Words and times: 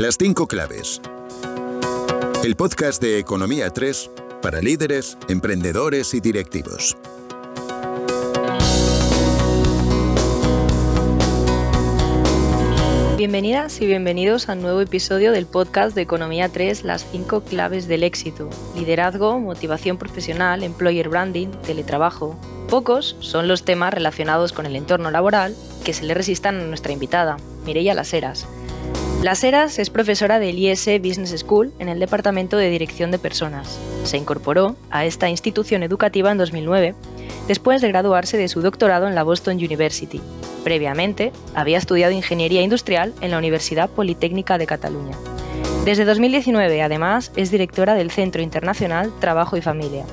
Las 0.00 0.16
cinco 0.16 0.46
claves. 0.46 1.02
El 2.42 2.56
podcast 2.56 3.02
de 3.02 3.18
Economía 3.18 3.68
3 3.68 4.10
para 4.40 4.62
líderes, 4.62 5.18
emprendedores 5.28 6.14
y 6.14 6.20
directivos. 6.20 6.96
Bienvenidas 13.18 13.78
y 13.82 13.86
bienvenidos 13.86 14.48
a 14.48 14.54
un 14.54 14.62
nuevo 14.62 14.80
episodio 14.80 15.32
del 15.32 15.44
podcast 15.44 15.94
de 15.94 16.00
Economía 16.00 16.48
3, 16.48 16.82
las 16.84 17.04
cinco 17.12 17.42
claves 17.42 17.86
del 17.86 18.02
éxito. 18.02 18.48
Liderazgo, 18.74 19.38
motivación 19.38 19.98
profesional, 19.98 20.62
employer 20.62 21.10
branding, 21.10 21.48
teletrabajo. 21.66 22.40
Pocos 22.70 23.16
son 23.20 23.48
los 23.48 23.66
temas 23.66 23.92
relacionados 23.92 24.54
con 24.54 24.64
el 24.64 24.76
entorno 24.76 25.10
laboral 25.10 25.54
que 25.84 25.92
se 25.92 26.04
le 26.04 26.14
resistan 26.14 26.58
a 26.58 26.64
nuestra 26.64 26.92
invitada, 26.92 27.36
Mireia 27.66 27.92
Laseras. 27.92 28.46
Laseras 29.22 29.78
es 29.78 29.90
profesora 29.90 30.38
del 30.38 30.58
IS 30.58 30.86
Business 30.98 31.38
School 31.40 31.74
en 31.78 31.90
el 31.90 32.00
Departamento 32.00 32.56
de 32.56 32.70
Dirección 32.70 33.10
de 33.10 33.18
Personas. 33.18 33.78
Se 34.04 34.16
incorporó 34.16 34.76
a 34.90 35.04
esta 35.04 35.28
institución 35.28 35.82
educativa 35.82 36.32
en 36.32 36.38
2009, 36.38 36.94
después 37.46 37.82
de 37.82 37.88
graduarse 37.88 38.38
de 38.38 38.48
su 38.48 38.62
doctorado 38.62 39.06
en 39.06 39.14
la 39.14 39.22
Boston 39.22 39.56
University. 39.56 40.22
Previamente, 40.64 41.32
había 41.54 41.76
estudiado 41.76 42.14
Ingeniería 42.14 42.62
Industrial 42.62 43.12
en 43.20 43.30
la 43.30 43.36
Universidad 43.36 43.90
Politécnica 43.90 44.56
de 44.56 44.66
Cataluña. 44.66 45.18
Desde 45.84 46.06
2019, 46.06 46.80
además, 46.80 47.30
es 47.36 47.50
directora 47.50 47.92
del 47.92 48.10
Centro 48.10 48.40
Internacional 48.40 49.12
Trabajo 49.20 49.58
y 49.58 49.60
Familia. 49.60 50.06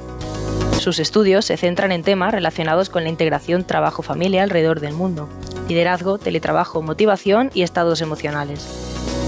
Sus 0.79 0.99
estudios 0.99 1.45
se 1.45 1.55
centran 1.55 1.93
en 1.93 2.03
temas 2.03 2.33
relacionados 2.33 2.89
con 2.89 3.03
la 3.03 3.09
integración 3.09 3.63
trabajo-familia 3.63 4.43
alrededor 4.43 4.81
del 4.81 4.93
mundo, 4.93 5.29
liderazgo, 5.69 6.17
teletrabajo, 6.17 6.81
motivación 6.81 7.51
y 7.53 7.61
estados 7.61 8.01
emocionales. 8.01 8.86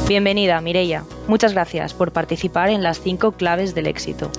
Bienvenida, 0.10 0.60
Mireia. 0.60 1.04
Muchas 1.28 1.54
gracias 1.54 1.94
por 1.94 2.12
participar 2.12 2.72
en 2.72 2.82
las 2.82 3.00
cinco 3.00 3.34
claves 3.34 3.76
del 3.76 3.86
éxito. 3.86 4.32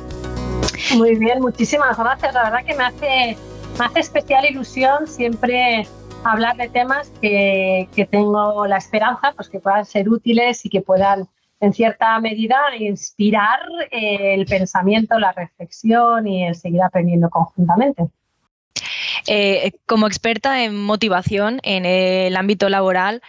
Muy 0.97 1.15
bien, 1.15 1.41
muchísimas 1.41 1.97
gracias. 1.97 2.35
La 2.35 2.43
verdad 2.43 2.65
que 2.67 2.75
me 2.75 2.83
hace, 2.83 3.37
me 3.79 3.85
hace 3.85 4.01
especial 4.01 4.45
ilusión 4.47 5.07
siempre 5.07 5.87
hablar 6.25 6.57
de 6.57 6.69
temas 6.71 7.13
que, 7.23 7.89
que 7.95 8.05
tengo 8.05 8.67
la 8.67 8.79
esperanza 8.79 9.33
pues, 9.37 9.49
que 9.49 9.61
puedan 9.61 9.87
ser 9.87 10.09
útiles 10.09 10.67
y 10.67 10.71
que 10.71 10.81
puedan 10.81 11.29
en 11.61 11.73
cierta 11.73 12.19
medida 12.19 12.57
inspirar 12.77 13.61
el 13.93 14.47
pensamiento, 14.47 15.21
la 15.21 15.31
reflexión 15.31 16.27
y 16.27 16.49
el 16.49 16.57
seguir 16.57 16.83
aprendiendo 16.83 17.31
conjuntamente. 17.31 18.09
Eh, 19.27 19.73
como 19.87 20.07
experta 20.07 20.65
en 20.65 20.77
motivación 20.83 21.61
en 21.63 21.85
el 21.85 22.37
ámbito 22.37 22.69
laboral, 22.69 23.23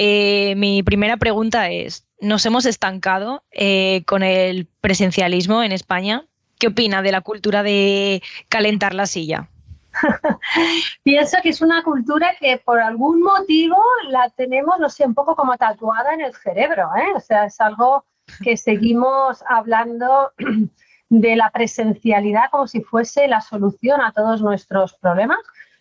eh, 0.00 0.54
mi 0.54 0.84
primera 0.84 1.16
pregunta 1.16 1.70
es, 1.70 2.06
¿nos 2.20 2.46
hemos 2.46 2.66
estancado 2.66 3.42
eh, 3.50 4.04
con 4.06 4.22
el 4.22 4.68
presencialismo 4.80 5.64
en 5.64 5.72
España? 5.72 6.24
¿Qué 6.60 6.68
opina 6.68 7.02
de 7.02 7.10
la 7.10 7.20
cultura 7.20 7.64
de 7.64 8.22
calentar 8.48 8.94
la 8.94 9.06
silla? 9.06 9.48
Pienso 11.02 11.38
que 11.42 11.48
es 11.48 11.60
una 11.60 11.82
cultura 11.82 12.36
que 12.38 12.58
por 12.58 12.78
algún 12.78 13.20
motivo 13.24 13.76
la 14.08 14.30
tenemos, 14.30 14.78
no 14.78 14.88
sé, 14.88 15.04
un 15.04 15.14
poco 15.14 15.34
como 15.34 15.56
tatuada 15.56 16.14
en 16.14 16.20
el 16.20 16.32
cerebro. 16.32 16.90
¿eh? 16.96 17.16
O 17.16 17.20
sea, 17.20 17.46
es 17.46 17.60
algo 17.60 18.04
que 18.44 18.56
seguimos 18.56 19.42
hablando 19.48 20.30
de 21.08 21.34
la 21.34 21.50
presencialidad 21.50 22.50
como 22.52 22.68
si 22.68 22.82
fuese 22.82 23.26
la 23.26 23.40
solución 23.40 24.00
a 24.00 24.12
todos 24.12 24.42
nuestros 24.42 24.94
problemas. 24.94 25.40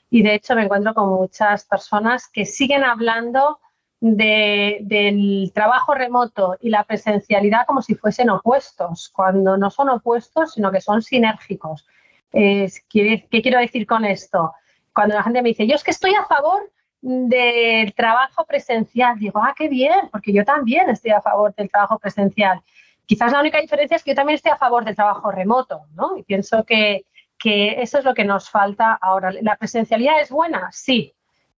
Y 0.09 0.23
de 0.23 0.33
hecho 0.33 0.55
me 0.55 0.63
encuentro 0.63 0.95
con 0.95 1.09
muchas 1.09 1.65
personas 1.65 2.27
que 2.33 2.47
siguen 2.47 2.83
hablando 2.83 3.59
del 3.99 5.51
trabajo 5.53 5.95
remoto 5.95 6.55
y 6.61 6.69
la 6.69 6.83
presencialidad 6.83 7.65
como 7.65 7.81
si 7.81 7.95
fuesen 7.95 8.29
opuestos, 8.29 9.09
cuando 9.09 9.57
no 9.57 9.69
son 9.71 9.89
opuestos, 9.89 10.53
sino 10.53 10.71
que 10.71 10.81
son 10.81 11.01
sinérgicos. 11.01 11.87
¿Qué 12.31 13.25
quiero 13.29 13.59
decir 13.59 13.87
con 13.87 14.05
esto? 14.05 14.53
Cuando 14.93 15.15
la 15.15 15.23
gente 15.23 15.41
me 15.41 15.49
dice, 15.49 15.67
yo 15.67 15.75
es 15.75 15.83
que 15.83 15.91
estoy 15.91 16.13
a 16.13 16.25
favor 16.25 16.71
del 17.01 17.93
trabajo 17.93 18.45
presencial, 18.45 19.17
digo, 19.19 19.39
ah, 19.41 19.53
qué 19.55 19.67
bien, 19.67 20.09
porque 20.11 20.33
yo 20.33 20.43
también 20.43 20.89
estoy 20.89 21.11
a 21.11 21.21
favor 21.21 21.53
del 21.55 21.69
trabajo 21.69 21.99
presencial. 21.99 22.61
Quizás 23.05 23.31
la 23.31 23.39
única 23.39 23.61
diferencia 23.61 23.95
es 23.95 24.03
que 24.03 24.11
yo 24.11 24.15
también 24.15 24.35
estoy 24.35 24.51
a 24.51 24.57
favor 24.57 24.83
del 24.83 24.95
trabajo 24.95 25.31
remoto, 25.31 25.85
¿no? 25.93 26.17
Y 26.17 26.23
pienso 26.23 26.63
que, 26.65 27.05
que 27.37 27.81
eso 27.81 27.99
es 27.99 28.05
lo 28.05 28.13
que 28.13 28.25
nos 28.25 28.49
falta 28.49 28.93
ahora. 28.93 29.31
¿La 29.41 29.55
presencialidad 29.55 30.19
es 30.19 30.29
buena? 30.29 30.69
Sí. 30.71 31.13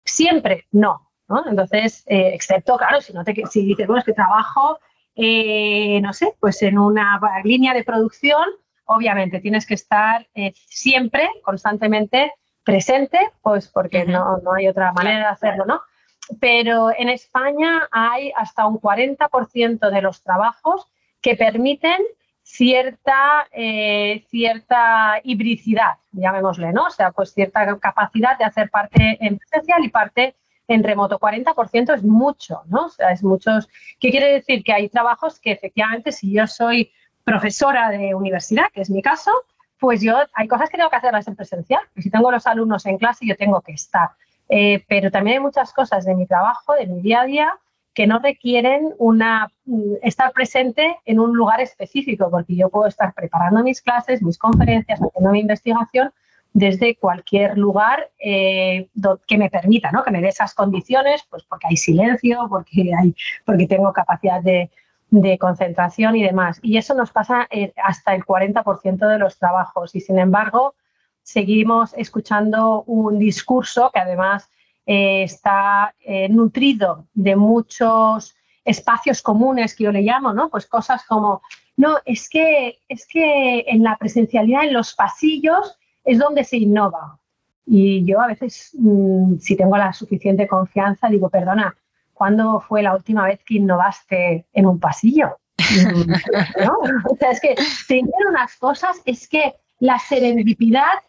Siempre, 0.04 0.68
no. 0.72 1.07
Entonces, 1.46 2.04
eh, 2.08 2.32
excepto, 2.34 2.78
claro, 2.78 3.02
si, 3.02 3.14
no 3.14 3.24
te, 3.24 3.34
si 3.50 3.66
dices, 3.66 3.86
bueno, 3.86 4.00
es 4.00 4.06
que 4.06 4.14
trabajo, 4.14 4.80
eh, 5.16 6.00
no 6.02 6.14
sé, 6.14 6.34
pues 6.40 6.62
en 6.62 6.80
una 6.80 7.20
línea 7.44 7.74
de 7.74 7.84
producción, 7.84 8.46
obviamente 8.86 9.42
tienes 9.42 9.66
que 9.66 9.74
estar 9.74 10.28
eh, 10.36 10.54
siempre, 10.56 11.30
constantemente 11.44 12.32
presente, 12.64 13.20
pues 13.42 13.68
porque 13.68 14.06
no, 14.06 14.38
no 14.38 14.54
hay 14.54 14.68
otra 14.68 14.92
manera 14.94 15.20
de 15.20 15.26
hacerlo, 15.26 15.66
¿no? 15.66 15.82
Pero 16.40 16.92
en 16.98 17.10
España 17.10 17.88
hay 17.92 18.32
hasta 18.36 18.66
un 18.66 18.80
40% 18.80 19.90
de 19.90 20.02
los 20.02 20.22
trabajos 20.22 20.88
que 21.22 21.36
permiten 21.36 22.02
cierta, 22.44 23.48
cierta 24.30 25.20
hibricidad, 25.24 25.96
llamémosle, 26.12 26.72
¿no? 26.72 26.86
O 26.86 26.90
sea, 26.90 27.12
pues 27.12 27.34
cierta 27.34 27.78
capacidad 27.80 28.38
de 28.38 28.46
hacer 28.46 28.70
parte 28.70 29.18
en 29.20 29.38
presencial 29.38 29.84
y 29.84 29.90
parte 29.90 30.36
en 30.68 30.84
remoto 30.84 31.20
40% 31.20 31.94
es 31.94 32.04
mucho, 32.04 32.62
¿no? 32.68 32.86
O 32.86 32.90
sea, 32.90 33.12
es 33.12 33.24
muchos. 33.24 33.70
¿Qué 34.00 34.12
quiere 34.12 34.34
decir? 34.34 34.64
Que 34.64 34.74
hay 34.74 34.90
trabajos 34.90 35.40
que 35.40 35.52
efectivamente, 35.52 36.12
si 36.12 36.32
yo 36.32 36.48
soy 36.48 36.92
profesora 37.24 37.90
de 37.90 38.14
universidad, 38.16 38.66
que 38.74 38.82
es 38.82 38.90
mi 38.90 39.02
caso, 39.02 39.32
pues 39.80 40.02
yo 40.02 40.18
hay 40.34 40.48
cosas 40.48 40.70
que 40.70 40.78
tengo 40.78 40.90
que 40.90 40.96
hacerlas 40.96 41.28
en 41.28 41.36
presencial. 41.36 41.82
Si 41.98 42.10
tengo 42.10 42.32
los 42.32 42.48
alumnos 42.48 42.86
en 42.86 42.98
clase, 42.98 43.26
yo 43.26 43.36
tengo 43.36 43.62
que 43.62 43.74
estar. 43.74 44.10
Eh, 44.50 44.84
pero 44.88 45.12
también 45.12 45.38
hay 45.38 45.44
muchas 45.44 45.74
cosas 45.74 46.06
de 46.06 46.16
mi 46.16 46.26
trabajo, 46.26 46.74
de 46.74 46.88
mi 46.88 47.02
día 47.02 47.22
a 47.22 47.26
día, 47.26 47.54
que 47.94 48.08
no 48.08 48.20
requieren 48.20 48.94
una, 48.98 49.52
mm, 49.66 49.96
estar 50.04 50.32
presente 50.32 50.98
en 51.06 51.20
un 51.20 51.36
lugar 51.36 51.62
específico, 51.62 52.30
porque 52.30 52.56
yo 52.56 52.70
puedo 52.70 52.88
estar 52.88 53.14
preparando 53.14 53.64
mis 53.64 53.82
clases, 53.82 54.22
mis 54.22 54.38
conferencias, 54.38 55.00
haciendo 55.02 55.32
mi 55.32 55.40
investigación, 55.40 56.14
desde 56.58 56.96
cualquier 56.96 57.56
lugar 57.56 58.10
eh, 58.18 58.90
que 59.28 59.38
me 59.38 59.52
permita, 59.52 59.92
¿no? 59.92 60.04
que 60.04 60.10
me 60.10 60.22
dé 60.22 60.30
esas 60.30 60.56
condiciones, 60.56 61.24
pues 61.30 61.44
porque 61.44 61.68
hay 61.70 61.78
silencio, 61.78 62.48
porque, 62.50 62.92
hay, 63.00 63.16
porque 63.46 63.68
tengo 63.68 63.94
capacidad 63.94 64.42
de, 64.42 64.72
concentración 65.40 66.16
y 66.16 66.24
demás. 66.24 66.60
Y 66.64 66.78
eso 66.78 66.96
nos 66.96 67.12
pasa 67.12 67.48
eh, 67.52 67.74
hasta 67.82 68.16
el 68.16 68.26
40% 68.26 69.08
de 69.08 69.20
los 69.20 69.38
trabajos. 69.38 69.94
Y 69.94 70.02
sin 70.02 70.18
embargo, 70.18 70.74
seguimos 71.22 71.94
escuchando 71.96 72.84
un 72.88 73.20
discurso 73.20 73.92
que 73.94 74.00
además 74.00 74.50
eh, 74.88 75.22
está 75.24 75.94
nutrido 76.30 77.06
de 77.14 77.36
muchos 77.36 78.36
espacios 78.66 79.22
comunes 79.22 79.76
que 79.76 79.84
yo 79.84 79.92
le 79.92 80.02
llamo, 80.02 80.34
¿no? 80.34 80.50
Pues 80.50 80.66
cosas 80.66 81.06
como, 81.06 81.44
no, 81.78 82.00
es 82.04 82.28
que, 82.28 82.80
es 82.90 83.06
que 83.06 83.64
en 83.68 83.84
la 83.84 83.96
presencialidad, 83.96 84.64
en 84.64 84.74
los 84.74 84.96
pasillos, 84.96 85.78
es 86.08 86.18
donde 86.18 86.44
se 86.44 86.58
innova. 86.58 87.20
Y 87.66 88.06
yo 88.06 88.22
a 88.22 88.28
veces, 88.28 88.72
mm, 88.80 89.38
si 89.40 89.58
tengo 89.58 89.78
la 89.78 89.92
suficiente 89.92 90.48
confianza, 90.48 91.10
digo, 91.10 91.30
perdona, 91.30 91.76
¿cuándo 92.14 92.62
fue 92.62 92.82
la 92.82 92.96
última 92.96 93.26
vez 93.26 93.44
que 93.44 93.56
innovaste 93.56 94.46
en 94.54 94.66
un 94.66 94.80
pasillo? 94.80 95.38
Mm, 95.58 96.12
¿No? 96.66 96.78
O 97.10 97.16
sea, 97.18 97.32
es 97.32 97.42
que 97.42 97.56
tener 97.88 98.28
unas 98.30 98.56
cosas, 98.56 99.02
es 99.06 99.28
que 99.28 99.56
la 99.80 100.00
serendipidad, 100.00 101.04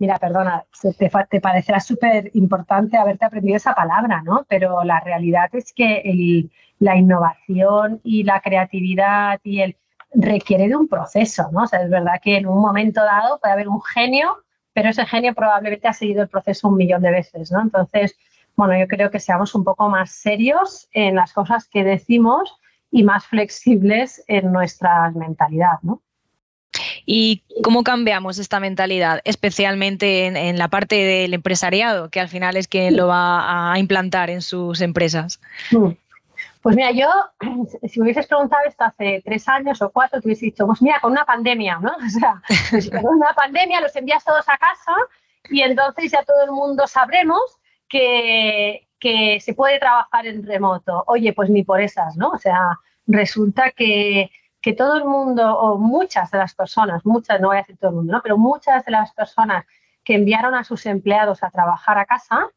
mira, 0.00 0.18
perdona, 0.18 0.64
te, 0.98 1.10
te 1.30 1.40
parecerá 1.40 1.78
súper 1.78 2.32
importante 2.34 2.96
haberte 2.96 3.26
aprendido 3.26 3.56
esa 3.56 3.74
palabra, 3.74 4.20
¿no? 4.22 4.44
Pero 4.48 4.82
la 4.82 4.98
realidad 4.98 5.48
es 5.52 5.72
que 5.72 6.50
la 6.80 6.96
innovación 6.96 8.00
y 8.02 8.24
la 8.24 8.40
creatividad 8.40 9.38
y 9.44 9.60
el 9.60 9.76
requiere 10.12 10.68
de 10.68 10.76
un 10.76 10.88
proceso, 10.88 11.48
¿no? 11.52 11.62
O 11.62 11.66
sea, 11.66 11.82
es 11.82 11.90
verdad 11.90 12.20
que 12.22 12.36
en 12.36 12.46
un 12.46 12.60
momento 12.60 13.02
dado 13.02 13.38
puede 13.38 13.52
haber 13.52 13.68
un 13.68 13.82
genio, 13.82 14.44
pero 14.72 14.90
ese 14.90 15.06
genio 15.06 15.34
probablemente 15.34 15.88
ha 15.88 15.92
seguido 15.92 16.22
el 16.22 16.28
proceso 16.28 16.68
un 16.68 16.76
millón 16.76 17.02
de 17.02 17.10
veces, 17.10 17.50
¿no? 17.52 17.60
Entonces, 17.60 18.16
bueno, 18.56 18.78
yo 18.78 18.88
creo 18.88 19.10
que 19.10 19.20
seamos 19.20 19.54
un 19.54 19.64
poco 19.64 19.88
más 19.88 20.10
serios 20.10 20.88
en 20.92 21.14
las 21.14 21.32
cosas 21.32 21.66
que 21.68 21.84
decimos 21.84 22.56
y 22.90 23.04
más 23.04 23.26
flexibles 23.26 24.24
en 24.26 24.52
nuestra 24.52 25.10
mentalidad, 25.12 25.78
¿no? 25.82 26.02
¿Y 27.06 27.42
cómo 27.64 27.82
cambiamos 27.82 28.38
esta 28.38 28.60
mentalidad, 28.60 29.20
especialmente 29.24 30.26
en, 30.26 30.58
la 30.58 30.68
parte 30.68 30.96
del 30.96 31.34
empresariado, 31.34 32.10
que 32.10 32.20
al 32.20 32.28
final 32.28 32.56
es 32.56 32.68
quien 32.68 32.96
lo 32.96 33.08
va 33.08 33.72
a 33.72 33.78
implantar 33.78 34.30
en 34.30 34.42
sus 34.42 34.80
empresas? 34.80 35.40
Pues 36.62 36.76
mira, 36.76 36.90
yo, 36.90 37.08
si 37.88 38.00
me 38.00 38.04
hubieses 38.04 38.26
preguntado 38.26 38.62
esto 38.66 38.84
hace 38.84 39.22
tres 39.24 39.48
años 39.48 39.80
o 39.82 39.90
cuatro, 39.90 40.20
te 40.20 40.28
hubiese 40.28 40.46
dicho, 40.46 40.66
pues 40.66 40.82
mira, 40.82 41.00
con 41.00 41.12
una 41.12 41.24
pandemia, 41.24 41.78
¿no? 41.78 41.92
O 42.06 42.08
sea, 42.08 42.42
pues 42.70 42.90
con 42.90 43.16
una 43.16 43.32
pandemia 43.34 43.80
los 43.80 43.94
envías 43.96 44.24
todos 44.24 44.48
a 44.48 44.58
casa 44.58 44.94
y 45.48 45.62
entonces 45.62 46.12
ya 46.12 46.22
todo 46.22 46.44
el 46.44 46.50
mundo 46.50 46.86
sabremos 46.86 47.40
que, 47.88 48.88
que 48.98 49.40
se 49.40 49.54
puede 49.54 49.78
trabajar 49.78 50.26
en 50.26 50.46
remoto. 50.46 51.04
Oye, 51.06 51.32
pues 51.32 51.48
ni 51.50 51.64
por 51.64 51.80
esas, 51.80 52.16
¿no? 52.16 52.30
O 52.30 52.38
sea, 52.38 52.78
resulta 53.06 53.70
que, 53.70 54.30
que 54.60 54.74
todo 54.74 54.96
el 54.98 55.04
mundo, 55.04 55.58
o 55.58 55.78
muchas 55.78 56.30
de 56.30 56.38
las 56.38 56.54
personas, 56.54 57.04
muchas, 57.06 57.40
no 57.40 57.48
voy 57.48 57.56
a 57.56 57.60
decir 57.60 57.78
todo 57.78 57.90
el 57.90 57.96
mundo, 57.96 58.12
¿no? 58.12 58.22
pero 58.22 58.36
muchas 58.36 58.84
de 58.84 58.92
las 58.92 59.12
personas 59.12 59.64
que 60.04 60.14
enviaron 60.14 60.54
a 60.54 60.64
sus 60.64 60.86
empleados 60.86 61.42
a 61.42 61.50
trabajar 61.50 61.98
a 61.98 62.04
casa 62.04 62.48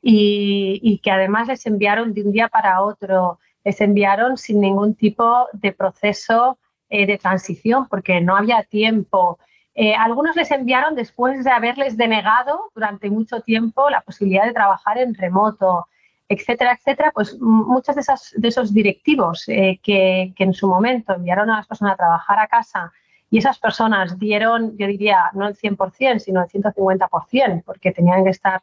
y, 0.00 0.80
y 0.82 0.98
que 0.98 1.10
además 1.10 1.48
les 1.48 1.64
enviaron 1.66 2.12
de 2.14 2.22
un 2.22 2.32
día 2.32 2.48
para 2.48 2.82
otro, 2.82 3.38
les 3.64 3.80
enviaron 3.80 4.36
sin 4.36 4.60
ningún 4.60 4.94
tipo 4.94 5.48
de 5.52 5.72
proceso 5.72 6.58
eh, 6.88 7.06
de 7.06 7.18
transición, 7.18 7.88
porque 7.88 8.20
no 8.20 8.36
había 8.36 8.62
tiempo. 8.64 9.38
Eh, 9.74 9.94
algunos 9.94 10.36
les 10.36 10.50
enviaron 10.50 10.94
después 10.94 11.42
de 11.44 11.50
haberles 11.50 11.96
denegado 11.96 12.70
durante 12.74 13.08
mucho 13.08 13.40
tiempo 13.40 13.88
la 13.88 14.02
posibilidad 14.02 14.44
de 14.44 14.52
trabajar 14.52 14.98
en 14.98 15.14
remoto, 15.14 15.86
etcétera, 16.28 16.72
etcétera. 16.74 17.10
Pues 17.14 17.40
muchos 17.40 17.96
de, 17.96 18.02
de 18.36 18.48
esos 18.48 18.74
directivos 18.74 19.44
eh, 19.48 19.80
que, 19.82 20.34
que, 20.36 20.44
en 20.44 20.52
su 20.52 20.68
momento 20.68 21.14
enviaron 21.14 21.48
a 21.50 21.56
las 21.56 21.66
personas 21.66 21.94
a 21.94 21.96
trabajar 21.96 22.38
a 22.38 22.48
casa 22.48 22.92
y 23.30 23.38
esas 23.38 23.58
personas 23.58 24.18
dieron, 24.18 24.76
yo 24.76 24.86
diría, 24.86 25.30
no 25.32 25.48
el 25.48 25.56
100%, 25.56 26.18
sino 26.18 26.42
el 26.42 26.48
150%, 26.48 27.62
porque 27.64 27.92
tenían 27.92 28.24
que 28.24 28.30
estar 28.30 28.62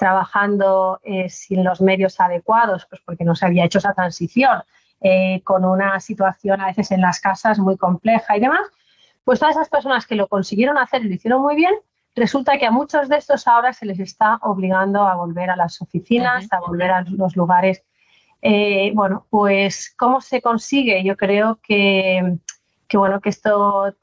trabajando 0.00 0.98
sin 1.28 1.62
los 1.62 1.80
medios 1.80 2.18
adecuados, 2.18 2.86
pues 2.88 3.00
porque 3.04 3.24
no 3.24 3.36
se 3.36 3.46
había 3.46 3.66
hecho 3.66 3.78
esa 3.78 3.94
transición 3.94 4.62
eh, 5.02 5.40
con 5.44 5.64
una 5.64 5.98
situación 5.98 6.60
a 6.60 6.66
veces 6.66 6.90
en 6.90 7.00
las 7.00 7.20
casas 7.20 7.58
muy 7.58 7.78
compleja 7.78 8.36
y 8.36 8.40
demás, 8.40 8.60
pues 9.24 9.40
todas 9.40 9.56
esas 9.56 9.70
personas 9.70 10.06
que 10.06 10.14
lo 10.14 10.28
consiguieron 10.28 10.76
hacer 10.76 11.02
y 11.02 11.08
lo 11.08 11.14
hicieron 11.14 11.40
muy 11.40 11.56
bien, 11.56 11.72
resulta 12.14 12.58
que 12.58 12.66
a 12.66 12.70
muchos 12.70 13.08
de 13.08 13.16
estos 13.16 13.48
ahora 13.48 13.72
se 13.72 13.86
les 13.86 13.98
está 13.98 14.36
obligando 14.42 15.08
a 15.08 15.16
volver 15.16 15.48
a 15.48 15.56
las 15.56 15.80
oficinas, 15.80 16.46
a 16.50 16.60
volver 16.60 16.90
a 16.90 17.00
los 17.00 17.34
lugares. 17.34 17.82
Eh, 18.42 18.92
bueno, 18.94 19.26
pues 19.30 19.94
¿cómo 19.96 20.20
se 20.20 20.42
consigue? 20.42 21.02
Yo 21.02 21.16
creo 21.16 21.58
que, 21.62 22.36
que 22.90 22.98
bueno, 22.98 23.20
que 23.20 23.28
esto 23.28 23.94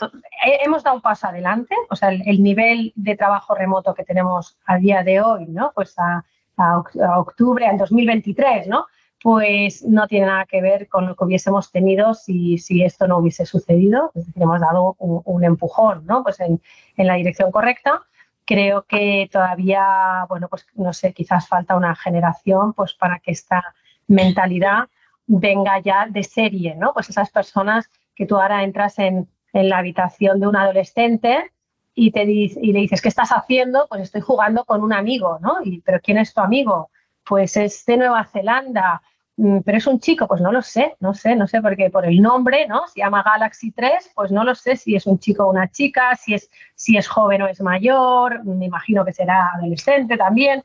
hemos 0.64 0.82
dado 0.82 0.96
un 0.96 1.02
paso 1.02 1.28
adelante, 1.28 1.76
o 1.90 1.96
sea, 1.98 2.08
el, 2.10 2.42
nivel 2.42 2.94
de 2.96 3.18
trabajo 3.18 3.54
remoto 3.54 3.94
que 3.94 4.06
tenemos 4.06 4.58
a 4.66 4.78
día 4.78 5.04
de 5.04 5.20
hoy, 5.20 5.46
¿no? 5.48 5.74
Pues 5.76 5.94
a, 6.00 6.24
a, 6.56 6.84
a 7.06 7.20
octubre, 7.20 7.68
al 7.68 7.78
2023, 7.78 8.68
¿no? 8.68 8.88
pues 9.22 9.84
no 9.84 10.08
tiene 10.08 10.28
nada 10.28 10.46
que 10.46 10.62
ver 10.62 10.88
con 10.88 11.06
lo 11.06 11.16
que 11.16 11.26
hubiésemos 11.26 11.70
tenido 11.70 12.14
si, 12.14 12.60
si 12.60 12.84
esto 12.84 13.08
no 13.08 13.18
hubiese 13.18 13.46
sucedido. 13.46 14.12
Es 14.16 14.28
decir, 14.28 14.42
hemos 14.42 14.62
dado 14.62 14.96
un, 15.00 15.44
empujón 15.44 16.06
¿no? 16.06 16.24
pues 16.24 16.40
en, 16.40 16.62
en, 16.96 17.08
la 17.08 17.16
dirección 17.16 17.52
correcta. 17.52 18.04
Creo 18.46 18.84
que 18.84 19.28
todavía, 19.30 20.26
bueno, 20.30 20.48
pues 20.48 20.66
no 20.76 20.94
sé, 20.94 21.12
quizás 21.12 21.48
falta 21.48 21.76
una 21.76 21.94
generación 21.96 22.72
pues 22.74 22.94
para 22.94 23.20
que 23.20 23.32
esta 23.32 23.76
mentalidad 24.08 24.88
venga 25.26 25.80
ya 25.80 26.08
de 26.10 26.24
serie, 26.24 26.76
¿no? 26.76 26.94
Pues 26.94 27.10
esas 27.10 27.30
personas 27.30 27.90
que 28.18 28.26
tú 28.26 28.36
ahora 28.36 28.64
entras 28.64 29.00
en, 29.00 29.30
en 29.54 29.70
la 29.70 29.78
habitación 29.78 30.42
de 30.42 30.48
un 30.48 30.58
adolescente 30.58 31.52
y, 31.94 32.12
te 32.12 32.24
y 32.26 32.74
le 32.74 32.80
dices, 32.80 33.02
¿qué 33.02 33.08
estás 33.08 33.30
haciendo? 33.30 33.88
Pues 33.88 34.02
estoy 34.02 34.22
jugando 34.22 34.66
con 34.66 34.84
un 34.84 34.92
amigo, 34.92 35.40
¿no? 35.40 35.60
¿Pero 35.86 36.02
quién 36.02 36.18
es 36.18 36.34
tu 36.34 36.42
amigo? 36.42 36.90
pues 37.28 37.58
es 37.58 37.86
de 37.86 37.98
Nueva 37.98 38.26
Zelanda, 38.26 39.02
mm, 39.36 39.60
pero 39.66 39.78
es 39.78 39.88
un 39.88 40.00
chico, 40.00 40.28
pues 40.28 40.42
no 40.42 40.52
lo 40.52 40.62
sé, 40.62 40.96
no 41.00 41.14
sé, 41.14 41.36
no 41.36 41.48
sé, 41.48 41.62
porque 41.62 41.90
por 41.90 42.06
el 42.06 42.22
nombre, 42.22 42.68
¿no? 42.68 42.88
Se 42.88 43.02
llama 43.02 43.24
Galaxy 43.24 43.72
3, 43.72 44.12
pues 44.16 44.32
no 44.32 44.44
lo 44.44 44.56
sé 44.56 44.76
si 44.78 44.96
es 44.96 45.06
un 45.06 45.20
chico 45.20 45.44
o 45.46 45.52
una 45.52 45.70
chica, 45.70 46.16
si 46.16 46.34
es, 46.34 46.50
si 46.76 46.98
es 46.98 47.08
joven 47.08 47.42
o 47.42 47.48
es 47.48 47.62
mayor, 47.62 48.44
me 48.46 48.66
imagino 48.66 49.04
que 49.06 49.14
será 49.14 49.52
adolescente 49.56 50.18
también, 50.18 50.64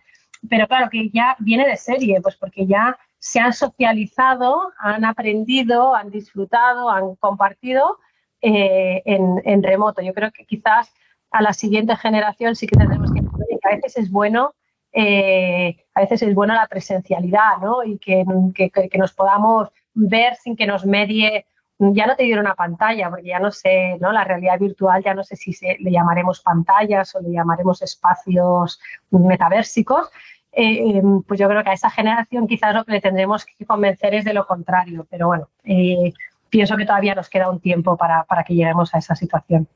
pero 0.48 0.66
claro 0.68 0.88
que 0.90 1.10
ya 1.10 1.36
viene 1.40 1.66
de 1.66 1.76
serie, 1.76 2.20
pues 2.20 2.36
porque 2.36 2.66
ya 2.66 2.96
se 3.22 3.38
han 3.38 3.52
socializado, 3.52 4.72
han 4.80 5.04
aprendido, 5.04 5.94
han 5.94 6.10
disfrutado, 6.10 6.90
han 6.90 7.14
compartido 7.14 8.00
eh, 8.40 9.00
en, 9.04 9.62
remoto. 9.62 10.02
Yo 10.02 10.12
creo 10.12 10.32
que 10.32 10.44
quizás 10.44 10.92
a 11.30 11.40
la 11.40 11.52
siguiente 11.52 11.94
generación 11.94 12.56
sí 12.56 12.66
que 12.66 12.76
tendremos 12.76 13.12
que 13.12 13.20
a 13.62 13.76
veces 13.76 13.96
es 13.96 14.10
bueno 14.10 14.54
eh, 14.92 15.76
a 15.94 16.00
veces 16.00 16.22
es 16.22 16.34
buena 16.34 16.56
la 16.56 16.66
presencialidad, 16.66 17.58
¿no? 17.62 17.84
Y 17.84 17.98
que, 17.98 18.24
que, 18.54 18.98
nos 18.98 19.14
podamos 19.14 19.68
ver 19.94 20.34
sin 20.34 20.56
que 20.56 20.66
nos 20.66 20.84
medie, 20.84 21.46
ya 21.78 22.06
no 22.08 22.16
te 22.16 22.24
digo 22.24 22.40
una 22.40 22.56
pantalla, 22.56 23.08
porque 23.08 23.28
ya 23.28 23.38
no 23.38 23.52
sé, 23.52 23.98
¿no? 24.00 24.10
La 24.12 24.24
realidad 24.24 24.58
virtual 24.58 25.00
ya 25.04 25.14
no 25.14 25.22
sé 25.22 25.36
si 25.36 25.52
se, 25.52 25.76
le 25.78 25.92
llamaremos 25.92 26.40
pantallas 26.40 27.14
o 27.14 27.20
le 27.20 27.30
llamaremos 27.30 27.82
espacios 27.82 28.80
metaversicos. 29.10 30.10
Eh, 30.52 30.98
em, 30.98 31.22
pues 31.22 31.40
yo 31.40 31.48
creo 31.48 31.64
que 31.64 31.70
a 31.70 31.74
esa 31.74 31.90
generación 31.90 32.46
quizás 32.46 32.74
lo 32.74 32.84
que 32.84 32.92
le 32.92 33.00
tendremos 33.00 33.44
que 33.46 33.64
convencer 33.64 34.14
es 34.14 34.24
de 34.24 34.34
lo 34.34 34.46
contrario, 34.46 35.06
pero 35.10 35.26
bueno, 35.26 35.48
eh, 35.64 36.12
pienso 36.50 36.76
que 36.76 36.84
todavía 36.84 37.14
nos 37.14 37.30
queda 37.30 37.50
un 37.50 37.60
tiempo 37.60 37.96
para, 37.96 38.24
para 38.24 38.44
que 38.44 38.54
lleguemos 38.54 38.94
a 38.94 38.98
esa 38.98 39.14
situación. 39.14 39.66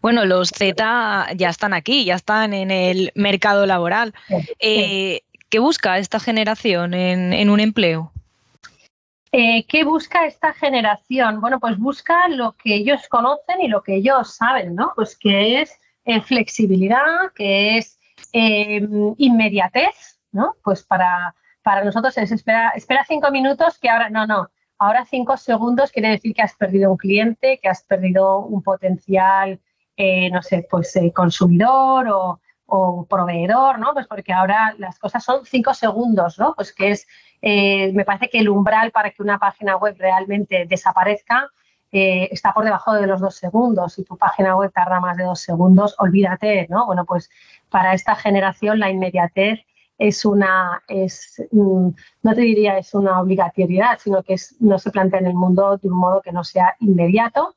Bueno, 0.00 0.24
los 0.24 0.50
Z 0.50 1.26
ya 1.34 1.48
están 1.48 1.74
aquí, 1.74 2.04
ya 2.04 2.14
están 2.14 2.54
en 2.54 2.70
el 2.70 3.12
mercado 3.14 3.66
laboral. 3.66 4.14
Eh, 4.58 5.20
¿Qué 5.48 5.58
busca 5.58 5.98
esta 5.98 6.18
generación 6.20 6.94
en, 6.94 7.50
un 7.50 7.60
empleo? 7.60 8.12
Eh, 9.32 9.64
¿Qué 9.66 9.84
busca 9.84 10.26
esta 10.26 10.52
generación? 10.54 11.40
Bueno, 11.40 11.60
pues 11.60 11.78
busca 11.78 12.28
lo 12.28 12.52
que 12.52 12.74
ellos 12.74 13.06
conocen 13.08 13.60
y 13.60 13.68
lo 13.68 13.82
que 13.82 13.96
ellos 13.96 14.34
saben, 14.34 14.74
¿no? 14.74 14.92
Pues 14.96 15.16
que 15.16 15.60
es 15.60 15.78
eh, 16.04 16.20
flexibilidad, 16.20 17.32
que 17.34 17.78
es 17.78 17.95
inmediatez, 18.32 20.20
¿no? 20.32 20.54
Pues 20.62 20.82
para, 20.82 21.34
para 21.62 21.84
nosotros 21.84 22.16
es 22.18 22.32
espera, 22.32 22.70
espera 22.74 23.04
cinco 23.06 23.30
minutos 23.30 23.78
que 23.78 23.88
ahora, 23.88 24.10
no, 24.10 24.26
no, 24.26 24.50
ahora 24.78 25.04
cinco 25.04 25.36
segundos 25.36 25.92
quiere 25.92 26.10
decir 26.10 26.34
que 26.34 26.42
has 26.42 26.54
perdido 26.54 26.90
un 26.90 26.96
cliente, 26.96 27.58
que 27.62 27.68
has 27.68 27.82
perdido 27.84 28.40
un 28.40 28.62
potencial 28.62 29.60
eh, 29.96 30.30
no 30.30 30.42
sé, 30.42 30.66
pues 30.70 30.94
eh, 30.96 31.12
consumidor 31.14 32.06
o, 32.08 32.40
proveedor, 33.08 33.78
¿no? 33.78 33.94
Pues 33.94 34.08
porque 34.08 34.32
ahora 34.32 34.74
las 34.78 34.98
cosas 34.98 35.22
son 35.22 35.46
cinco 35.46 35.72
segundos, 35.72 36.36
¿no? 36.38 36.52
Pues 36.56 36.74
que 36.74 36.90
es, 36.90 37.06
eh, 37.40 37.92
me 37.92 38.04
parece 38.04 38.28
que 38.28 38.40
el 38.40 38.48
umbral 38.48 38.90
para 38.90 39.12
que 39.12 39.22
una 39.22 39.38
página 39.38 39.76
web 39.76 39.94
realmente 39.96 40.66
desaparezca 40.68 41.48
está 42.30 42.52
por 42.52 42.64
debajo 42.64 42.94
de 42.94 43.06
los 43.06 43.20
dos 43.20 43.36
segundos. 43.36 43.94
Si 43.94 44.04
tu 44.04 44.16
página 44.16 44.56
web 44.56 44.72
tarda 44.72 45.00
más 45.00 45.16
de 45.16 45.24
dos 45.24 45.40
segundos, 45.40 45.94
olvídate, 45.98 46.66
¿no? 46.68 46.86
Bueno, 46.86 47.04
pues 47.04 47.30
para 47.70 47.94
esta 47.94 48.14
generación 48.14 48.78
la 48.78 48.90
inmediatez 48.90 49.60
es 49.98 50.24
una, 50.24 50.82
es, 50.88 51.42
mm, 51.52 51.88
no 52.22 52.34
te 52.34 52.40
diría 52.40 52.78
es 52.78 52.94
una 52.94 53.20
obligatoriedad, 53.20 53.98
sino 53.98 54.22
que 54.22 54.34
es, 54.34 54.56
no 54.60 54.78
se 54.78 54.90
plantea 54.90 55.20
en 55.20 55.26
el 55.26 55.34
mundo 55.34 55.78
de 55.78 55.88
un 55.88 55.98
modo 55.98 56.20
que 56.20 56.32
no 56.32 56.44
sea 56.44 56.76
inmediato. 56.80 57.54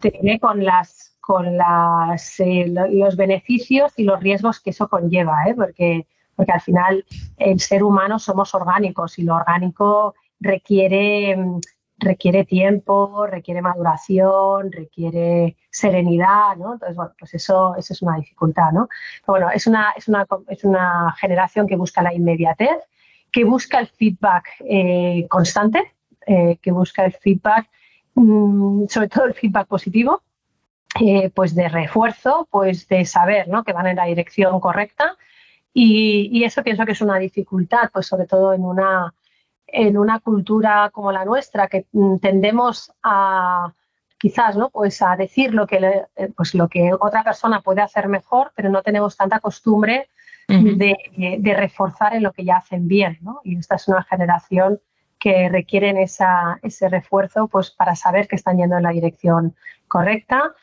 Tiene 0.00 0.40
con 0.40 0.64
las 0.64 1.08
con 1.28 1.58
las, 1.58 2.40
eh, 2.40 2.72
los 2.90 3.16
beneficios 3.16 3.92
y 3.98 4.04
los 4.04 4.18
riesgos 4.18 4.60
que 4.60 4.70
eso 4.70 4.88
conlleva, 4.88 5.44
¿eh? 5.46 5.54
porque, 5.54 6.06
porque 6.34 6.52
al 6.52 6.62
final 6.62 7.04
el 7.36 7.60
ser 7.60 7.84
humano 7.84 8.18
somos 8.18 8.54
orgánicos 8.54 9.18
y 9.18 9.24
lo 9.24 9.34
orgánico 9.34 10.14
requiere, 10.40 11.36
requiere 11.98 12.44
tiempo, 12.44 13.26
requiere 13.26 13.60
maduración, 13.60 14.70
requiere 14.72 15.56
serenidad, 15.70 16.56
¿no? 16.56 16.74
Entonces, 16.74 16.96
bueno, 16.96 17.12
pues 17.18 17.34
eso, 17.34 17.74
es 17.76 18.02
una 18.02 18.16
dificultad, 18.16 18.72
¿no? 18.72 18.88
bueno, 19.26 19.50
es 19.50 19.66
una, 19.66 19.92
es, 19.96 20.08
una, 20.08 20.26
es 20.48 20.64
una 20.64 21.14
generación 21.18 21.66
que 21.66 21.76
busca 21.76 22.02
la 22.02 22.14
inmediatez, 22.14 22.78
que 23.32 23.44
busca 23.44 23.80
el 23.80 23.88
feedback 23.88 24.46
eh, 24.60 25.26
constante, 25.28 25.92
que 26.26 26.72
busca 26.72 27.06
el 27.06 27.12
feedback, 27.14 27.68
mm, 28.14 28.86
sobre 28.88 29.08
todo 29.08 29.24
el 29.24 29.34
feedback 29.34 29.66
positivo, 29.66 30.22
eh, 31.00 31.30
pues 31.30 31.54
de 31.54 31.68
refuerzo, 31.68 32.48
pues 32.50 32.88
de 32.88 33.04
saber 33.04 33.46
¿no? 33.46 33.62
que 33.62 33.72
van 33.72 33.86
en 33.86 33.96
la 33.96 34.06
dirección 34.06 34.58
correcta. 34.58 35.16
Y, 35.72 36.42
eso 36.42 36.64
pienso 36.64 36.84
que 36.84 36.92
es 36.92 37.00
una 37.00 37.18
dificultad, 37.18 37.90
pues 37.92 38.06
sobre 38.06 38.26
todo 38.26 38.52
en 38.52 38.64
una, 38.64 39.14
en 39.68 39.98
una 39.98 40.20
cultura 40.20 40.90
como 40.92 41.12
la 41.12 41.24
nuestra, 41.24 41.68
que 41.68 41.86
mm, 41.92 42.16
tendemos 42.18 42.92
a 43.02 43.72
quizás 44.18 44.56
¿no? 44.56 44.70
pues 44.70 45.00
a 45.00 45.16
decir 45.16 45.54
lo 45.54 45.66
que, 45.66 45.76
eh, 46.16 46.32
pues 46.36 46.54
lo 46.54 46.68
que 46.68 46.90
otra 46.98 47.22
persona 47.22 47.60
puede 47.62 47.82
hacer 47.82 48.08
mejor, 48.08 48.52
pero 48.56 48.68
no 48.68 48.82
tenemos 48.82 49.16
tanta 49.16 49.40
costumbre 49.40 50.08
de, 50.48 50.96
de, 51.40 51.54
reforzar 51.54 52.14
en 52.14 52.22
lo 52.22 52.32
que 52.32 52.42
ya 52.42 52.56
hacen 52.56 52.88
bien. 52.88 53.18
¿no? 53.20 53.40
Y 53.44 53.58
esta 53.58 53.76
es 53.76 53.86
una 53.86 54.02
generación 54.02 54.80
que 55.18 55.48
requieren 55.48 55.96
esa, 55.96 56.58
ese 56.62 56.88
refuerzo 56.88 57.48
pues, 57.48 57.70
para 57.70 57.96
saber 57.96 58.28
que 58.28 58.36
están 58.36 58.56
yendo 58.56 58.76
en 58.76 58.84
la 58.84 58.90
dirección 58.90 59.54
correcta. 59.88 60.54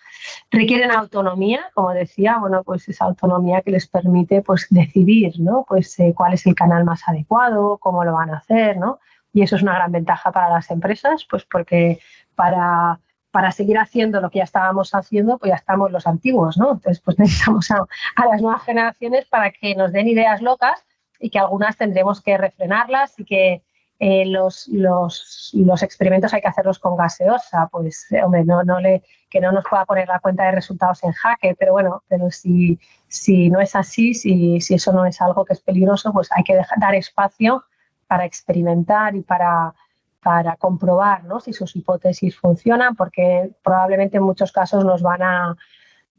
Requieren 0.52 0.92
autonomía, 0.92 1.70
como 1.74 1.92
decía, 1.92 2.38
bueno, 2.40 2.64
pues 2.64 2.88
esa 2.88 3.06
autonomía 3.06 3.62
que 3.62 3.72
les 3.72 3.88
permite 3.88 4.42
pues, 4.42 4.68
decidir 4.70 5.40
¿no? 5.40 5.66
pues, 5.68 6.00
eh, 6.00 6.14
cuál 6.16 6.34
es 6.34 6.46
el 6.46 6.56
canal 6.56 6.86
más 6.86 7.08
adecuado, 7.08 7.78
cómo 7.78 8.04
lo 8.04 8.14
van 8.14 8.30
a 8.30 8.38
hacer. 8.38 8.78
¿no? 8.78 9.00
Y 9.34 9.42
eso 9.42 9.58
es 9.58 9.62
una 9.62 9.76
gran 9.76 9.92
ventaja 9.92 10.32
para 10.32 10.50
las 10.50 10.72
empresas, 10.72 11.26
pues 11.30 11.44
porque 11.44 12.00
para, 12.36 13.00
para 13.32 13.52
seguir 13.52 13.78
haciendo 13.78 14.22
lo 14.22 14.30
que 14.30 14.38
ya 14.38 14.46
estábamos 14.46 14.96
haciendo, 14.96 15.38
pues 15.38 15.50
ya 15.50 15.56
estamos 15.56 15.92
los 15.92 16.08
antiguos, 16.08 16.58
¿no? 16.58 16.72
Entonces, 16.72 17.02
pues 17.04 17.20
necesitamos 17.20 17.70
a, 17.72 17.86
a 18.16 18.26
las 18.28 18.42
nuevas 18.42 18.64
generaciones 18.64 19.26
para 19.26 19.52
que 19.52 19.76
nos 19.76 19.92
den 19.92 20.08
ideas 20.08 20.42
locas 20.42 20.86
y 21.20 21.30
que 21.30 21.40
algunas 21.40 21.76
tendremos 21.76 22.22
que 22.22 22.38
refrenarlas 22.38 23.20
y 23.20 23.26
que 23.26 23.62
eh, 24.00 24.26
los, 24.26 24.68
los, 24.68 25.84
experimentos 25.84 26.34
hay 26.34 26.42
que 26.42 26.50
hacerlos 26.50 26.80
con 26.80 26.98
gaseosa, 26.98 27.70
pues 27.72 28.08
hombre, 28.24 28.44
no, 28.44 28.64
no 28.64 28.80
le, 28.82 29.04
que 29.30 29.40
no 29.40 29.54
nos 29.54 29.64
pueda 29.70 29.86
poner 29.86 30.08
la 30.08 30.20
cuenta 30.20 30.44
de 30.44 30.52
resultados 30.52 31.02
en 31.04 31.14
jaque, 31.14 31.56
pero 31.58 31.72
bueno, 31.72 32.04
pero 32.10 32.30
si, 32.30 32.78
si 33.08 33.50
no 33.50 33.62
es 33.62 33.74
así, 33.76 34.14
si, 34.14 34.60
si 34.60 34.74
eso 34.74 34.92
no 34.92 35.06
es 35.06 35.22
algo 35.22 35.46
que 35.46 35.54
es 35.54 35.62
peligroso, 35.62 36.12
pues 36.12 36.30
hay 36.36 36.44
que 36.44 36.56
dejar, 36.56 36.78
dar 36.80 36.96
espacio 36.96 37.64
para 38.08 38.26
experimentar 38.26 39.16
y 39.16 39.22
para, 39.22 39.74
para 40.22 40.58
comprobar 40.58 41.24
¿no? 41.24 41.40
si 41.40 41.54
sus 41.54 41.74
hipótesis 41.76 42.38
funcionan, 42.38 42.96
porque 42.96 43.52
probablemente 43.64 44.18
en 44.18 44.24
muchos 44.24 44.52
casos 44.52 44.84
nos 44.84 45.02
van 45.02 45.24
a, 45.24 45.56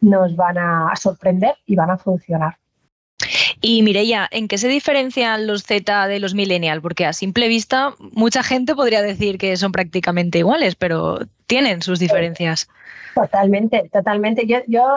nos 0.01 0.35
van 0.35 0.57
a 0.57 0.97
sorprender 0.97 1.57
y 1.67 1.77
van 1.77 1.91
a 1.91 1.99
funcionar. 1.99 2.57
Y 3.61 3.83
Mireia, 3.83 4.29
¿en 4.31 4.49
qué 4.49 4.59
se 4.59 4.69
diferencian 4.69 5.47
los 5.47 5.63
Z 5.65 6.09
de 6.09 6.21
los 6.21 6.35
millennials? 6.35 6.83
Porque 6.83 7.07
a 7.07 7.13
simple 7.13 7.49
vista 7.49 7.95
mucha 8.13 8.43
gente 8.43 8.75
podría 8.75 9.03
decir 9.03 9.39
que 9.39 9.57
son 9.57 9.73
prácticamente 9.73 10.39
iguales, 10.39 10.75
pero 10.75 11.21
tienen 11.47 11.83
sus 11.83 11.99
diferencias. 11.99 12.69
Totalmente, 13.15 13.89
totalmente. 13.91 14.47
Yo, 14.47 14.59
yo 14.67 14.97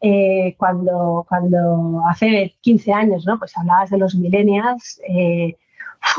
eh, 0.00 0.54
cuando, 0.56 1.26
cuando 1.28 2.00
hace 2.08 2.54
15 2.60 2.92
años, 2.92 3.26
¿no? 3.26 3.38
Pues 3.38 3.56
hablabas 3.56 3.90
de 3.90 3.98
los 3.98 4.14
millennials, 4.14 5.00
eh, 5.08 5.56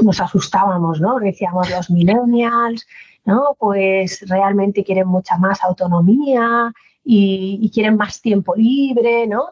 nos 0.03 0.19
asustábamos, 0.19 0.99
¿no? 0.99 1.19
Decíamos 1.19 1.69
los 1.69 1.89
millennials, 1.89 2.85
¿no? 3.23 3.55
Pues 3.57 4.25
realmente 4.27 4.83
quieren 4.83 5.07
mucha 5.07 5.37
más 5.37 5.63
autonomía 5.63 6.73
y 7.09 7.71
quieren 7.73 7.95
más 7.95 8.21
tiempo 8.21 8.53
libre, 8.53 9.27
¿no? 9.27 9.45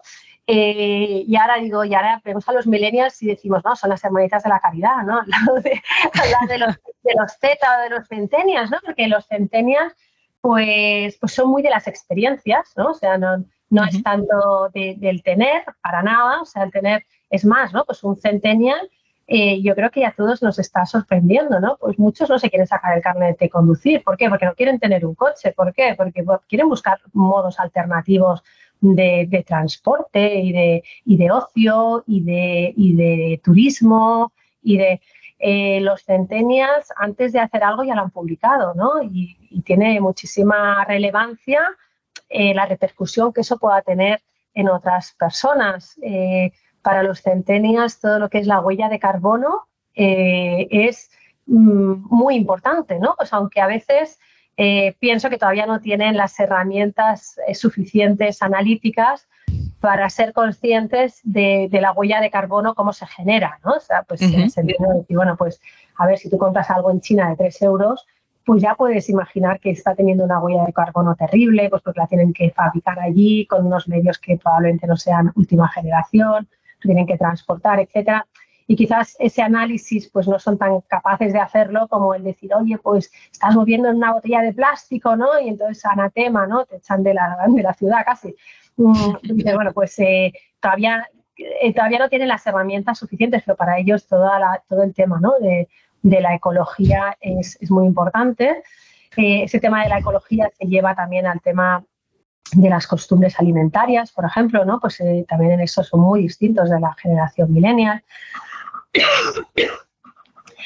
Eh, 0.48 1.24
y 1.28 1.36
ahora 1.38 1.58
digo, 1.58 1.84
y 1.84 1.96
ahora 1.96 2.22
vemos 2.24 2.48
a 2.48 2.54
los 2.54 2.68
millennials 2.68 3.22
y 3.24 3.28
decimos, 3.28 3.64
no, 3.66 3.76
son 3.76 3.90
las 3.90 4.04
hermanitas 4.04 4.44
de 4.44 4.50
la 4.50 4.60
caridad, 4.60 5.04
¿no? 5.04 5.20
Al 5.56 5.64
de, 5.64 5.82
de, 6.48 6.58
los, 6.60 6.76
de 7.04 7.14
los 7.18 7.32
Z 7.40 7.58
o 7.78 7.82
de 7.84 7.90
los 7.90 8.08
centenias, 8.08 8.70
¿no? 8.70 8.78
Porque 8.86 9.08
los 9.08 9.26
centenias, 9.26 9.94
pues, 10.42 11.18
pues 11.18 11.34
son 11.34 11.50
muy 11.50 11.64
de 11.64 11.72
las 11.72 11.88
experiencias, 11.88 12.74
¿no? 12.76 12.92
O 12.92 12.94
sea, 12.94 13.18
no, 13.18 13.44
no 13.70 13.84
es 13.86 14.04
tanto 14.04 14.70
del 14.74 15.24
tener, 15.24 15.64
para 15.82 16.04
nada, 16.04 16.42
o 16.42 16.46
sea, 16.46 16.64
el 16.64 16.72
tener 16.72 17.06
es 17.30 17.44
más, 17.44 17.74
¿no? 17.74 17.84
Pues 17.86 18.04
un 18.04 18.16
centennial, 18.16 18.90
eh, 19.28 19.62
yo 19.64 19.74
creo 19.74 19.90
que 19.90 20.06
a 20.06 20.12
todos 20.12 20.44
nos 20.44 20.60
está 20.60 20.86
sorprendiendo, 20.86 21.60
¿no? 21.60 21.78
Pues 21.78 21.98
muchos 21.98 22.30
no 22.30 22.38
se 22.38 22.50
quieren 22.50 22.68
sacar 22.68 22.96
el 22.96 23.04
carnet 23.04 23.40
de 23.40 23.50
conducir. 23.50 24.04
¿Por 24.04 24.18
qué? 24.18 24.30
Porque 24.30 24.46
no 24.46 24.54
quieren 24.54 24.80
tener 24.80 25.06
un 25.06 25.16
coche. 25.16 25.52
¿Por 25.54 25.74
qué? 25.74 25.96
Porque 25.98 26.24
quieren 26.48 26.70
buscar 26.70 27.00
modos 27.14 27.60
alternativos 27.60 28.44
de, 28.94 29.44
transporte 29.48 30.36
y 30.36 30.52
de, 30.52 30.84
y 31.06 31.18
de 31.18 31.32
ocio 31.32 32.04
y 32.06 32.24
de, 32.24 32.74
y 32.76 32.96
de 32.96 33.42
turismo 33.44 34.32
y 34.62 34.78
de 34.78 35.02
eh, 35.38 35.82
los 35.82 36.04
centennials 36.04 36.94
antes 36.96 37.34
de 37.34 37.40
hacer 37.40 37.64
algo 37.64 37.84
ya 37.84 37.96
lo 37.96 38.02
han 38.02 38.12
publicado, 38.12 38.74
¿no? 38.74 39.04
Y, 39.04 39.38
tiene 39.64 40.00
muchísima 40.00 40.84
relevancia 40.86 41.62
eh, 42.30 42.54
la 42.54 42.66
repercusión 42.66 43.34
que 43.34 43.42
eso 43.42 43.58
pueda 43.58 43.82
tener 43.82 44.22
en 44.54 44.70
otras 44.70 45.14
personas. 45.14 45.98
Eh, 46.04 46.52
para 46.82 47.02
los 47.02 47.22
centennials 47.22 48.00
todo 48.00 48.20
lo 48.20 48.30
que 48.30 48.38
es 48.38 48.48
la 48.48 48.60
huella 48.60 48.90
de 48.90 49.00
carbono 49.00 49.68
es 49.96 51.10
mm, 51.48 52.06
muy 52.10 52.36
importante, 52.36 53.00
¿no? 53.00 53.16
Pues 53.18 53.34
aunque 53.34 53.62
a 53.62 53.68
veces 53.68 54.20
eh, 54.58 54.96
pienso 55.00 55.30
que 55.30 55.38
todavía 55.38 55.66
no 55.66 55.82
tienen 55.82 56.16
las 56.16 56.40
herramientas 56.40 57.40
eh, 57.48 57.56
suficientes 57.56 58.42
analíticas 58.42 59.28
para 59.82 60.10
ser 60.10 60.34
conscientes 60.34 61.20
de, 61.24 61.70
la 61.72 61.92
huella 61.92 62.22
de 62.22 62.32
carbono, 62.32 62.74
cómo 62.74 62.94
se 62.94 63.06
genera, 63.06 63.60
¿no? 63.64 63.74
O 63.74 63.80
sea, 63.80 64.04
pues 64.04 64.22
en 64.22 64.34
el 64.34 64.50
sentido 64.50 64.90
de 64.90 65.00
decir, 65.00 65.18
bueno, 65.18 65.36
pues 65.38 65.62
a 65.98 66.08
ver, 66.08 66.18
si 66.18 66.30
tú 66.30 66.38
compras 66.38 66.70
algo 66.72 66.90
en 66.90 67.02
China 67.02 67.30
de 67.30 67.36
3 67.36 67.62
euros, 67.64 68.08
pues 68.46 68.62
ya 68.62 68.76
puedes 68.76 69.10
imaginar 69.10 69.60
que 69.60 69.72
está 69.72 69.94
teniendo 69.94 70.24
una 70.24 70.40
huella 70.40 70.64
de 70.66 70.74
carbono 70.74 71.16
terrible, 71.16 71.70
pues 71.70 71.82
porque 71.82 72.00
la 72.00 72.08
tienen 72.08 72.34
que 72.34 72.52
fabricar 72.52 73.00
allí 73.00 73.46
con 73.48 73.66
unos 73.66 73.88
medios 73.88 74.18
que 74.18 74.38
probablemente 74.38 74.88
no 74.88 74.98
sean 74.98 75.32
última 75.36 75.68
generación, 75.68 76.48
tienen 76.82 77.06
que 77.06 77.18
transportar, 77.18 77.80
etcétera 77.80 78.26
y 78.68 78.76
quizás 78.76 79.16
ese 79.20 79.42
análisis 79.42 80.10
pues 80.10 80.28
no 80.28 80.40
son 80.40 80.58
tan 80.58 80.82
capaces 80.82 81.34
de 81.34 81.40
hacerlo 81.40 81.88
como 81.88 82.16
el 82.16 82.24
decir, 82.24 82.54
oye, 82.54 82.78
pues 82.78 83.12
estás 83.32 83.56
moviendo 83.56 83.90
en 83.90 83.98
una 83.98 84.14
botella 84.14 84.42
de 84.42 84.54
plástico, 84.54 85.16
¿no? 85.16 85.40
Y 85.40 85.50
entonces 85.50 85.86
anatema, 85.86 86.48
¿no? 86.48 86.66
Te 86.66 86.78
echan 86.78 87.04
de 87.04 87.14
la, 87.14 87.38
de 87.48 87.62
la 87.62 87.74
ciudad 87.74 88.04
casi. 88.06 88.36
Mm, 88.78 89.14
bueno, 89.54 89.72
pues 89.72 89.98
eh, 90.00 90.34
todavía, 90.60 91.08
eh, 91.38 91.74
todavía 91.74 92.00
no 92.00 92.10
tienen 92.10 92.28
las 92.28 92.46
herramientas 92.48 92.98
suficientes, 92.98 93.44
pero 93.46 93.56
para 93.56 93.78
ellos 93.78 94.08
toda 94.08 94.40
la, 94.40 94.64
todo 94.68 94.82
el 94.82 94.94
tema 94.94 95.20
¿no? 95.20 95.34
de, 95.40 95.70
de 96.02 96.22
la 96.22 96.34
ecología 96.34 97.16
es, 97.22 97.58
es 97.62 97.70
muy 97.70 97.86
importante. 97.86 98.64
Eh, 99.16 99.44
ese 99.44 99.60
tema 99.60 99.84
de 99.84 99.90
la 99.90 100.00
ecología 100.00 100.50
se 100.58 100.66
lleva 100.66 100.96
también 100.96 101.28
al 101.28 101.40
tema 101.40 101.84
de 102.52 102.70
las 102.70 102.88
costumbres 102.88 103.40
alimentarias, 103.40 104.12
por 104.12 104.26
ejemplo, 104.26 104.66
¿no? 104.66 104.80
Pues 104.80 105.02
también 105.28 105.54
en 105.54 105.62
eso 105.62 105.84
son 105.84 106.02
muy 106.02 106.22
distintos 106.22 106.70
de 106.70 106.80
la 106.80 106.94
generación 106.94 107.52
millennial. 107.52 108.04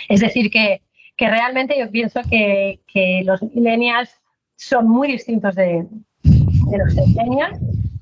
Es 0.07 0.21
decir, 0.21 0.49
que, 0.51 0.81
realmente 1.17 1.77
yo 1.77 1.89
pienso 1.91 2.21
que, 2.29 2.79
los 3.25 3.41
millennials 3.41 4.09
son 4.55 4.87
muy 4.87 5.09
distintos 5.09 5.55
de, 5.55 5.85
los 6.23 6.93
centennials 6.93 7.59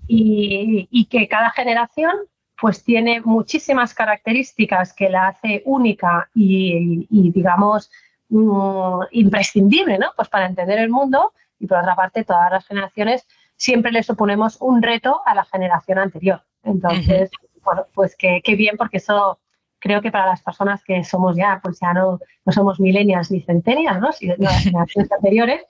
y, 0.08 1.08
que 1.10 1.28
cada 1.28 1.52
generación 1.52 2.12
pues 2.60 2.84
tiene 2.84 3.22
muchísimas 3.22 3.94
características 3.94 4.92
que 4.92 5.10
la 5.10 5.28
hace 5.28 5.62
única 5.66 6.28
y, 6.34 7.06
digamos, 7.10 7.92
mm, 8.30 9.02
imprescindible 9.12 10.00
¿no? 10.00 10.08
pues 10.16 10.28
para 10.28 10.48
entender 10.48 10.80
el 10.80 10.90
mundo 10.90 11.34
y 11.60 11.68
por 11.68 11.78
otra 11.78 11.96
parte 11.96 12.24
todas 12.24 12.52
las 12.52 12.66
generaciones 12.66 13.28
siempre 13.58 13.92
le 13.92 14.02
suponemos 14.02 14.58
un 14.60 14.82
reto 14.82 15.22
a 15.26 15.36
la 15.36 15.46
generación 15.46 16.00
anterior. 16.00 16.42
Entonces, 16.64 17.30
bueno, 17.64 17.86
pues 17.94 18.16
qué 18.16 18.42
bien 18.56 18.76
porque 18.76 18.98
eso 18.98 19.40
creo 19.88 20.02
que 20.02 20.12
para 20.12 20.26
las 20.26 20.42
personas 20.42 20.84
que 20.84 21.04
somos 21.06 21.38
ya, 21.38 21.62
pues 21.64 21.80
ya 21.80 21.94
no, 21.94 22.20
no 22.46 22.52
somos 22.52 22.80
millennials 22.80 23.32
ni 23.32 23.40
centenias, 23.42 24.00
¿no? 24.02 24.12
sino 24.12 24.36
las 24.38 24.58
generaciones 24.64 25.12
anteriores, 25.12 25.62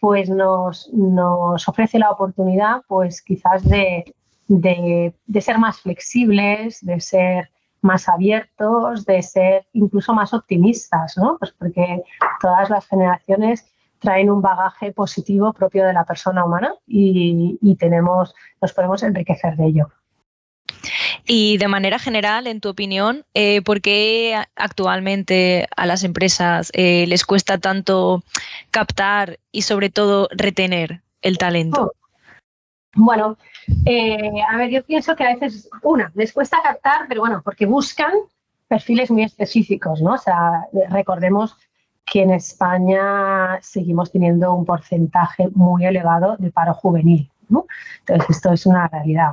pues 0.00 0.30
nos, 0.30 0.90
nos, 0.94 1.68
ofrece 1.68 1.98
la 1.98 2.10
oportunidad, 2.10 2.80
pues 2.88 3.20
quizás 3.20 3.62
de, 3.68 4.14
de, 4.48 5.14
de, 5.26 5.40
ser 5.40 5.58
más 5.58 5.80
flexibles, 5.80 6.84
de 6.84 7.00
ser 7.00 7.50
más 7.82 8.08
abiertos, 8.08 9.04
de 9.04 9.22
ser 9.22 9.66
incluso 9.74 10.14
más 10.14 10.32
optimistas, 10.32 11.18
¿no? 11.18 11.36
Pues 11.38 11.52
porque 11.52 12.02
todas 12.40 12.70
las 12.70 12.86
generaciones 12.86 13.66
traen 13.98 14.30
un 14.30 14.40
bagaje 14.40 14.92
positivo 14.92 15.52
propio 15.52 15.84
de 15.86 15.92
la 15.92 16.04
persona 16.04 16.44
humana 16.44 16.74
y, 16.86 17.58
y 17.60 17.76
tenemos, 17.76 18.34
nos 18.60 18.72
podemos 18.72 19.02
enriquecer 19.02 19.56
de 19.56 19.66
ello. 19.66 19.88
Y 21.26 21.58
de 21.58 21.66
manera 21.66 21.98
general, 21.98 22.46
en 22.46 22.60
tu 22.60 22.68
opinión, 22.68 23.24
eh, 23.34 23.60
¿por 23.62 23.80
qué 23.80 24.40
actualmente 24.54 25.66
a 25.76 25.86
las 25.86 26.04
empresas 26.04 26.70
eh, 26.72 27.04
les 27.08 27.24
cuesta 27.24 27.58
tanto 27.58 28.22
captar 28.70 29.38
y 29.50 29.62
sobre 29.62 29.90
todo 29.90 30.28
retener 30.30 31.02
el 31.22 31.38
talento? 31.38 31.92
Bueno, 32.94 33.36
eh, 33.84 34.40
a 34.48 34.56
ver, 34.56 34.70
yo 34.70 34.84
pienso 34.84 35.16
que 35.16 35.24
a 35.24 35.34
veces, 35.34 35.68
una, 35.82 36.12
les 36.14 36.32
cuesta 36.32 36.58
captar, 36.62 37.06
pero 37.08 37.20
bueno, 37.20 37.42
porque 37.44 37.66
buscan 37.66 38.12
perfiles 38.68 39.10
muy 39.10 39.24
específicos, 39.24 40.00
¿no? 40.00 40.14
O 40.14 40.18
sea, 40.18 40.66
recordemos 40.90 41.56
que 42.04 42.22
en 42.22 42.30
España 42.30 43.58
seguimos 43.62 44.12
teniendo 44.12 44.54
un 44.54 44.64
porcentaje 44.64 45.48
muy 45.54 45.84
elevado 45.84 46.36
de 46.38 46.52
paro 46.52 46.72
juvenil, 46.72 47.28
¿no? 47.48 47.66
Entonces, 48.00 48.36
esto 48.36 48.52
es 48.52 48.64
una 48.64 48.86
realidad. 48.86 49.32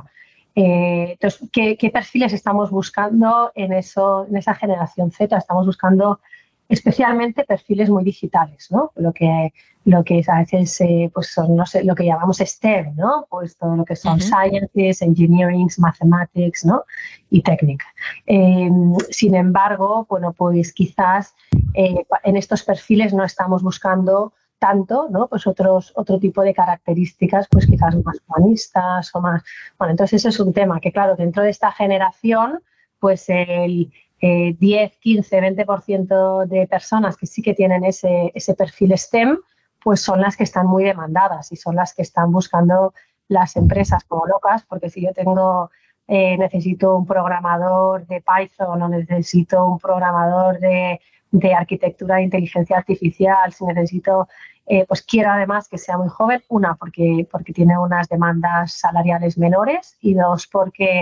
Eh, 0.54 1.12
entonces, 1.12 1.48
¿qué, 1.52 1.90
perfiles 1.92 2.32
estamos 2.32 2.70
buscando 2.70 3.50
en, 3.54 3.72
eso, 3.72 4.26
en 4.28 4.36
esa 4.36 4.54
generación 4.54 5.10
Z? 5.10 5.36
Estamos 5.36 5.66
buscando 5.66 6.20
especialmente 6.68 7.44
perfiles 7.44 7.90
muy 7.90 8.04
digitales, 8.04 8.68
¿no? 8.70 8.92
Lo 8.96 9.12
que, 9.12 9.52
lo 9.84 10.02
que 10.02 10.22
a 10.26 10.38
veces 10.38 10.80
eh, 10.80 11.10
pues 11.12 11.32
son, 11.32 11.56
no 11.56 11.66
sé, 11.66 11.84
lo 11.84 11.94
que 11.94 12.06
llamamos 12.06 12.38
STEM, 12.38 12.96
¿no? 12.96 13.26
Pues 13.28 13.56
todo 13.58 13.76
lo 13.76 13.84
que 13.84 13.96
son 13.96 14.20
sciences, 14.20 15.02
engineering, 15.02 15.68
mathematics, 15.78 16.64
¿no? 16.64 16.84
Y 17.30 17.42
técnica. 17.42 17.86
Em, 18.26 18.94
sin 19.10 19.34
embargo, 19.34 20.06
bueno, 20.08 20.32
pues 20.32 20.72
quizás 20.72 21.34
eh, 21.74 22.06
en 22.22 22.36
estos 22.36 22.62
perfiles 22.62 23.12
no 23.12 23.24
estamos 23.24 23.62
buscando 23.62 24.32
tanto, 24.58 25.08
¿no? 25.10 25.28
Pues 25.28 25.46
otros, 25.46 25.92
otro 25.96 26.18
tipo 26.18 26.42
de 26.42 26.54
características, 26.54 27.46
pues 27.50 27.66
quizás 27.66 27.94
más 28.04 28.18
humanistas 28.26 29.14
o 29.14 29.20
más. 29.20 29.42
Bueno, 29.78 29.92
entonces 29.92 30.20
ese 30.20 30.28
es 30.30 30.40
un 30.40 30.52
tema 30.52 30.80
que, 30.80 30.92
claro, 30.92 31.16
dentro 31.16 31.42
de 31.42 31.50
esta 31.50 31.72
generación, 31.72 32.62
pues 32.98 33.26
el 33.28 33.92
10, 34.20 34.96
15, 34.98 35.40
20% 35.66 36.46
de 36.46 36.66
personas 36.66 37.16
que 37.16 37.26
sí 37.26 37.42
que 37.42 37.52
tienen 37.52 37.84
ese, 37.84 38.32
ese 38.34 38.54
perfil 38.54 38.96
STEM, 38.96 39.38
pues 39.82 40.00
son 40.00 40.20
las 40.22 40.36
que 40.36 40.44
están 40.44 40.66
muy 40.66 40.82
demandadas 40.82 41.52
y 41.52 41.56
son 41.56 41.76
las 41.76 41.92
que 41.92 42.02
están 42.02 42.32
buscando 42.32 42.94
las 43.28 43.56
empresas 43.56 44.04
como 44.04 44.26
locas, 44.26 44.64
porque 44.66 44.88
si 44.88 45.02
yo 45.02 45.12
tengo, 45.12 45.70
eh, 46.08 46.38
necesito 46.38 46.96
un 46.96 47.06
programador 47.06 48.06
de 48.06 48.22
Python 48.22 48.80
o 48.80 48.88
necesito 48.88 49.66
un 49.66 49.78
programador 49.78 50.58
de 50.58 51.00
de 51.34 51.52
arquitectura 51.52 52.16
de 52.16 52.22
inteligencia 52.22 52.76
artificial, 52.76 53.52
si 53.52 53.64
necesito, 53.64 54.28
eh, 54.66 54.84
pues 54.86 55.02
quiero 55.02 55.32
además 55.32 55.68
que 55.68 55.78
sea 55.78 55.98
muy 55.98 56.08
joven, 56.08 56.40
una, 56.48 56.76
porque, 56.76 57.26
porque 57.30 57.52
tiene 57.52 57.76
unas 57.76 58.08
demandas 58.08 58.72
salariales 58.74 59.36
menores 59.36 59.96
y 60.00 60.14
dos, 60.14 60.46
porque 60.46 61.00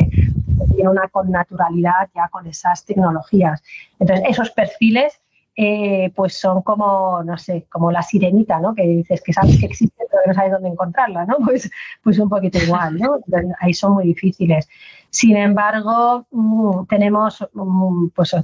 tiene 0.75 0.89
una 0.89 1.09
connaturalidad 1.09 2.09
ya 2.15 2.29
con 2.29 2.47
esas 2.47 2.87
tecnologías. 2.87 3.63
Entonces, 4.01 4.25
esos 4.27 4.51
perfiles 4.51 5.21
eh, 5.55 6.11
pues 6.17 6.39
son 6.39 6.63
como, 6.63 7.23
no 7.25 7.37
sé, 7.37 7.67
como 7.71 7.93
la 7.93 8.03
sirenita, 8.03 8.59
¿no? 8.59 8.75
Que 8.75 8.85
dices 8.85 9.21
que 9.23 9.33
sabes 9.33 9.59
que 9.61 9.67
existe, 9.67 10.05
pero 10.11 10.23
no 10.27 10.35
sabes 10.35 10.53
dónde 10.53 10.71
encontrarla, 10.71 11.27
¿no? 11.27 11.37
Pues, 11.45 11.71
pues 12.03 12.19
un 12.19 12.29
poquito 12.29 12.59
igual, 12.59 12.97
¿no? 12.97 13.19
Ahí 13.61 13.75
son 13.75 13.93
muy 13.95 14.05
difíciles. 14.05 14.69
Sin 15.11 15.37
embargo, 15.37 16.27
mm, 16.31 16.87
tenemos 16.87 17.47
mm, 17.53 18.09
pues 18.15 18.35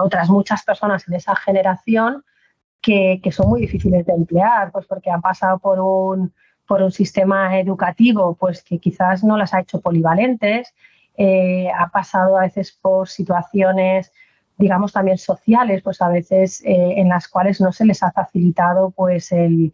otras 0.00 0.30
muchas 0.30 0.62
personas 0.64 1.06
en 1.08 1.14
esa 1.14 1.34
generación 1.34 2.24
que, 2.80 3.20
son 3.32 3.48
muy 3.48 3.62
difíciles 3.62 4.06
de 4.06 4.12
emplear, 4.12 4.70
pues 4.70 4.86
porque 4.86 5.10
han 5.10 5.22
pasado 5.22 5.58
por 5.58 5.80
un, 5.80 6.32
por 6.66 6.82
un 6.82 6.92
sistema 6.92 7.58
educativo 7.58 8.36
pues 8.36 8.62
que 8.62 8.78
quizás 8.78 9.24
no 9.24 9.36
las 9.36 9.54
ha 9.54 9.60
hecho 9.60 9.80
polivalentes, 9.80 10.72
eh, 11.16 11.68
ha 11.76 11.88
pasado 11.88 12.36
a 12.38 12.42
veces 12.42 12.72
por 12.72 13.08
situaciones 13.08 14.12
digamos, 14.56 14.92
también 14.92 15.18
sociales, 15.18 15.82
pues 15.82 16.00
a 16.00 16.08
veces 16.08 16.62
eh, 16.64 16.94
en 16.96 17.08
las 17.08 17.28
cuales 17.28 17.60
no 17.60 17.72
se 17.72 17.84
les 17.84 18.02
ha 18.02 18.12
facilitado 18.12 18.90
pues 18.90 19.32
el, 19.32 19.72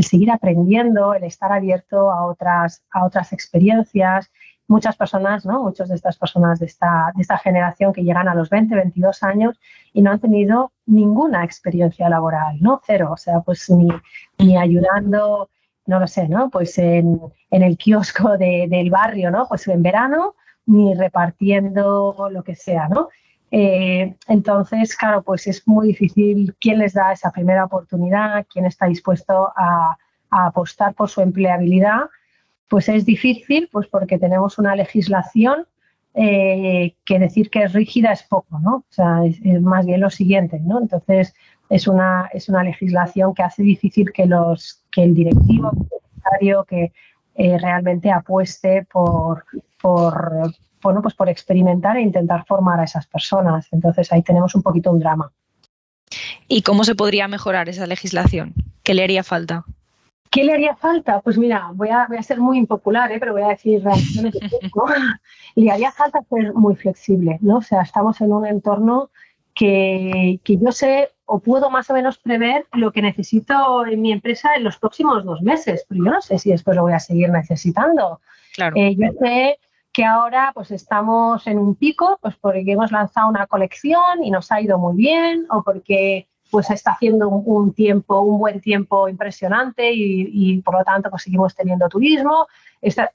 seguir 0.00 0.30
aprendiendo, 0.30 1.14
el 1.14 1.24
estar 1.24 1.52
abierto 1.52 2.10
a 2.10 2.26
otras, 2.26 2.82
a 2.90 3.04
otras 3.04 3.32
experiencias. 3.32 4.30
Muchas 4.68 4.96
personas, 4.96 5.46
¿no? 5.46 5.62
Muchas 5.62 5.88
de 5.90 5.94
estas 5.94 6.18
personas 6.18 6.58
de 6.58 6.66
esta, 6.66 7.12
de 7.14 7.22
esta 7.22 7.38
generación 7.38 7.92
que 7.92 8.02
llegan 8.02 8.26
a 8.26 8.34
los 8.34 8.50
20, 8.50 8.74
22 8.74 9.22
años 9.22 9.60
y 9.92 10.02
no 10.02 10.10
han 10.10 10.18
tenido 10.18 10.72
ninguna 10.86 11.44
experiencia 11.44 12.08
laboral, 12.08 12.56
¿no? 12.60 12.80
Cero, 12.84 13.10
o 13.12 13.16
sea, 13.16 13.40
pues 13.42 13.70
ni, 13.70 13.88
ni 14.38 14.56
ayudando, 14.56 15.50
no 15.86 16.00
lo 16.00 16.08
sé, 16.08 16.28
¿no? 16.28 16.50
Pues 16.50 16.78
en, 16.78 17.20
en 17.50 17.62
el 17.62 17.76
kiosco 17.76 18.36
del 18.38 18.90
barrio, 18.90 19.30
¿no? 19.30 19.46
Pues 19.46 19.68
en 19.68 19.82
verano, 19.82 20.34
ni 20.66 20.94
repartiendo 20.94 22.28
lo 22.30 22.42
que 22.42 22.56
sea, 22.56 22.88
¿no? 22.88 23.08
Eh, 23.50 24.16
entonces, 24.28 24.96
claro, 24.96 25.22
pues 25.22 25.46
es 25.46 25.66
muy 25.66 25.88
difícil 25.88 26.54
quién 26.60 26.78
les 26.78 26.94
da 26.94 27.12
esa 27.12 27.30
primera 27.30 27.64
oportunidad, 27.64 28.46
quién 28.52 28.66
está 28.66 28.86
dispuesto 28.86 29.52
a, 29.56 29.96
apostar 30.28 30.92
por 30.94 31.08
su 31.08 31.20
empleabilidad. 31.20 32.10
Pues 32.68 32.88
es 32.88 33.06
difícil, 33.06 33.68
pues 33.70 33.86
porque 33.86 34.18
tenemos 34.18 34.58
una 34.58 34.74
legislación 34.74 35.66
eh, 36.14 36.96
que 37.04 37.18
decir 37.18 37.48
que 37.48 37.62
es 37.62 37.72
rígida 37.72 38.12
es 38.12 38.24
poco, 38.24 38.58
¿no? 38.58 38.76
O 38.76 38.84
sea, 38.90 39.24
es, 39.24 39.40
más 39.62 39.86
bien 39.86 40.00
lo 40.00 40.10
siguiente, 40.10 40.58
¿no? 40.60 40.80
Entonces, 40.80 41.32
es 41.68 41.86
una, 41.86 42.28
es 42.32 42.48
una 42.48 42.64
legislación 42.64 43.34
que 43.34 43.44
hace 43.44 43.62
difícil 43.62 44.12
que, 44.12 44.26
los, 44.26 44.82
que 44.90 45.04
el 45.04 45.14
directivo, 45.14 45.70
que 46.68 46.92
eh, 47.34 47.58
realmente 47.58 48.10
apueste 48.10 48.86
por, 48.90 49.44
por, 49.80 50.52
bueno, 50.82 51.02
pues 51.02 51.14
por 51.14 51.28
experimentar 51.28 51.96
e 51.96 52.02
intentar 52.02 52.44
formar 52.46 52.80
a 52.80 52.84
esas 52.84 53.06
personas. 53.06 53.68
Entonces 53.72 54.12
ahí 54.12 54.22
tenemos 54.22 54.54
un 54.54 54.62
poquito 54.62 54.90
un 54.90 54.98
drama. 54.98 55.32
¿Y 56.48 56.62
cómo 56.62 56.84
se 56.84 56.94
podría 56.94 57.28
mejorar 57.28 57.68
esa 57.68 57.86
legislación? 57.86 58.54
¿Qué 58.82 58.94
le 58.94 59.02
haría 59.02 59.24
falta? 59.24 59.64
¿Qué 60.30 60.44
le 60.44 60.52
haría 60.52 60.76
falta? 60.76 61.20
Pues 61.20 61.38
mira, 61.38 61.70
voy 61.74 61.88
a, 61.88 62.06
voy 62.06 62.18
a 62.18 62.22
ser 62.22 62.38
muy 62.38 62.58
impopular, 62.58 63.10
¿eh? 63.10 63.18
pero 63.18 63.32
voy 63.32 63.42
a 63.42 63.48
decir 63.48 63.82
reacciones 63.82 64.32
de 64.34 64.40
Le 65.56 65.70
haría 65.70 65.90
falta 65.90 66.20
ser 66.28 66.52
muy 66.54 66.76
flexible, 66.76 67.38
¿no? 67.40 67.58
O 67.58 67.62
sea, 67.62 67.82
estamos 67.82 68.20
en 68.20 68.32
un 68.32 68.46
entorno 68.46 69.10
que, 69.54 70.38
que, 70.44 70.58
yo 70.58 70.70
sé 70.70 71.10
o 71.24 71.38
puedo 71.38 71.70
más 71.70 71.88
o 71.88 71.94
menos 71.94 72.18
prever 72.18 72.66
lo 72.74 72.92
que 72.92 73.00
necesito 73.00 73.86
en 73.86 74.02
mi 74.02 74.12
empresa 74.12 74.54
en 74.54 74.64
los 74.64 74.76
próximos 74.76 75.24
dos 75.24 75.40
meses, 75.40 75.86
pero 75.88 76.04
yo 76.04 76.10
no 76.10 76.20
sé 76.20 76.38
si 76.38 76.50
después 76.50 76.76
lo 76.76 76.82
voy 76.82 76.92
a 76.92 77.00
seguir 77.00 77.30
necesitando. 77.30 78.20
Claro. 78.54 78.76
Eh, 78.76 78.94
yo 78.96 79.08
sé 79.18 79.58
que 79.96 80.04
ahora 80.04 80.50
pues 80.52 80.70
estamos 80.72 81.46
en 81.46 81.58
un 81.58 81.74
pico, 81.74 82.18
pues 82.20 82.36
porque 82.36 82.64
hemos 82.66 82.92
lanzado 82.92 83.30
una 83.30 83.46
colección 83.46 84.22
y 84.22 84.30
nos 84.30 84.52
ha 84.52 84.60
ido 84.60 84.76
muy 84.78 84.94
bien 84.94 85.46
o 85.48 85.62
porque 85.62 86.28
pues 86.50 86.68
está 86.68 86.90
haciendo 86.90 87.30
un, 87.30 87.72
tiempo, 87.72 88.20
un 88.20 88.38
buen 88.38 88.60
tiempo 88.60 89.08
impresionante 89.08 89.90
y, 89.94 90.60
por 90.60 90.74
lo 90.76 90.84
tanto 90.84 91.08
pues 91.08 91.22
seguimos 91.22 91.54
teniendo 91.54 91.88
turismo, 91.88 92.46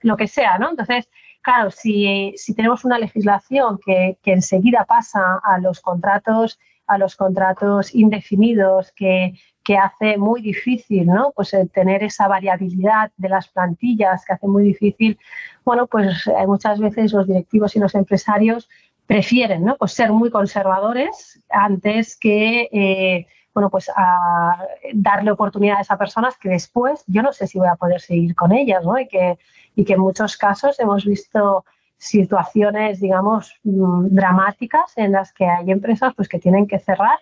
lo 0.01 0.17
que 0.17 0.27
sea, 0.27 0.57
¿no? 0.57 0.71
Entonces, 0.71 1.07
claro, 1.43 1.69
si, 1.69 2.33
tenemos 2.55 2.83
una 2.83 2.97
legislación 2.97 3.77
que, 3.85 4.17
que, 4.23 4.33
enseguida 4.33 4.83
pasa 4.85 5.39
a 5.43 5.59
los 5.59 5.81
contratos, 5.81 6.59
a 6.87 6.97
los 6.97 7.15
contratos 7.15 7.93
indefinidos, 7.93 8.91
que, 8.93 9.35
que 9.63 9.77
hace 9.77 10.17
muy 10.17 10.41
difícil, 10.41 11.05
¿no? 11.05 11.31
Pues 11.35 11.55
tener 11.73 12.03
esa 12.03 12.27
variabilidad 12.27 13.11
de 13.17 13.29
las 13.29 13.47
plantillas 13.47 14.25
que 14.25 14.33
hace 14.33 14.47
muy 14.47 14.63
difícil, 14.63 15.19
bueno, 15.63 15.87
pues 15.87 16.27
eh, 16.27 16.47
muchas 16.47 16.79
veces 16.79 17.13
los 17.13 17.27
directivos 17.27 17.75
y 17.75 17.79
los 17.79 17.95
empresarios 17.95 18.69
prefieren, 19.05 19.65
¿no? 19.65 19.77
Pues 19.77 19.93
ser 19.93 20.11
muy 20.11 20.31
conservadores 20.31 21.43
antes 21.49 22.17
que, 22.17 22.69
eh, 22.71 23.27
bueno, 23.53 23.69
pues 23.69 23.91
darle 24.93 25.31
oportunidades 25.31 25.91
a 25.91 25.97
personas 25.97 26.37
que 26.37 26.49
después 26.49 27.03
yo 27.07 27.21
no 27.21 27.33
sé 27.33 27.47
si 27.47 27.59
voy 27.59 27.67
a 27.67 27.75
poder 27.75 27.99
seguir 27.99 28.33
con 28.35 28.53
ellas, 28.53 28.83
¿no? 28.85 28.97
Y 28.97 29.07
que, 29.07 29.37
y 29.75 29.83
que 29.83 29.93
en 29.93 29.99
muchos 29.99 30.37
casos 30.37 30.79
hemos 30.79 31.05
visto 31.05 31.65
situaciones, 31.97 32.99
digamos, 32.99 33.59
mm, 33.63 34.07
dramáticas 34.09 34.97
en 34.97 35.11
las 35.11 35.33
que 35.33 35.45
hay 35.45 35.69
empresas 35.69 36.13
pues 36.15 36.27
que 36.27 36.39
tienen 36.39 36.65
que 36.65 36.79
cerrar 36.79 37.19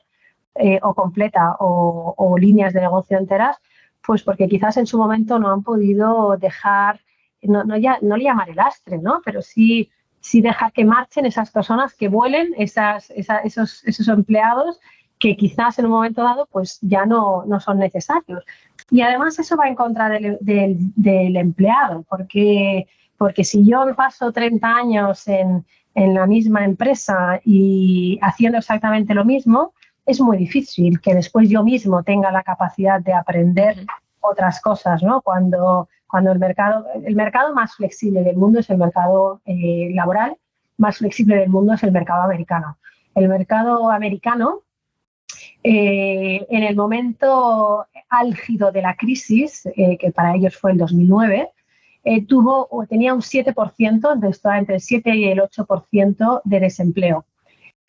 eh, 0.56 0.80
o 0.82 0.94
completa 0.94 1.56
o, 1.60 2.36
líneas 2.38 2.74
de 2.74 2.82
negocio 2.82 3.18
enteras, 3.18 3.58
pues 4.02 4.24
porque 4.24 4.48
quizás 4.48 4.78
en 4.78 4.88
su 4.88 4.98
momento 4.98 5.40
no 5.40 5.52
han 5.52 5.64
podido 5.64 6.38
dejar, 6.38 7.00
no, 7.42 7.64
no, 7.64 7.78
ya, 7.78 7.98
no 8.02 8.18
le 8.18 8.26
llamar 8.26 8.50
el 8.50 8.56
lastre, 8.56 8.98
¿no? 8.98 9.22
pero 9.24 9.42
sí, 9.42 9.90
sí 10.20 10.42
dejar 10.42 10.72
que 10.74 10.86
marchen 10.86 11.26
esas 11.26 11.52
personas, 11.52 11.94
que 11.94 12.08
vuelen 12.08 12.54
esas, 12.58 13.12
esos, 13.12 13.84
esos 13.86 14.08
empleados 14.08 14.80
que 15.20 15.36
quizás 15.36 15.78
en 15.78 15.86
un 15.86 15.92
momento 15.92 16.24
dado 16.24 16.48
pues 16.50 16.80
ya 16.82 17.06
no, 17.06 17.44
no 17.46 17.60
son 17.60 17.78
necesarios. 17.78 18.44
Y 18.90 19.02
además 19.02 19.38
eso 19.38 19.56
va 19.56 19.68
en 19.68 19.76
contra 19.76 20.10
del, 20.10 20.38
del, 20.42 21.36
empleado, 21.38 22.04
porque, 22.10 22.88
porque 23.18 23.44
si 23.44 23.70
yo 23.70 23.86
paso 23.96 24.32
30 24.32 24.68
años 24.68 25.28
en, 25.28 25.66
en 25.94 26.14
la 26.14 26.26
misma 26.26 26.64
empresa 26.66 27.40
y 27.44 28.18
haciendo 28.22 28.58
exactamente 28.58 29.14
lo 29.14 29.26
mismo, 29.26 29.74
es 30.10 30.20
muy 30.20 30.38
difícil 30.38 31.00
que 31.00 31.14
después 31.14 31.50
yo 31.50 31.64
mismo 31.64 32.02
tenga 32.02 32.32
la 32.32 32.42
capacidad 32.42 33.00
de 33.00 33.14
aprender 33.14 33.86
otras 34.22 34.60
cosas, 34.60 35.04
¿no? 35.04 35.22
Cuando, 35.22 35.88
cuando 36.08 36.32
el 36.32 36.40
mercado, 36.40 36.88
el 37.06 37.16
mercado 37.16 37.54
más 37.54 37.76
flexible 37.76 38.24
del 38.24 38.36
mundo 38.36 38.60
es 38.60 38.70
el 38.72 38.80
mercado 38.80 39.40
eh, 39.46 39.92
laboral, 39.94 40.36
más 40.78 40.98
flexible 40.98 41.36
del 41.36 41.50
mundo 41.50 41.74
es 41.74 41.84
el 41.84 41.92
mercado 41.92 42.24
americano. 42.24 42.80
El 43.14 43.30
mercado 43.30 43.92
americano, 43.92 44.64
eh, 45.64 46.44
en 46.50 46.64
el 46.64 46.76
momento 46.76 47.86
álgido 48.10 48.72
de 48.72 48.82
la 48.82 48.96
crisis, 48.96 49.68
eh, 49.76 49.96
que 50.00 50.12
para 50.12 50.36
ellos 50.36 50.58
fue 50.58 50.72
el 50.72 50.80
2009, 50.80 51.52
tuvo 52.28 52.68
tenía 52.90 53.14
un 53.14 53.22
7%, 53.22 54.58
entre 54.58 54.76
el 54.76 54.82
7 54.82 55.16
y 55.16 55.26
el 55.26 55.40
8% 55.42 56.42
de 56.44 56.60
desempleo. 56.60 57.26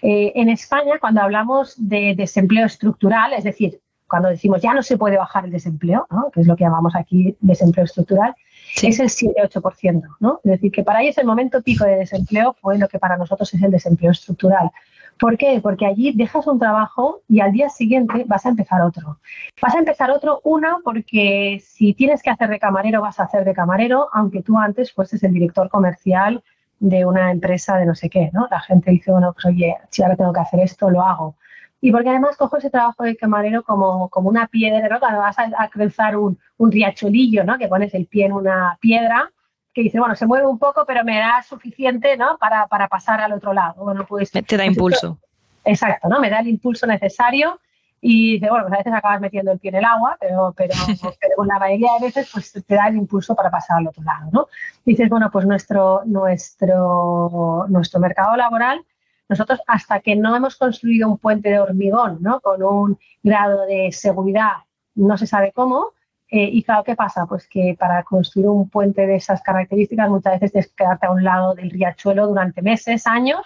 Eh, 0.03 0.33
en 0.35 0.49
España, 0.49 0.99
cuando 1.01 1.21
hablamos 1.21 1.75
de 1.77 2.15
desempleo 2.17 2.67
estructural, 2.67 3.33
es 3.35 3.45
decir, 3.45 3.81
cuando 4.11 4.29
decimos 4.29 4.61
ya 4.61 4.75
no 4.75 4.83
se 4.83 4.99
puede 4.99 5.17
bajar 5.17 5.45
el 5.45 5.53
desempleo, 5.53 6.07
que 6.33 6.41
es 6.41 6.47
lo 6.47 6.57
que 6.57 6.65
llamamos 6.65 6.97
aquí 6.97 7.37
desempleo 7.41 7.85
estructural, 7.85 8.35
es 8.83 8.99
el 8.99 9.09
7-8%. 9.09 10.03
¿no? 10.19 10.41
Es 10.43 10.51
decir, 10.51 10.73
que 10.73 10.83
para 10.83 11.01
ellos 11.03 11.17
el 11.19 11.27
momento 11.27 11.63
pico 11.63 11.85
de 11.85 11.97
desempleo 11.97 12.57
fue 12.61 12.77
lo 12.77 12.89
que 12.89 12.99
para 12.99 13.17
nosotros 13.17 13.55
es 13.55 13.63
el 13.63 13.71
desempleo 13.71 14.11
estructural. 14.11 14.71
¿Por 15.19 15.37
qué? 15.37 15.61
Porque 15.63 15.87
allí 15.87 16.13
dejas 16.13 16.47
un 16.47 16.59
trabajo 16.59 17.21
y 17.29 17.41
al 17.41 17.53
día 17.53 17.69
siguiente 17.69 18.25
vas 18.27 18.47
a 18.47 18.49
empezar 18.49 18.81
otro. 18.81 19.19
Vas 19.61 19.75
a 19.75 19.79
empezar 19.79 20.11
otro, 20.11 20.41
una, 20.45 20.79
porque 20.83 21.63
si 21.63 21.93
tienes 21.93 22.23
que 22.23 22.31
hacer 22.31 22.49
de 22.49 22.59
camarero, 22.59 23.03
vas 23.03 23.21
a 23.21 23.25
hacer 23.25 23.45
de 23.45 23.53
camarero, 23.53 24.09
aunque 24.13 24.43
tú 24.43 24.59
antes 24.59 24.93
fueses 24.93 25.23
el 25.23 25.35
director 25.35 25.69
comercial 25.69 26.43
de 26.81 27.05
una 27.05 27.31
empresa 27.31 27.77
de 27.77 27.87
no 27.87 27.95
sé 27.95 28.09
qué, 28.11 28.31
¿no? 28.33 28.49
La 28.51 28.61
gente 28.61 28.91
dice, 28.91 29.13
bueno, 29.13 29.33
pues 29.33 29.45
oye, 29.45 29.77
si 29.91 30.03
ahora 30.03 30.17
tengo 30.17 30.33
que 30.33 30.41
hacer 30.41 30.61
esto, 30.61 30.91
lo 30.91 31.03
hago. 31.03 31.37
Y 31.83 31.93
porque 31.93 32.09
además 32.09 32.37
cojo 32.37 32.57
ese 32.57 32.71
trabajo 32.71 33.05
de 33.05 33.17
camarero 33.17 33.63
como, 33.63 34.09
como 34.09 34.29
una 34.29 34.49
piedra, 34.49 34.89
¿no? 34.89 34.99
Cuando 34.99 35.21
vas 35.21 35.37
a, 35.39 35.69
cruzar 35.69 36.17
un, 36.17 36.39
un, 36.57 36.73
riachuelillo, 36.73 37.45
¿no? 37.45 37.59
Que 37.59 37.69
pones 37.69 37.95
el 37.95 38.07
pie 38.07 38.27
en 38.27 38.33
una 38.33 38.77
piedra, 38.81 39.31
que 39.73 39.83
dice, 39.83 39.99
bueno, 39.99 40.17
se 40.17 40.27
mueve 40.27 40.47
un 40.47 40.59
poco, 40.59 40.85
pero 40.87 41.05
me 41.05 41.19
da 41.19 41.43
suficiente, 41.43 42.17
¿no? 42.17 42.39
Para, 42.39 42.67
para 42.67 42.89
pasar 42.89 43.21
al 43.21 43.33
otro 43.33 43.53
lado. 43.53 43.85
Bueno, 43.85 44.05
pues... 44.07 44.31
Te 44.31 44.57
da 44.57 44.65
impulso. 44.65 45.19
exacto, 45.65 46.09
¿no? 46.09 46.19
Me 46.19 46.31
da 46.31 46.41
el 46.41 46.49
impulso 46.49 46.87
necesario 46.87 47.61
y 48.01 48.35
dice, 48.35 48.49
bueno, 48.49 48.65
pues 48.65 48.75
a 48.75 48.79
veces 48.79 48.93
acabas 48.95 49.21
metiendo 49.21 49.53
el 49.53 49.59
pie 49.59 49.71
en 49.71 49.77
el 49.77 49.85
agua, 49.85 50.17
pero, 50.19 50.55
pero, 50.57 50.73
pero 51.21 51.45
la 51.45 51.59
mayoría 51.59 51.91
de 51.99 52.07
veces 52.07 52.31
pues 52.33 52.53
te 52.53 52.75
da 52.75 52.89
el 52.89 52.97
impulso 52.97 53.35
para 53.35 53.51
pasar 53.51 53.79
al 53.79 53.89
otro 53.89 54.03
lado, 54.03 54.31
¿no? 54.33 54.49
dices, 54.85 55.09
bueno, 55.09 55.31
pues 55.31 55.47
nuestro, 55.47 56.03
nuestro, 56.07 57.67
nuestro 57.69 58.01
mercado 58.01 58.37
laboral 58.37 58.85
nosotros 59.31 59.61
hasta 59.69 60.01
que 60.01 60.17
no 60.17 60.35
hemos 60.35 60.57
construido 60.57 61.09
un 61.09 61.17
puente 61.17 61.51
de 61.51 61.61
hormigón, 61.61 62.19
¿no? 62.21 62.41
Con 62.41 62.65
un 62.65 62.99
grado 63.23 63.65
de 63.65 63.93
seguridad, 63.93 64.65
no 64.97 65.17
se 65.17 65.29
sabe 65.29 65.53
cómo. 65.53 65.93
Eh, 66.33 66.51
y 66.53 66.65
claro, 66.65 66.83
¿qué 66.83 66.97
pasa? 66.97 67.27
Pues 67.27 67.47
que 67.47 67.77
para 67.79 68.03
construir 68.03 68.49
un 68.49 68.69
puente 68.69 69.07
de 69.07 69.15
esas 69.15 69.41
características 69.41 70.11
muchas 70.11 70.35
veces 70.35 70.51
tienes 70.51 70.69
que 70.71 70.85
quedarte 70.85 71.07
a 71.07 71.13
un 71.13 71.23
lado 71.23 71.55
del 71.55 71.71
riachuelo 71.71 72.27
durante 72.27 72.61
meses, 72.61 73.07
años, 73.07 73.41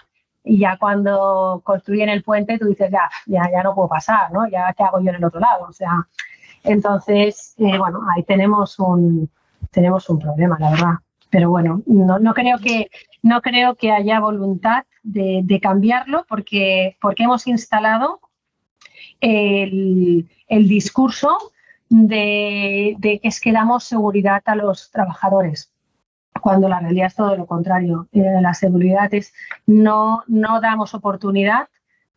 y 0.45 0.59
ya 0.59 0.77
cuando 0.77 1.61
construyen 1.63 2.09
el 2.09 2.23
puente 2.23 2.59
tú 2.59 2.67
dices, 2.67 2.91
ya, 2.91 3.09
ya, 3.25 3.49
ya 3.51 3.63
no 3.63 3.73
puedo 3.73 3.89
pasar, 3.89 4.31
¿no? 4.31 4.47
Ya, 4.47 4.73
¿qué 4.77 4.83
hago 4.83 5.01
yo 5.01 5.09
en 5.09 5.15
el 5.15 5.23
otro 5.25 5.39
lado? 5.39 5.65
O 5.67 5.73
sea, 5.73 6.07
entonces, 6.63 7.55
eh, 7.57 7.77
bueno, 7.77 8.01
ahí 8.15 8.23
tenemos 8.23 8.79
un, 8.79 9.29
tenemos 9.71 10.09
un 10.09 10.19
problema, 10.19 10.57
la 10.59 10.71
verdad. 10.71 10.93
Pero 11.29 11.49
bueno, 11.49 11.81
no, 11.87 12.19
no 12.19 12.33
creo, 12.33 12.59
que, 12.59 12.89
no 13.23 13.41
creo 13.41 13.75
que 13.75 13.91
haya 13.91 14.19
voluntad 14.19 14.85
de, 15.03 15.59
cambiarlo 15.61 16.25
porque, 16.29 16.97
porque 17.01 17.23
hemos 17.23 17.45
instalado 17.47 18.19
el, 19.19 20.29
discurso 20.47 21.37
de, 21.89 22.95
que 23.01 23.19
es 23.23 23.39
que 23.41 23.51
damos 23.51 23.83
seguridad 23.83 24.43
a 24.45 24.55
los 24.55 24.91
trabajadores, 24.91 25.73
cuando 26.45 26.69
la 26.69 26.79
realidad 26.79 27.07
es 27.07 27.15
todo 27.15 27.35
lo 27.35 27.47
contrario. 27.47 28.07
Eh, 28.11 28.39
la 28.39 28.53
seguridad 28.53 29.11
es 29.15 29.33
no, 29.65 30.23
no 30.27 30.61
damos 30.61 30.93
oportunidad 30.93 31.69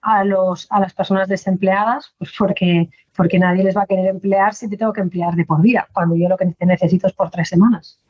a, 0.02 0.22
los, 0.22 0.66
a 0.68 0.80
las 0.80 0.92
personas 0.92 1.28
desempleadas, 1.28 2.12
pues 2.18 2.34
porque, 2.36 2.90
porque 3.16 3.38
nadie 3.38 3.64
les 3.64 3.74
va 3.74 3.84
a 3.84 3.86
querer 3.86 4.04
emplear 4.04 4.52
si 4.52 4.68
te 4.68 4.76
tengo 4.76 4.92
que 4.92 5.00
emplear 5.00 5.34
de 5.34 5.46
por 5.46 5.62
vida, 5.62 5.88
cuando 5.94 6.14
yo 6.14 6.28
lo 6.28 6.36
que 6.36 6.54
necesito 6.60 7.06
es 7.06 7.14
por 7.14 7.30
tres 7.30 7.48
semanas. 7.48 8.00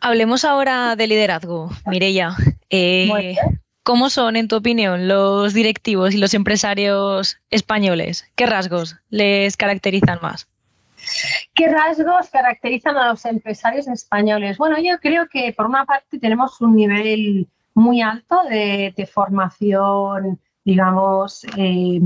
Hablemos 0.00 0.46
ahora 0.46 0.96
de 0.96 1.06
liderazgo, 1.06 1.68
Mireya. 1.84 2.36
Eh, 2.70 3.36
¿Cómo 3.82 4.08
son, 4.08 4.36
en 4.36 4.48
tu 4.48 4.56
opinión, 4.56 5.06
los 5.06 5.52
directivos 5.52 6.14
y 6.14 6.16
los 6.16 6.32
empresarios 6.32 7.36
españoles? 7.50 8.24
¿Qué 8.36 8.46
rasgos 8.46 8.96
les 9.10 9.58
caracterizan 9.58 10.18
más? 10.22 10.48
¿Qué 11.54 11.68
rasgos 11.68 12.30
caracterizan 12.30 12.96
a 12.96 13.08
los 13.08 13.24
empresarios 13.24 13.88
españoles? 13.88 14.58
Bueno, 14.58 14.76
yo 14.78 14.98
creo 15.00 15.28
que 15.28 15.52
por 15.56 15.66
una 15.66 15.84
parte 15.84 16.18
tenemos 16.18 16.60
un 16.60 16.76
nivel 16.76 17.48
muy 17.74 18.02
alto 18.02 18.42
de, 18.48 19.08
formación, 19.12 20.40
digamos, 20.64 21.44
eh, 21.56 22.00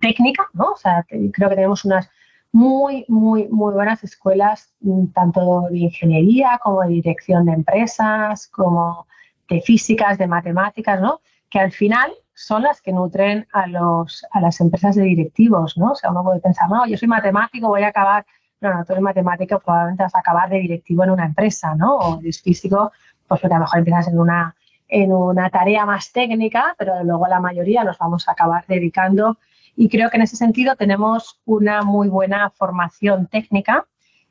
técnica, 0.00 0.48
¿no? 0.52 0.72
O 0.72 0.76
sea, 0.76 1.04
creo 1.08 1.48
que 1.48 1.56
tenemos 1.56 1.84
unas 1.84 2.08
muy, 2.52 3.04
muy, 3.08 3.48
muy 3.48 3.74
buenas 3.74 4.02
escuelas, 4.04 4.74
mm, 4.80 5.08
tanto 5.12 5.66
de 5.70 5.78
ingeniería 5.78 6.58
como 6.62 6.82
de 6.82 6.88
dirección 6.88 7.46
de 7.46 7.52
empresas, 7.52 8.48
como 8.48 9.06
de 9.48 9.60
físicas, 9.60 10.18
de 10.18 10.26
matemáticas, 10.26 11.00
¿no? 11.00 11.20
Que 11.48 11.60
al 11.60 11.72
final 11.72 12.12
son 12.34 12.62
las 12.62 12.80
que 12.80 12.92
nutren 12.92 13.46
a, 13.52 13.66
los, 13.66 14.24
a 14.30 14.40
las 14.40 14.60
empresas 14.60 14.96
de 14.96 15.02
directivos, 15.02 15.76
¿no? 15.76 15.92
O 15.92 15.94
sea, 15.94 16.10
uno 16.10 16.24
puede 16.24 16.40
pensar, 16.40 16.68
no, 16.68 16.86
yo 16.86 16.96
soy 16.96 17.08
matemático, 17.08 17.68
voy 17.68 17.82
a 17.82 17.88
acabar, 17.88 18.26
no, 18.60 18.74
no, 18.74 18.84
tú 18.84 18.92
eres 18.92 19.02
matemático, 19.02 19.58
probablemente 19.60 20.02
vas 20.02 20.14
a 20.14 20.20
acabar 20.20 20.48
de 20.50 20.58
directivo 20.58 21.04
en 21.04 21.10
una 21.10 21.24
empresa, 21.24 21.74
¿no? 21.74 21.96
O 21.96 22.20
eres 22.20 22.42
físico, 22.42 22.92
pues 23.26 23.40
porque 23.40 23.54
a 23.54 23.58
lo 23.58 23.64
mejor 23.64 23.78
empiezas 23.78 24.08
en 24.08 24.18
una, 24.18 24.54
en 24.88 25.12
una 25.12 25.50
tarea 25.50 25.86
más 25.86 26.12
técnica, 26.12 26.74
pero 26.78 27.02
luego 27.04 27.26
la 27.26 27.40
mayoría 27.40 27.84
nos 27.84 27.98
vamos 27.98 28.28
a 28.28 28.32
acabar 28.32 28.64
dedicando 28.66 29.38
y 29.76 29.88
creo 29.88 30.10
que 30.10 30.16
en 30.16 30.22
ese 30.24 30.36
sentido 30.36 30.76
tenemos 30.76 31.40
una 31.44 31.82
muy 31.82 32.08
buena 32.08 32.50
formación 32.50 33.26
técnica, 33.26 33.86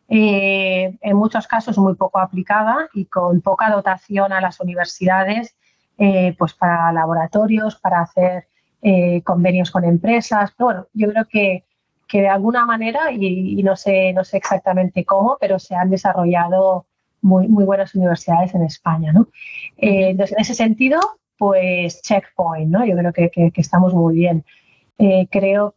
eh, 0.08 0.98
en 1.02 1.18
muchos 1.18 1.48
casos 1.48 1.78
muy 1.78 1.96
poco 1.96 2.20
aplicada 2.20 2.90
y 2.94 3.06
con 3.06 3.42
poca 3.42 3.70
dotación 3.70 4.34
a 4.34 4.42
las 4.42 4.60
universidades 4.60 5.56
eh, 5.98 6.36
pues 6.38 6.54
para 6.54 6.92
laboratorios, 6.92 7.76
para 7.76 8.02
hacer 8.02 8.48
eh, 8.82 9.22
convenios 9.24 9.70
con 9.70 9.84
empresas. 9.84 10.52
Pero 10.58 10.66
bueno, 10.66 10.88
yo 10.94 11.10
creo 11.10 11.26
que, 11.26 11.66
que 12.10 12.22
de 12.22 12.28
alguna 12.28 12.66
manera, 12.66 13.12
y, 13.12 13.62
no, 13.64 13.76
sé, 13.78 14.12
no 14.14 14.26
sé 14.26 14.38
exactamente 14.38 15.06
cómo, 15.06 15.38
pero 15.40 15.60
se 15.60 15.76
han 15.76 15.90
desarrollado 15.90 16.88
muy, 17.22 17.48
muy 17.48 17.64
buenas 17.64 17.96
universidades 17.96 18.54
en 18.56 18.64
España. 18.64 19.14
¿no? 19.14 19.28
entonces, 19.78 20.36
en 20.36 20.42
ese 20.42 20.56
sentido, 20.56 21.00
pues 21.38 22.02
checkpoint, 22.02 22.70
¿no? 22.70 22.86
yo 22.86 22.98
creo 22.98 23.14
que, 23.14 23.52
que 23.52 23.62
estamos 23.62 23.94
muy 23.94 24.16
bien. 24.16 24.44
Eh, 25.00 25.28
creo 25.32 25.76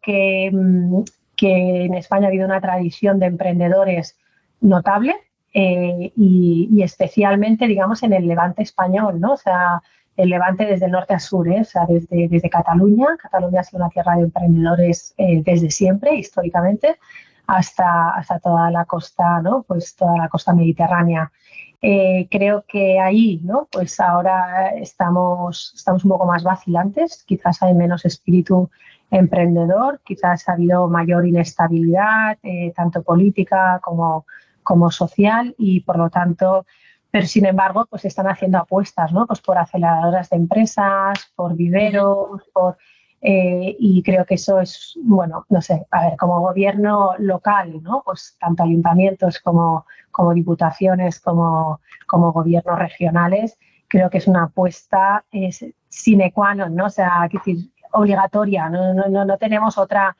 mm, 0.53 1.03
que, 1.37 1.85
en 1.85 1.95
España 1.95 2.27
ha 2.27 2.29
habido 2.29 2.45
una 2.45 2.61
tradición 2.61 3.21
de 3.21 3.27
emprendedores 3.27 4.18
notable 4.61 5.14
eh, 5.55 6.12
y, 6.16 6.83
especialmente, 6.83 7.68
digamos, 7.68 8.03
en 8.03 8.12
el 8.12 8.27
levante 8.27 8.62
español, 8.62 9.21
¿no? 9.21 9.35
O 9.35 9.37
sea, 9.37 9.81
el 10.16 10.29
levante 10.29 10.66
desde 10.66 10.87
el 10.87 10.92
norte 10.92 11.14
a 11.14 11.18
sur, 11.18 11.48
¿eh? 11.48 11.61
o 11.61 11.64
sea, 11.64 11.87
desde, 11.87 12.29
desde 12.29 12.51
Cataluña. 12.51 13.16
Cataluña 13.20 13.61
ha 13.61 13.64
sido 13.64 13.83
una 13.83 13.90
tierra 13.90 14.16
de 14.16 14.22
emprendedores 14.22 15.14
desde 15.16 15.70
siempre, 15.70 16.14
históricamente, 16.14 16.98
hasta, 17.46 18.11
hasta 18.11 18.38
toda 18.38 18.70
la 18.70 18.85
costa, 18.85 19.40
¿no? 19.40 19.62
Pues 19.62 19.96
toda 19.96 20.16
la 20.16 20.29
costa 20.29 20.53
mediterránea. 20.53 21.33
creo 21.81 22.64
que 22.68 23.01
ahí, 23.01 23.40
¿no? 23.42 23.68
Pues 23.72 23.98
ahora 24.01 24.70
estamos, 24.77 25.72
estamos 25.75 26.05
un 26.05 26.11
poco 26.11 26.27
más 26.27 26.44
vacilantes, 26.44 27.25
quizás 27.27 27.62
hay 27.62 27.75
menos 27.75 28.05
espíritu 28.05 28.70
emprendedor, 29.12 30.01
quizás 30.05 30.48
ha 30.48 30.55
habido 30.55 30.88
mayor 30.88 31.27
inestabilidad, 31.27 32.38
eh, 32.42 32.72
tanto 32.75 33.03
política 33.03 33.79
como, 33.83 34.27
como 34.62 34.90
social, 34.90 35.55
y 35.59 35.81
por 35.81 35.98
lo 35.98 36.09
tanto, 36.11 36.66
pero 37.12 37.27
sin 37.27 37.46
embargo, 37.46 37.87
pues 37.88 38.07
están 38.07 38.27
haciendo 38.27 38.59
apuestas, 38.59 39.12
¿no? 39.12 39.27
Pues 39.27 39.40
por 39.40 39.59
aceleradoras 39.59 40.31
de 40.31 40.37
empresas, 40.38 41.33
por 41.37 41.55
viveros, 41.55 42.42
por 42.53 42.79
eh, 43.25 43.77
y 43.79 44.03
creo 44.03 44.27
que 44.27 44.35
eso 44.35 44.61
es, 44.61 44.98
bueno, 45.05 45.46
no 45.48 45.62
sé, 45.62 45.87
a 45.92 46.09
ver, 46.09 46.16
como 46.16 46.40
gobierno 46.40 47.12
local, 47.18 47.81
¿no? 47.83 48.03
Pues 48.05 48.37
tanto 48.40 48.64
ayuntamientos 48.64 49.38
como, 49.38 49.87
como 50.11 50.35
diputaciones, 50.35 51.20
como, 51.20 51.81
como 52.07 52.33
gobiernos 52.33 52.79
regionales, 52.81 53.59
creo 53.87 54.11
que 54.11 54.18
es 54.18 54.27
una 54.27 54.44
apuesta 54.44 55.25
es 55.31 55.64
sine 55.88 56.33
qua 56.33 56.55
non, 56.55 56.75
¿no? 56.75 56.87
O 56.87 56.90
sea, 56.90 57.29
decir, 57.31 57.70
obligatoria, 57.92 58.68
no, 58.68 58.94
no, 58.94 59.25
no, 59.25 59.38
tenemos 59.38 59.79
otra, 59.79 60.16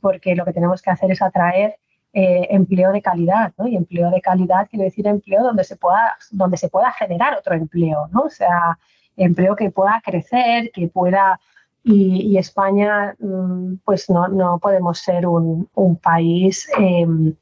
porque 0.00 0.34
lo 0.34 0.44
que 0.44 0.52
tenemos 0.52 0.82
que 0.82 0.90
hacer 0.90 1.10
es 1.12 1.22
atraer 1.22 1.76
eh, 2.14 2.48
empleo 2.50 2.92
de 2.92 3.00
calidad, 3.00 3.52
¿no? 3.56 3.66
Y 3.66 3.76
empleo 3.76 4.10
de 4.10 4.20
calidad 4.20 4.68
quiere 4.68 4.84
decir 4.84 5.06
empleo 5.06 5.42
donde 5.42 5.64
se 5.64 5.76
pueda, 5.76 6.16
donde 6.30 6.58
se 6.58 6.68
pueda 6.68 6.92
generar 6.92 7.38
otro 7.38 7.54
empleo, 7.54 8.08
¿no? 8.12 8.22
O 8.22 8.30
sea, 8.30 8.78
empleo 9.16 9.56
que 9.56 9.70
pueda 9.70 10.00
crecer, 10.04 10.70
que 10.72 10.88
pueda... 10.88 11.40
Y, 11.84 12.36
España, 12.38 13.16
mm, 13.18 13.78
pues 13.84 14.08
no, 14.08 14.28
no 14.28 14.60
podemos 14.60 15.00
ser 15.00 15.26
un, 15.26 15.68
país 16.00 16.70
em, 16.78 17.34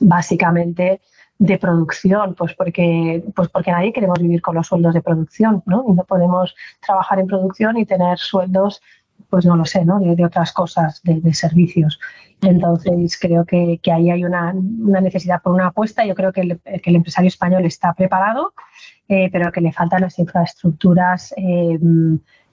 básicamente 0.00 1.02
de 1.38 1.58
producción, 1.58 2.34
pues 2.34 2.54
porque, 2.54 3.22
pues 3.34 3.48
porque 3.48 3.72
nadie 3.72 3.92
queremos 3.92 4.18
vivir 4.20 4.40
con 4.40 4.54
los 4.54 4.68
sueldos 4.68 4.94
de 4.94 5.02
producción, 5.02 5.62
¿no? 5.66 5.84
Y 5.88 5.92
no 5.92 6.04
podemos 6.04 6.54
trabajar 6.80 7.18
en 7.18 7.26
producción 7.26 7.76
y 7.76 7.84
tener 7.84 8.18
sueldos 8.18 8.80
pues 9.30 9.46
no 9.46 9.56
lo 9.56 9.64
sé, 9.64 9.84
¿no? 9.84 9.98
De, 9.98 10.24
otras 10.24 10.52
cosas, 10.52 11.00
de, 11.02 11.34
servicios. 11.34 11.98
Entonces, 12.40 13.18
creo 13.18 13.44
que, 13.44 13.80
ahí 13.92 14.10
hay 14.10 14.24
una, 14.24 14.52
necesidad 14.54 15.42
por 15.42 15.52
una 15.52 15.68
apuesta. 15.68 16.04
Yo 16.04 16.14
creo 16.14 16.32
que 16.32 16.42
el, 16.42 16.60
empresario 16.84 17.28
español 17.28 17.64
está 17.64 17.94
preparado, 17.94 18.54
eh, 19.08 19.28
pero 19.32 19.50
que 19.50 19.60
le 19.60 19.72
faltan 19.72 20.02
las 20.02 20.18
infraestructuras 20.18 21.34
eh, 21.36 21.78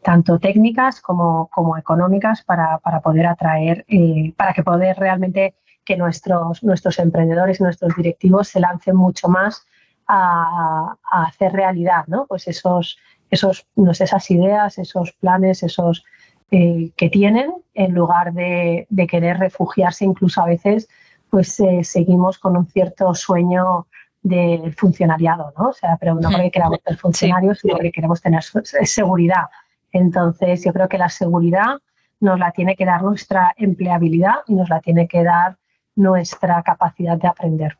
tanto 0.01 0.39
técnicas 0.39 1.01
como, 1.01 1.49
como 1.53 1.77
económicas 1.77 2.43
para, 2.43 2.79
poder 3.03 3.27
atraer, 3.27 3.85
eh, 3.87 4.33
para 4.35 4.53
que 4.53 4.63
poder 4.63 4.97
realmente 4.97 5.55
que 5.85 5.97
nuestros, 5.97 6.63
nuestros 6.63 6.99
emprendedores 6.99 7.61
nuestros 7.61 7.95
directivos 7.95 8.47
se 8.47 8.59
lancen 8.59 8.95
mucho 8.95 9.27
más 9.27 9.65
a, 10.07 10.95
hacer 11.11 11.53
realidad, 11.53 12.05
¿no? 12.07 12.25
Pues 12.27 12.47
esos, 12.47 12.97
esos, 13.29 13.67
no 13.75 13.91
esas 13.91 14.31
ideas, 14.31 14.77
esos 14.77 15.13
planes, 15.13 15.63
esos 15.63 16.03
eh, 16.51 16.91
que 16.97 17.09
tienen, 17.09 17.53
en 17.73 17.93
lugar 17.93 18.33
de, 18.33 18.85
querer 19.09 19.37
refugiarse, 19.37 20.03
incluso 20.03 20.41
a 20.41 20.45
veces, 20.45 20.89
pues 21.29 21.57
eh, 21.61 21.83
seguimos 21.83 22.37
con 22.37 22.57
un 22.57 22.67
cierto 22.67 23.15
sueño 23.15 23.87
del 24.21 24.73
funcionariado, 24.75 25.53
¿no? 25.57 25.69
O 25.69 25.73
sea, 25.73 25.97
pero 25.97 26.15
no 26.15 26.29
porque 26.29 26.51
queramos 26.51 26.79
ser 26.85 26.97
funcionarios, 26.97 27.59
sino 27.59 27.75
porque 27.75 27.91
queremos 27.91 28.21
tener 28.21 28.43
seguridad. 28.43 29.45
Entonces, 29.93 30.63
yo 30.63 30.73
creo 30.73 30.89
que 30.89 30.97
la 30.97 31.09
seguridad 31.09 31.79
nos 32.19 32.37
la 32.37 32.51
tiene 32.51 32.75
que 32.75 32.85
dar 32.85 33.01
nuestra 33.01 33.53
empleabilidad 33.57 34.35
y 34.47 34.53
nos 34.53 34.69
la 34.69 34.81
tiene 34.81 35.07
que 35.07 35.23
dar 35.23 35.57
nuestra 35.95 36.61
capacidad 36.63 37.17
de 37.17 37.27
aprender. 37.27 37.77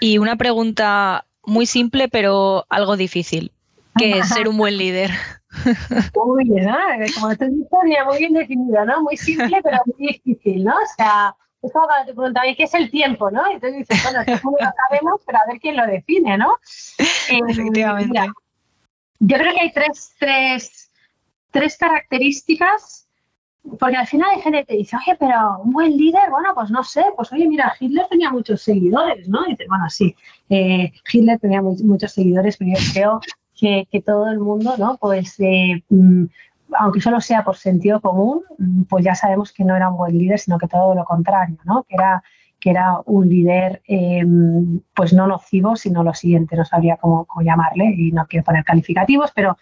Y 0.00 0.18
una 0.18 0.36
pregunta 0.36 1.26
muy 1.44 1.66
simple, 1.66 2.08
pero 2.08 2.64
algo 2.68 2.96
difícil. 2.96 3.52
¿Qué 3.96 4.18
es 4.18 4.28
ser 4.30 4.48
un 4.48 4.56
buen 4.56 4.76
líder? 4.76 5.10
Muy 6.26 6.44
bien, 6.44 6.66
¿no? 6.66 6.76
Como 7.14 7.36
te 7.36 7.48
dices, 7.48 7.68
muy 8.06 8.18
bien 8.18 8.32
definida, 8.32 8.84
¿no? 8.84 9.02
Muy 9.02 9.16
simple, 9.16 9.60
pero 9.62 9.78
muy 9.86 10.08
difícil, 10.08 10.64
¿no? 10.64 10.74
O 10.74 10.96
sea, 10.96 11.34
es 11.62 11.72
como 11.72 11.86
cuando 11.86 12.06
te 12.06 12.14
preguntan, 12.14 12.54
¿qué 12.56 12.62
es 12.64 12.74
el 12.74 12.90
tiempo, 12.90 13.30
no? 13.30 13.42
Y 13.50 13.54
entonces 13.54 13.78
dices, 13.78 14.02
bueno, 14.02 14.24
todo 14.24 14.52
lo 14.52 14.72
sabemos, 14.88 15.20
pero 15.26 15.38
a 15.38 15.46
ver 15.46 15.60
quién 15.60 15.76
lo 15.76 15.86
define, 15.86 16.38
¿no? 16.38 16.54
Eh, 16.98 17.40
Efectivamente. 17.48 18.20
yo 19.20 19.36
creo 19.36 19.52
que 19.52 19.60
hay 19.60 19.72
tres, 19.72 20.14
tres, 20.18 20.90
tres 21.50 21.76
características, 21.76 23.08
porque 23.80 23.96
al 23.96 24.06
final 24.06 24.30
hay 24.30 24.42
gente 24.42 24.60
que 24.60 24.66
te 24.66 24.76
dice, 24.76 24.96
oye, 24.96 25.16
pero 25.18 25.58
un 25.62 25.72
buen 25.72 25.96
líder, 25.96 26.30
bueno, 26.30 26.54
pues 26.54 26.70
no 26.70 26.84
sé, 26.84 27.04
pues 27.16 27.32
oye, 27.32 27.48
mira, 27.48 27.74
Hitler 27.80 28.06
tenía 28.08 28.30
muchos 28.30 28.62
seguidores, 28.62 29.28
¿no? 29.28 29.44
Y 29.46 29.50
dices, 29.50 29.66
bueno, 29.68 29.90
sí, 29.90 30.14
eh, 30.50 30.92
Hitler 31.12 31.38
tenía 31.40 31.62
muchos 31.62 32.12
seguidores, 32.12 32.56
pero 32.56 32.70
yo 32.70 32.92
creo 32.92 33.20
que, 33.58 33.88
que, 33.90 34.02
todo 34.02 34.30
el 34.30 34.38
mundo, 34.38 34.74
¿no? 34.78 34.98
Pues 34.98 35.34
eh, 35.40 35.82
mm, 35.88 36.24
aunque 36.78 37.00
solo 37.00 37.20
sea 37.20 37.44
por 37.44 37.56
sentido 37.56 38.00
común, 38.00 38.42
mm, 38.58 38.82
pues 38.84 39.04
ya 39.04 39.14
sabemos 39.14 39.52
que 39.52 39.64
no 39.64 39.76
era 39.76 39.88
un 39.88 39.96
buen 39.96 40.16
líder, 40.18 40.38
sino 40.38 40.58
que 40.58 40.68
todo 40.68 40.94
lo 40.94 41.04
contrario, 41.04 41.58
¿no? 41.64 41.84
Que 41.84 41.94
era, 41.94 42.22
que 42.60 42.70
era 42.70 43.00
un 43.04 43.28
líder 43.28 43.82
em, 43.86 44.80
pues 44.94 45.12
no 45.12 45.26
nocivo, 45.26 45.76
sino 45.76 46.02
lo 46.02 46.14
siguiente, 46.14 46.56
no 46.56 46.64
sabría 46.64 46.96
cómo, 46.96 47.26
llamarle 47.42 47.94
y 47.96 48.12
no 48.12 48.26
quiero 48.26 48.44
poner 48.44 48.64
calificativos, 48.64 49.32
pero 49.34 49.56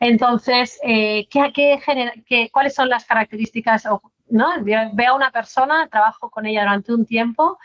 entonces, 0.00 0.78
eh, 0.82 1.26
¿qué, 1.30 1.52
qué, 1.52 2.50
cuáles 2.52 2.74
son 2.74 2.88
las 2.88 3.04
características? 3.04 3.84
¿no? 4.30 4.48
Veo 4.62 5.12
a 5.12 5.16
una 5.16 5.30
persona, 5.30 5.88
trabajo 5.88 6.30
con 6.30 6.46
ella 6.46 6.62
durante 6.62 6.92
un 6.92 7.04
tiempo, 7.04 7.58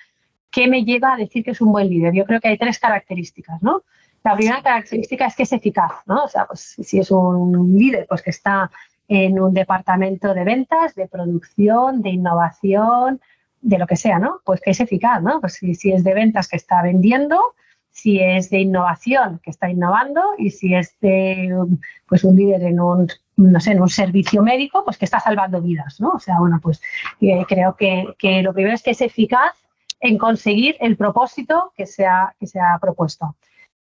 ¿qué 0.53 0.67
me 0.67 0.85
lleva 0.85 1.13
a 1.13 1.17
decir 1.17 1.43
que 1.43 1.51
es 1.51 1.61
un 1.61 1.71
buen 1.71 1.89
líder? 1.89 2.13
Yo 2.13 2.25
creo 2.25 2.39
que 2.39 2.47
hay 2.47 2.57
tres 2.57 2.79
características, 2.79 3.61
¿no? 3.61 3.83
La 4.23 4.35
primera 4.35 4.61
característica 4.61 5.25
es 5.25 5.35
que 5.35 5.43
es 5.43 5.51
eficaz, 5.51 5.91
¿no? 6.05 6.23
O 6.23 6.27
sea, 6.29 6.45
pues 6.45 6.75
si 6.79 6.99
es 6.99 7.11
un 7.11 7.75
líder, 7.75 8.05
pues 8.07 8.21
que 8.21 8.29
está 8.29 8.71
en 9.07 9.39
un 9.39 9.53
departamento 9.53 10.33
de 10.33 10.45
ventas, 10.45 10.95
de 10.95 11.07
producción, 11.07 12.01
de 12.01 12.11
innovación, 12.11 13.19
de 13.61 13.77
lo 13.77 13.87
que 13.87 13.97
sea, 13.97 14.19
¿no? 14.19 14.39
Pues 14.45 14.61
que 14.61 14.71
es 14.71 14.79
eficaz, 14.79 15.21
¿no? 15.21 15.41
Pues 15.41 15.53
si, 15.53 15.91
es 15.91 16.03
de 16.03 16.13
ventas 16.13 16.47
que 16.47 16.55
está 16.55 16.81
vendiendo, 16.83 17.37
si 17.89 18.19
es 18.19 18.49
de 18.49 18.59
innovación 18.59 19.39
que 19.43 19.49
está 19.49 19.69
innovando 19.69 20.21
y 20.37 20.51
si 20.51 20.73
es 20.73 20.97
de 20.99 21.53
pues 22.07 22.23
un 22.23 22.35
líder 22.35 22.63
en 22.63 22.79
un 22.79 23.07
no 23.35 23.59
sé, 23.59 23.71
en 23.71 23.81
un 23.81 23.89
servicio 23.89 24.43
médico, 24.43 24.83
pues 24.85 24.99
que 24.99 25.05
está 25.05 25.19
salvando 25.19 25.59
vidas, 25.59 25.99
¿no? 25.99 26.11
O 26.11 26.19
sea, 26.19 26.39
bueno, 26.39 26.59
pues 26.61 26.79
eh, 27.19 27.43
creo 27.47 27.75
que, 27.75 28.13
que, 28.19 28.43
lo 28.43 28.53
primero 28.53 28.75
es 28.75 28.83
que 28.83 28.91
es 28.91 29.01
eficaz 29.01 29.62
en 30.03 30.17
conseguir 30.17 30.75
el 30.81 30.97
propósito 30.97 31.71
que 31.77 31.85
se 31.85 32.05
ha, 32.05 32.35
que 32.37 32.47
propuesto. 32.81 33.37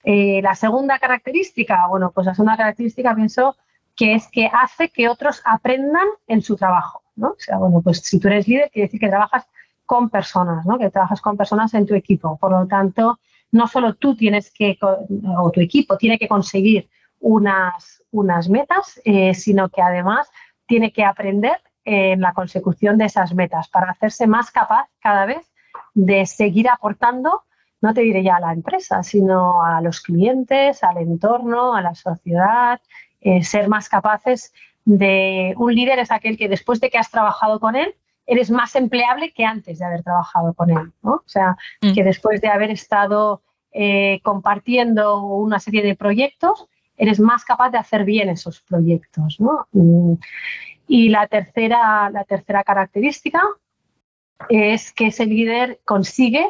Eh, 0.03 0.41
la 0.43 0.53
segunda 0.53 0.99
característica, 0.99 1.87
bueno, 1.87 2.11
pues 2.11 2.27
la 2.27 2.35
segunda 2.35 2.55
característica 2.55 3.15
pienso 3.15 3.57
que 3.95 4.13
es 4.13 4.27
que 4.27 4.47
hace 4.53 4.89
que 4.89 5.09
otros 5.09 5.41
aprendan 5.43 6.05
en 6.27 6.43
su 6.43 6.55
trabajo, 6.55 7.01
¿no? 7.15 7.29
O 7.29 7.39
sea, 7.39 7.57
bueno, 7.57 7.81
pues 7.81 8.01
si 8.01 8.19
tú 8.19 8.27
eres 8.27 8.47
líder, 8.47 8.69
quiere 8.71 8.85
decir 8.85 8.99
que 8.99 9.09
trabajas 9.09 9.47
con 9.87 10.11
personas, 10.11 10.67
¿no? 10.67 10.77
Que 10.77 10.91
trabajas 10.91 11.19
con 11.19 11.35
personas 11.35 11.73
en 11.73 11.87
tu 11.87 11.95
equipo. 11.95 12.37
Por 12.37 12.51
lo 12.51 12.67
tanto, 12.67 13.19
no 13.51 13.67
solo 13.67 13.95
tú 13.95 14.15
tienes 14.15 14.51
que, 14.51 14.77
o 14.81 15.51
tu 15.51 15.61
equipo 15.61 15.97
tiene 15.97 16.19
que 16.19 16.27
conseguir 16.27 16.89
unas, 17.21 18.03
unas 18.11 18.49
metas, 18.49 19.01
eh, 19.03 19.33
sino 19.33 19.69
que 19.69 19.81
además 19.81 20.29
tiene 20.67 20.93
que 20.93 21.05
aprender 21.05 21.59
en 21.85 22.21
la 22.21 22.33
consecución 22.33 22.99
de 22.99 23.05
esas 23.05 23.33
metas 23.33 23.67
para 23.67 23.91
hacerse 23.91 24.27
más 24.27 24.51
capaz 24.51 24.87
cada 24.99 25.25
vez 25.25 25.52
de 25.93 26.25
seguir 26.25 26.69
aportando 26.69 27.43
no 27.83 27.93
te 27.93 27.99
diré 28.01 28.23
ya 28.23 28.37
a 28.37 28.39
la 28.39 28.53
empresa, 28.53 29.03
sino 29.03 29.61
a 29.61 29.81
los 29.81 29.99
clientes, 29.99 30.81
al 30.85 30.99
entorno, 30.99 31.75
a 31.75 31.81
la 31.81 31.93
sociedad, 31.93 32.79
eh, 33.19 33.43
ser 33.43 33.67
más 33.67 33.89
capaces 33.89 34.53
de... 34.85 35.53
Un 35.57 35.75
líder 35.75 35.99
es 35.99 36.09
aquel 36.09 36.37
que 36.37 36.47
después 36.47 36.79
de 36.79 36.89
que 36.89 36.97
has 36.97 37.11
trabajado 37.11 37.59
con 37.59 37.75
él, 37.75 37.93
eres 38.25 38.49
más 38.51 38.77
empleable 38.77 39.33
que 39.33 39.43
antes 39.43 39.79
de 39.79 39.85
haber 39.85 40.01
trabajado 40.01 40.53
con 40.53 40.69
él. 40.69 40.93
¿no? 41.01 41.15
O 41.15 41.23
sea, 41.25 41.57
mm. 41.81 41.93
que 41.93 42.05
después 42.05 42.39
de 42.39 42.47
haber 42.47 42.71
estado 42.71 43.41
eh, 43.73 44.21
compartiendo 44.23 45.21
una 45.21 45.59
serie 45.59 45.83
de 45.83 45.97
proyectos, 45.97 46.69
eres 46.95 47.19
más 47.19 47.43
capaz 47.43 47.71
de 47.71 47.79
hacer 47.79 48.05
bien 48.05 48.29
esos 48.29 48.61
proyectos. 48.61 49.41
¿no? 49.41 49.67
Mm. 49.73 50.13
Y 50.87 51.09
la 51.09 51.27
tercera, 51.27 52.09
la 52.09 52.23
tercera 52.23 52.63
característica 52.63 53.41
es 54.49 54.91
que 54.91 55.07
ese 55.07 55.25
líder 55.25 55.79
consigue 55.85 56.45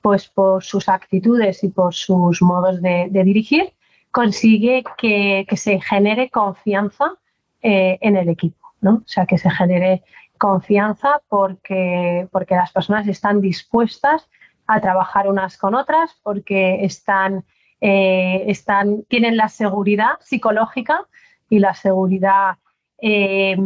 pues 0.00 0.28
por 0.28 0.62
sus 0.62 0.88
actitudes 0.88 1.62
y 1.62 1.68
por 1.68 1.94
sus 1.94 2.40
modos 2.42 2.80
de, 2.80 3.08
dirigir, 3.10 3.72
consigue 4.10 4.82
que, 4.96 5.46
se 5.56 5.80
genere 5.80 6.30
confianza 6.30 7.14
eh, 7.62 7.98
en 8.00 8.16
el 8.16 8.28
equipo, 8.28 8.72
¿no? 8.80 8.94
O 8.94 9.08
sea, 9.08 9.26
que 9.26 9.38
se 9.38 9.50
genere 9.50 10.02
confianza 10.38 11.20
porque, 11.28 12.26
porque 12.32 12.54
las 12.54 12.72
personas 12.72 13.06
están 13.06 13.40
dispuestas 13.40 14.28
a 14.66 14.80
trabajar 14.80 15.28
unas 15.28 15.58
con 15.58 15.74
otras, 15.74 16.18
porque 16.22 16.84
están, 16.84 17.44
eh, 17.80 18.44
están, 18.46 19.02
tienen 19.04 19.36
la 19.36 19.48
seguridad 19.48 20.18
psicológica 20.20 21.06
y 21.50 21.58
la 21.58 21.74
seguridad, 21.74 22.56
eh, 22.98 23.56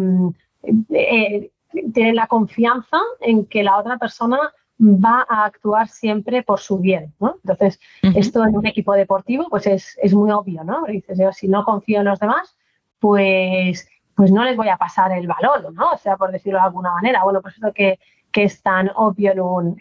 tienen 1.92 2.16
la 2.16 2.26
confianza 2.26 2.98
en 3.20 3.46
que 3.46 3.62
la 3.62 3.78
otra 3.78 3.98
persona 3.98 4.38
va 4.80 5.24
a 5.28 5.44
actuar 5.44 5.88
siempre 5.88 6.42
por 6.42 6.60
su 6.60 6.78
bien, 6.78 7.14
¿no? 7.20 7.36
Entonces, 7.44 7.80
esto 8.02 8.44
en 8.44 8.56
un 8.56 8.66
equipo 8.66 8.92
deportivo, 8.94 9.46
pues 9.48 9.66
es, 9.66 9.98
es 10.02 10.14
muy 10.14 10.30
obvio, 10.32 10.64
¿no? 10.64 10.84
Dices, 10.86 11.18
yo 11.18 11.32
si 11.32 11.48
no 11.48 11.64
confío 11.64 12.00
en 12.00 12.06
los 12.06 12.18
demás, 12.18 12.56
pues, 12.98 13.88
pues 14.16 14.32
no 14.32 14.44
les 14.44 14.56
voy 14.56 14.68
a 14.68 14.76
pasar 14.76 15.12
el 15.12 15.26
balón, 15.26 15.74
¿no? 15.74 15.92
O 15.92 15.98
sea, 15.98 16.16
por 16.16 16.32
decirlo 16.32 16.58
de 16.58 16.64
alguna 16.64 16.92
manera. 16.92 17.22
Bueno, 17.22 17.40
pues 17.40 17.56
eso 17.56 17.72
que, 17.72 17.98
que 18.34 18.42
es 18.42 18.60
tan 18.62 18.90
obvio 18.96 19.30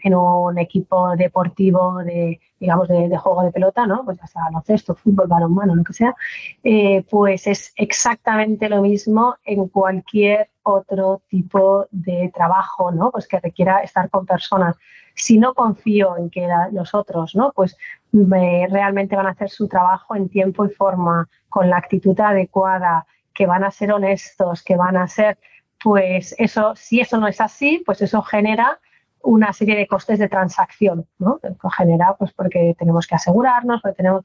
en 0.04 0.14
un, 0.14 0.58
equipo 0.58 1.16
deportivo 1.16 1.98
de, 2.04 2.38
digamos, 2.60 2.86
de, 2.86 3.16
juego 3.16 3.42
de 3.42 3.50
pelota, 3.50 3.84
¿no? 3.84 4.04
Pues 4.04 4.16
ya 4.16 4.28
sea 4.28 4.42
baloncesto, 4.44 4.94
fútbol, 4.94 5.26
balonmano, 5.26 5.74
lo 5.74 5.82
que 5.82 5.92
sea, 5.92 6.14
eh, 6.62 7.04
pues 7.10 7.48
es 7.48 7.72
exactamente 7.74 8.68
lo 8.68 8.80
mismo 8.80 9.34
en 9.44 9.66
cualquier 9.66 10.50
otro 10.62 11.20
tipo 11.28 11.88
de 11.90 12.30
trabajo, 12.32 12.92
¿no? 12.92 13.10
Pues 13.10 13.26
que 13.26 13.40
requiera 13.40 13.80
estar 13.80 14.08
con 14.08 14.24
personas. 14.24 14.76
Si 15.16 15.36
no 15.36 15.52
confío 15.54 16.16
en 16.16 16.30
que 16.30 16.46
los 16.70 16.94
otros, 16.94 17.34
¿no? 17.34 17.50
Pues 17.56 17.76
realmente 18.12 19.16
van 19.16 19.26
a 19.26 19.30
hacer 19.30 19.50
su 19.50 19.66
trabajo 19.66 20.14
en 20.14 20.28
tiempo 20.28 20.64
y 20.64 20.68
forma, 20.68 21.28
con 21.48 21.68
la 21.68 21.78
actitud 21.78 22.18
adecuada, 22.20 23.04
que 23.34 23.46
van 23.46 23.64
a 23.64 23.72
ser 23.72 23.90
honestos, 23.90 24.62
que 24.62 24.76
van 24.76 24.96
a 24.96 25.08
ser 25.08 25.38
pues 25.84 26.34
eso, 26.38 26.74
si 26.76 27.00
eso 27.00 27.18
no 27.18 27.28
es 27.28 27.42
así, 27.42 27.82
pues 27.84 28.00
eso 28.00 28.22
genera 28.22 28.80
una 29.20 29.52
serie 29.52 29.76
de 29.76 29.86
costes 29.86 30.18
de 30.18 30.30
transacción, 30.30 31.06
¿no? 31.18 31.38
Genera, 31.76 32.16
pues 32.18 32.32
porque 32.32 32.74
tenemos 32.78 33.06
que 33.06 33.16
asegurarnos, 33.16 33.82
porque 33.82 33.96
tenemos... 33.96 34.24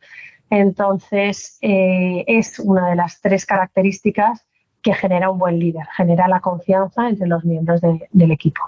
Entonces, 0.49 1.57
eh, 1.61 2.23
es 2.27 2.59
una 2.59 2.87
de 2.89 2.95
las 2.95 3.19
tres 3.19 3.45
características 3.45 4.47
que 4.81 4.93
genera 4.93 5.29
un 5.29 5.37
buen 5.37 5.59
líder, 5.59 5.85
genera 5.97 6.29
la 6.29 6.39
confianza 6.39 7.09
entre 7.09 7.27
los 7.27 7.43
miembros 7.43 7.81
del 7.81 8.31
equipo. 8.31 8.61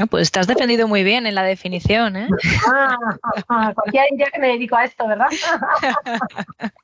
Ah, 0.00 0.06
pues 0.06 0.22
estás 0.22 0.46
defendido 0.46 0.86
muy 0.86 1.02
bien 1.02 1.26
en 1.26 1.34
la 1.34 1.42
definición, 1.42 2.16
¿eh? 2.16 2.28
Ah, 2.72 2.96
ah 3.48 3.72
cualquier 3.74 4.04
día 4.16 4.26
que 4.32 4.38
me 4.38 4.46
dedico 4.46 4.76
a 4.76 4.84
esto, 4.84 5.08
¿verdad? 5.08 5.26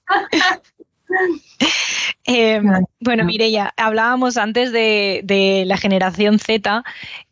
Em, 2.25 2.85
bueno, 3.01 3.25
Mireya, 3.25 3.73
hablábamos 3.79 4.37
antes 4.37 4.71
de, 4.71 5.65
la 5.67 5.79
generación 5.79 6.39
Z 6.39 6.85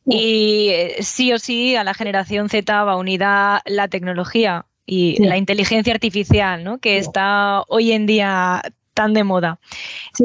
y 0.07 0.69
eh, 0.71 0.97
sí 1.01 1.35
o 1.35 1.39
sí 1.39 1.77
a 1.77 1.85
la 1.85 1.93
generación 1.93 2.49
Z 2.49 2.85
va 2.85 2.97
unida 2.97 3.63
la 3.67 3.89
tecnología 3.89 4.65
y 4.87 5.23
la 5.23 5.37
inteligencia 5.37 5.93
artificial, 5.93 6.65
¿no? 6.65 6.79
que 6.79 6.97
está 6.97 7.63
hoy 7.69 7.93
en 7.93 8.07
día 8.07 8.63
tan 8.95 9.13
de 9.13 9.25
moda. 9.25 9.59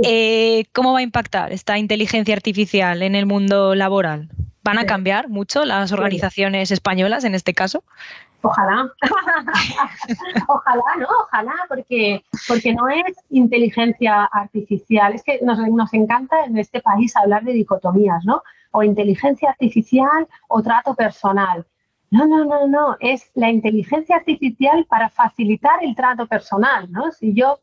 Eh, 0.04 0.64
¿Cómo 0.72 0.94
va 0.94 1.00
a 1.00 1.04
impactar 1.04 1.52
esta 1.52 1.78
inteligencia 1.78 2.34
artificial 2.34 3.02
en 3.02 3.16
el 3.16 3.26
mundo 3.26 3.76
laboral? 3.76 4.30
¿Van 4.64 4.78
a 4.78 4.86
cambiar 4.86 5.28
mucho 5.28 5.66
las 5.66 5.92
organizaciones 5.92 6.72
españolas 6.72 7.26
en 7.26 7.36
este 7.36 7.54
caso? 7.54 7.84
Ojalá, 8.44 8.92
ojalá, 10.48 10.84
¿no? 11.00 11.08
Ojalá, 11.26 11.54
porque, 11.68 12.24
porque 12.48 12.74
no 12.74 12.90
es 12.90 13.18
inteligencia 13.30 14.26
artificial. 14.26 15.14
Es 15.14 15.24
que 15.24 15.40
nos, 15.44 15.60
nos 15.70 15.94
encanta 15.94 16.46
en 16.46 16.58
este 16.58 16.82
país 16.82 17.16
hablar 17.16 17.44
de 17.44 17.54
dicotomías, 17.54 18.26
¿no? 18.26 18.42
O 18.72 18.84
inteligencia 18.84 19.50
artificial 19.50 20.28
o 20.48 20.62
trato 20.64 20.96
personal. 20.96 21.66
No, 22.10 22.26
no, 22.26 22.44
no, 22.44 22.68
no. 22.68 22.98
Es 23.00 23.32
la 23.36 23.50
inteligencia 23.50 24.16
artificial 24.16 24.86
para 24.90 25.10
facilitar 25.10 25.84
el 25.84 25.96
trato 25.96 26.26
personal, 26.26 26.92
¿no? 26.92 27.12
Si 27.12 27.34
yo 27.34 27.60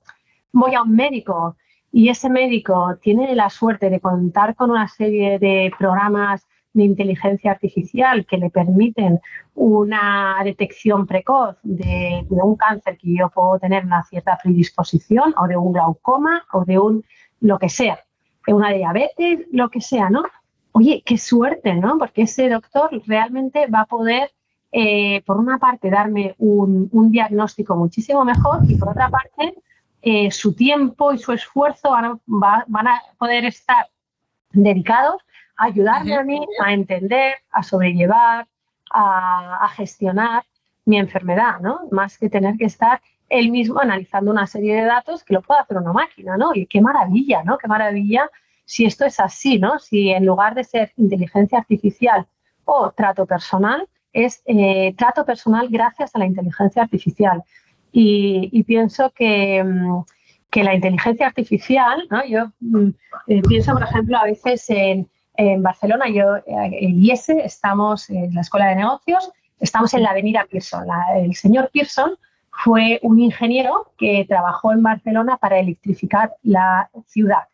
voy 0.53 0.75
a 0.75 0.83
un 0.83 0.95
médico 0.95 1.57
y 1.91 2.09
ese 2.09 2.31
médico 2.31 2.97
tiene 3.01 3.35
la 3.35 3.51
suerte 3.51 3.91
de 3.91 4.01
contar 4.01 4.55
con 4.55 4.71
una 4.71 4.89
serie 4.89 5.39
de 5.39 5.73
programas 5.79 6.47
de 6.73 6.85
inteligencia 6.85 7.53
artificial 7.53 8.27
que 8.27 8.37
le 8.37 8.51
permiten 8.51 9.21
una 9.55 10.37
detección 10.45 11.07
precoz 11.07 11.57
de, 11.63 12.27
un 12.31 12.57
cáncer 12.57 12.99
que 12.99 13.17
yo 13.17 13.31
puedo 13.31 13.59
tener 13.59 13.85
una 13.85 14.05
cierta 14.05 14.39
predisposición 14.43 15.35
o 15.37 15.47
de 15.47 15.57
un 15.57 15.73
glaucoma 15.73 16.45
o 16.53 16.65
de 16.65 16.79
un 16.79 17.05
lo 17.41 17.59
que 17.59 17.69
sea, 17.69 18.01
de 18.47 18.55
una 18.55 18.71
diabetes, 18.71 19.47
lo 19.53 19.71
que 19.71 19.81
sea, 19.81 20.11
¿no? 20.11 20.25
Oye, 20.73 21.03
qué 21.05 21.19
suerte, 21.19 21.75
¿no? 21.75 21.99
Porque 21.99 22.23
ese 22.23 22.49
doctor 22.49 22.91
realmente 23.07 23.67
va 23.67 23.83
a 23.83 23.87
poder, 23.87 24.31
eh, 24.73 25.23
por 25.25 25.39
una 25.39 25.59
parte, 25.59 25.91
darme 25.91 26.35
un, 26.39 26.89
un 26.93 27.11
diagnóstico 27.11 27.77
muchísimo 27.77 28.25
mejor 28.25 28.61
y 28.69 28.77
por 28.77 28.91
otra 28.91 29.09
parte, 29.09 29.55
eh, 30.03 30.31
su 30.31 30.55
tiempo 30.55 31.13
y 31.13 31.19
su 31.19 31.33
esfuerzo 31.33 31.91
van 31.91 32.05
a, 32.05 32.65
van 32.69 32.89
a 32.89 33.01
poder 33.19 33.45
estar 33.45 33.89
dedicados 34.53 35.23
ayudarme 35.59 36.15
a 36.15 36.23
mí 36.23 36.47
a 36.65 36.73
entender, 36.73 37.35
a 37.51 37.63
sobrellevar, 37.63 38.47
a, 38.91 39.69
gestionar 39.77 40.45
mi 40.87 40.99
enfermedad, 40.99 41.61
¿no? 41.61 41.81
Más 41.91 42.17
que 42.17 42.31
tener 42.31 42.57
que 42.57 42.65
estar 42.65 43.03
él 43.29 43.51
mismo 43.51 43.81
analizando 43.81 44.31
una 44.31 44.47
serie 44.47 44.77
de 44.77 44.85
datos 44.85 45.23
que 45.23 45.35
lo 45.35 45.43
puede 45.43 45.61
hacer 45.61 45.77
una 45.77 45.93
máquina, 45.93 46.37
¿no? 46.39 46.55
Y 46.55 46.67
qué 46.67 46.81
maravilla, 46.81 47.43
¿no? 47.45 47.59
Qué 47.59 47.69
maravilla 47.69 48.31
si 48.65 48.87
esto 48.87 49.05
es 49.05 49.21
así, 49.21 49.59
¿no? 49.59 49.79
Si 49.79 50.11
en 50.11 50.25
lugar 50.25 50.55
de 50.55 50.65
ser 50.65 50.93
inteligencia 50.97 51.59
artificial 51.59 52.27
o 52.65 52.93
trato 52.93 53.27
personal, 53.27 53.87
es 54.13 54.43
eh, 54.47 54.95
trato 54.97 55.27
personal 55.27 55.69
gracias 55.69 56.15
a 56.15 56.19
la 56.19 56.27
inteligencia 56.27 56.83
artificial. 56.83 57.43
Y, 57.93 58.63
pienso 58.65 59.11
que, 59.11 59.63
mm, 59.65 60.05
que, 60.51 60.63
la 60.63 60.75
inteligencia 60.75 61.27
artificial, 61.27 62.07
¿no? 62.11 62.25
Yo 62.27 62.53
mm, 62.61 62.89
eh, 63.27 63.43
pienso, 63.43 63.73
por 63.73 63.83
ejemplo, 63.83 64.17
a 64.19 64.25
veces 64.25 64.69
en, 64.71 65.09
en 65.39 65.63
Barcelona, 65.63 66.09
yo 66.09 66.37
eh, 66.37 66.43
en 66.47 67.03
IESE, 67.03 67.45
estamos 67.45 68.11
en 68.11 68.35
la 68.35 68.41
Escuela 68.41 68.67
de 68.67 68.75
Negocios, 68.75 69.31
estamos 69.61 69.95
en 69.95 70.03
la 70.03 70.11
Avenida 70.11 70.45
Pearson. 70.51 70.85
el 71.15 71.35
señor 71.37 71.71
Pearson 71.73 72.17
fue 72.51 72.99
un 73.03 73.21
ingeniero 73.21 73.93
que 73.97 74.27
trabajó 74.29 74.73
en 74.73 74.83
Barcelona 74.83 75.37
para 75.37 75.61
electrificar 75.61 76.35
la 76.43 76.91
ciudad. 77.07 77.45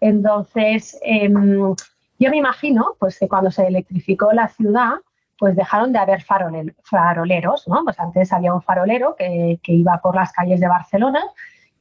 Entonces, 0.00 0.98
em, 1.02 1.74
yo 2.18 2.30
me 2.30 2.38
imagino 2.38 2.96
pues, 2.98 3.18
que 3.18 3.28
cuando 3.28 3.50
se 3.50 3.66
electrificó 3.66 4.32
la 4.32 4.48
ciudad, 4.48 4.94
pues 5.38 5.54
dejaron 5.54 5.92
de 5.92 5.98
haber 5.98 6.22
faroleros, 6.22 7.68
¿no? 7.68 7.84
Pues 7.84 8.00
antes 8.00 8.32
había 8.32 8.54
un 8.54 8.62
farolero 8.62 9.14
que, 9.14 9.58
iba 9.66 10.00
por 10.02 10.14
las 10.14 10.32
calles 10.32 10.58
de 10.58 10.68
Barcelona 10.68 11.20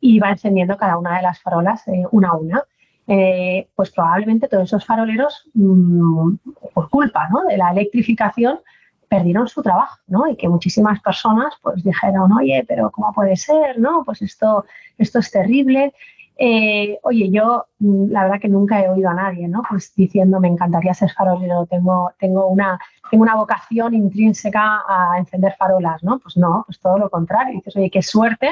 y 0.01 0.17
iba 0.17 0.29
encendiendo 0.29 0.75
cada 0.75 0.97
una 0.97 1.15
de 1.15 1.21
las 1.21 1.39
farolas 1.39 1.87
eh, 1.87 2.03
una 2.11 2.29
a 2.29 2.35
una. 2.35 2.63
Eh, 3.07 3.67
pues 3.75 3.91
probablemente 3.91 4.47
todos 4.47 4.63
esos 4.63 4.83
faroleros, 4.83 5.47
mm, 5.53 6.35
por 6.73 6.89
culpa 6.89 7.29
de 7.47 7.57
la 7.57 7.69
electrificación, 7.71 8.59
perdieron 9.07 9.47
su 9.47 9.61
trabajo, 9.61 9.99
¿no? 10.07 10.27
Y 10.27 10.35
que 10.35 10.49
muchísimas 10.49 10.99
personas 11.01 11.53
pues 11.61 11.83
dijeron, 11.83 12.31
oye, 12.33 12.65
pero 12.67 12.91
¿cómo 12.91 13.13
puede 13.13 13.35
ser? 13.35 13.79
¿No? 13.79 14.03
Pues 14.03 14.21
esto, 14.21 14.65
esto 14.97 15.19
es 15.19 15.31
terrible. 15.31 15.93
Eh, 16.37 16.99
oye, 17.03 17.29
yo 17.31 17.67
mm, 17.79 18.11
la 18.11 18.23
verdad 18.23 18.41
que 18.41 18.49
nunca 18.49 18.81
he 18.81 18.89
oído 18.89 19.09
a 19.09 19.13
nadie, 19.13 19.47
¿no? 19.47 19.61
Pues 19.69 19.93
diciendo, 19.95 20.39
me 20.39 20.49
encantaría 20.49 20.93
ser 20.93 21.11
farolero, 21.11 21.65
tengo, 21.67 22.11
tengo, 22.19 22.47
una, 22.47 22.79
tengo 23.09 23.23
una 23.23 23.35
vocación 23.35 23.93
intrínseca 23.93 24.81
a 24.87 25.17
encender 25.17 25.55
farolas, 25.57 26.03
¿no? 26.03 26.19
Pues 26.19 26.35
no, 26.37 26.63
pues 26.65 26.79
todo 26.79 26.97
lo 26.97 27.09
contrario. 27.09 27.53
dices, 27.53 27.75
oye, 27.75 27.89
qué 27.89 28.01
suerte, 28.01 28.49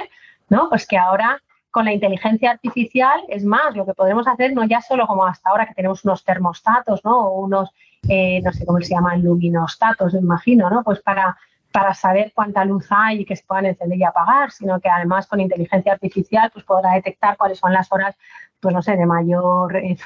¿no? 0.49 0.69
Pues 0.69 0.87
que 0.87 0.97
ahora 0.97 1.41
con 1.73 1.85
la 1.85 1.91
inteligencia 1.91 2.51
artificial, 2.51 3.19
es 3.29 3.43
más, 3.43 3.75
lo 3.75 3.83
que 3.83 3.95
podemos 3.95 4.27
hacer 4.27 4.53
no 4.53 4.63
ya 4.63 4.79
solo 4.79 5.07
como 5.07 5.25
hasta 5.25 5.49
ahora 5.49 5.65
que 5.65 5.73
tenemos 5.73 6.05
unos 6.05 6.23
termostatos, 6.23 7.03
¿no? 7.03 7.29
O 7.29 7.41
unos, 7.41 7.71
eh, 8.07 8.41
no 8.43 8.53
sé 8.53 8.63
cómo 8.63 8.79
se 8.79 8.93
llaman, 8.93 9.23
luminostatos, 9.23 10.13
me 10.13 10.19
imagino, 10.19 10.69
¿no? 10.69 10.83
Pues 10.83 11.01
para, 11.01 11.35
para 11.71 11.95
saber 11.95 12.31
cuánta 12.35 12.63
luz 12.63 12.85
hay 12.91 13.21
y 13.21 13.25
que 13.25 13.35
se 13.35 13.43
puedan 13.43 13.65
encender 13.65 13.97
y 13.97 14.03
apagar, 14.03 14.51
sino 14.51 14.79
que 14.79 14.87
además 14.87 15.25
con 15.25 15.39
inteligencia 15.39 15.93
artificial 15.93 16.51
pues 16.53 16.63
podrá 16.63 16.91
detectar 16.91 17.37
cuáles 17.37 17.57
son 17.57 17.73
las 17.73 17.91
horas, 17.91 18.15
pues 18.59 18.71
no 18.71 18.83
sé, 18.83 18.95
de 18.95 19.07
mayor 19.07 19.75
eh, 19.75 19.97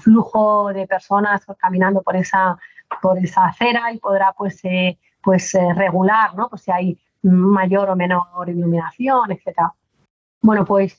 flujo 0.00 0.72
de 0.72 0.86
personas 0.86 1.44
caminando 1.58 2.02
por 2.02 2.14
esa, 2.14 2.56
por 3.02 3.18
esa 3.18 3.46
acera 3.46 3.90
y 3.92 3.98
podrá 3.98 4.32
pues, 4.32 4.64
eh, 4.64 4.96
pues 5.20 5.58
regular, 5.74 6.36
¿no? 6.36 6.48
Pues 6.48 6.62
si 6.62 6.70
hay 6.70 6.96
mayor 7.22 7.90
o 7.90 7.96
menor 7.96 8.48
iluminación, 8.48 9.32
etcétera. 9.32 9.74
Bueno, 10.42 10.64
pues, 10.64 10.98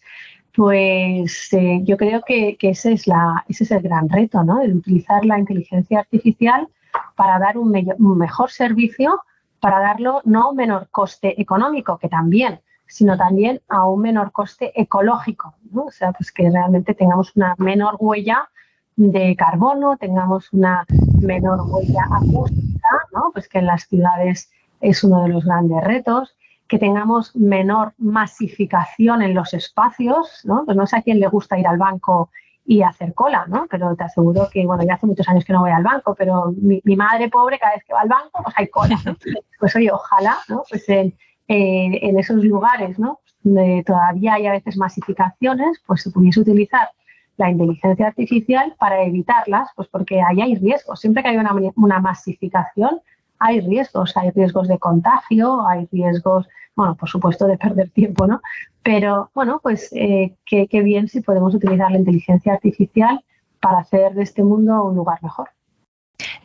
pues 0.56 1.54
eh, 1.54 1.82
yo 1.84 1.98
creo 1.98 2.22
que, 2.26 2.58
ese, 2.60 2.94
es 2.94 3.08
la, 3.08 3.46
ese 3.48 3.64
es 3.64 3.72
el 3.72 3.82
gran 3.82 4.10
reto, 4.10 4.44
¿no? 4.44 4.62
El 4.62 4.78
utilizar 4.78 5.24
la 5.26 5.38
inteligencia 5.38 6.00
artificial 6.00 6.68
para 7.16 7.40
dar 7.40 7.58
un, 7.58 7.72
mejor 8.18 8.50
servicio, 8.50 9.22
para 9.60 9.80
darlo 9.80 10.22
no 10.26 10.44
a 10.44 10.50
un 10.50 10.56
menor 10.56 10.88
coste 10.90 11.40
económico, 11.40 11.98
que 11.98 12.10
también, 12.10 12.62
sino 12.88 13.18
también 13.18 13.62
a 13.68 13.88
un 13.88 14.02
menor 14.02 14.32
coste 14.32 14.72
ecológico, 14.80 15.56
¿no? 15.72 15.86
O 15.86 15.92
sea, 15.92 16.12
pues 16.14 16.32
que 16.32 16.50
realmente 16.50 16.94
tengamos 16.96 17.36
una 17.36 17.56
menor 17.58 17.98
huella 18.00 18.50
de 18.96 19.36
carbono, 19.36 19.98
tengamos 19.98 20.52
una 20.54 20.86
menor 21.22 21.62
huella 21.68 22.08
acústica, 22.12 22.90
¿no? 23.14 23.32
Pues 23.32 23.48
que 23.48 23.60
en 23.60 23.68
las 23.68 23.88
ciudades 23.88 24.50
es 24.82 25.04
uno 25.04 25.24
de 25.24 25.30
los 25.30 25.46
grandes 25.46 25.84
retos 25.84 26.37
que 26.68 26.80
tengamos 26.80 27.36
menor 27.36 27.94
masificación 27.98 29.22
en 29.22 29.34
los 29.34 29.54
espacios, 29.54 30.42
¿no? 30.44 30.64
Pues 30.66 30.76
no 30.76 30.86
sé 30.86 30.98
a 30.98 31.02
quién 31.02 31.20
le 31.20 31.28
gusta 31.28 31.58
ir 31.58 31.68
al 31.68 31.78
banco 31.78 32.30
y 32.66 32.82
hacer 32.82 33.14
cola, 33.14 33.46
¿no? 33.48 33.68
Pero 33.70 33.96
te 33.96 34.04
aseguro 34.04 34.50
que, 34.52 34.66
bueno, 34.66 34.84
ya 34.84 34.96
hace 34.96 35.08
muchos 35.08 35.28
años 35.30 35.46
que 35.46 35.54
no 35.54 35.62
voy 35.62 35.72
al 35.72 35.84
banco, 35.84 36.16
pero 36.16 36.54
mi, 36.58 36.82
madre 36.96 37.30
pobre 37.30 37.58
cada 37.60 37.76
vez 37.76 37.84
que 37.86 37.94
va 37.94 38.02
al 38.02 38.10
banco, 38.10 38.44
pues 38.44 38.56
hay 38.58 38.68
cola, 38.68 38.98
Pues 39.60 39.76
oye, 39.76 39.92
ojalá, 39.92 40.38
¿no? 40.50 40.64
Pues 40.70 40.88
en, 40.90 41.14
en 41.48 42.20
esos 42.20 42.44
lugares, 42.44 43.00
¿no? 43.00 43.22
Donde 43.42 43.84
todavía 43.86 44.34
hay 44.34 44.48
a 44.48 44.52
veces 44.52 44.78
masificaciones, 44.78 45.82
pues 45.86 46.02
se 46.04 46.12
pudiese 46.12 46.42
utilizar 46.42 46.90
la 47.38 47.52
inteligencia 47.52 48.08
artificial 48.08 48.76
para 48.80 49.04
evitarlas, 49.04 49.70
pues 49.76 49.88
porque 49.88 50.22
ahí 50.22 50.42
hay 50.42 50.56
riesgos. 50.56 51.00
Siempre 51.00 51.24
que 51.24 51.30
hay 51.30 51.38
una, 51.38 51.54
una 51.76 52.00
masificación, 52.00 53.00
hay 53.40 53.62
riesgos, 53.62 54.16
hay 54.18 54.32
riesgos 54.32 54.68
de 54.68 54.80
contagio, 54.80 55.66
hay 55.68 55.88
riesgos, 55.92 56.48
bueno, 56.76 56.96
por 56.96 57.10
supuesto 57.10 57.48
de 57.48 57.58
perder 57.58 57.90
tiempo, 57.90 58.28
¿no? 58.28 58.42
Pero 58.84 59.32
bueno, 59.34 59.60
pues 59.62 59.90
eh, 59.94 60.36
qué, 60.46 60.68
bien 60.82 61.08
si 61.08 61.22
podemos 61.22 61.54
utilizar 61.54 61.92
la 61.92 62.00
inteligencia 62.00 62.54
artificial 62.54 63.24
para 63.60 63.80
hacer 63.80 64.14
de 64.14 64.24
este 64.24 64.44
mundo 64.44 64.84
un 64.84 64.96
lugar 64.96 65.20
mejor. 65.22 65.50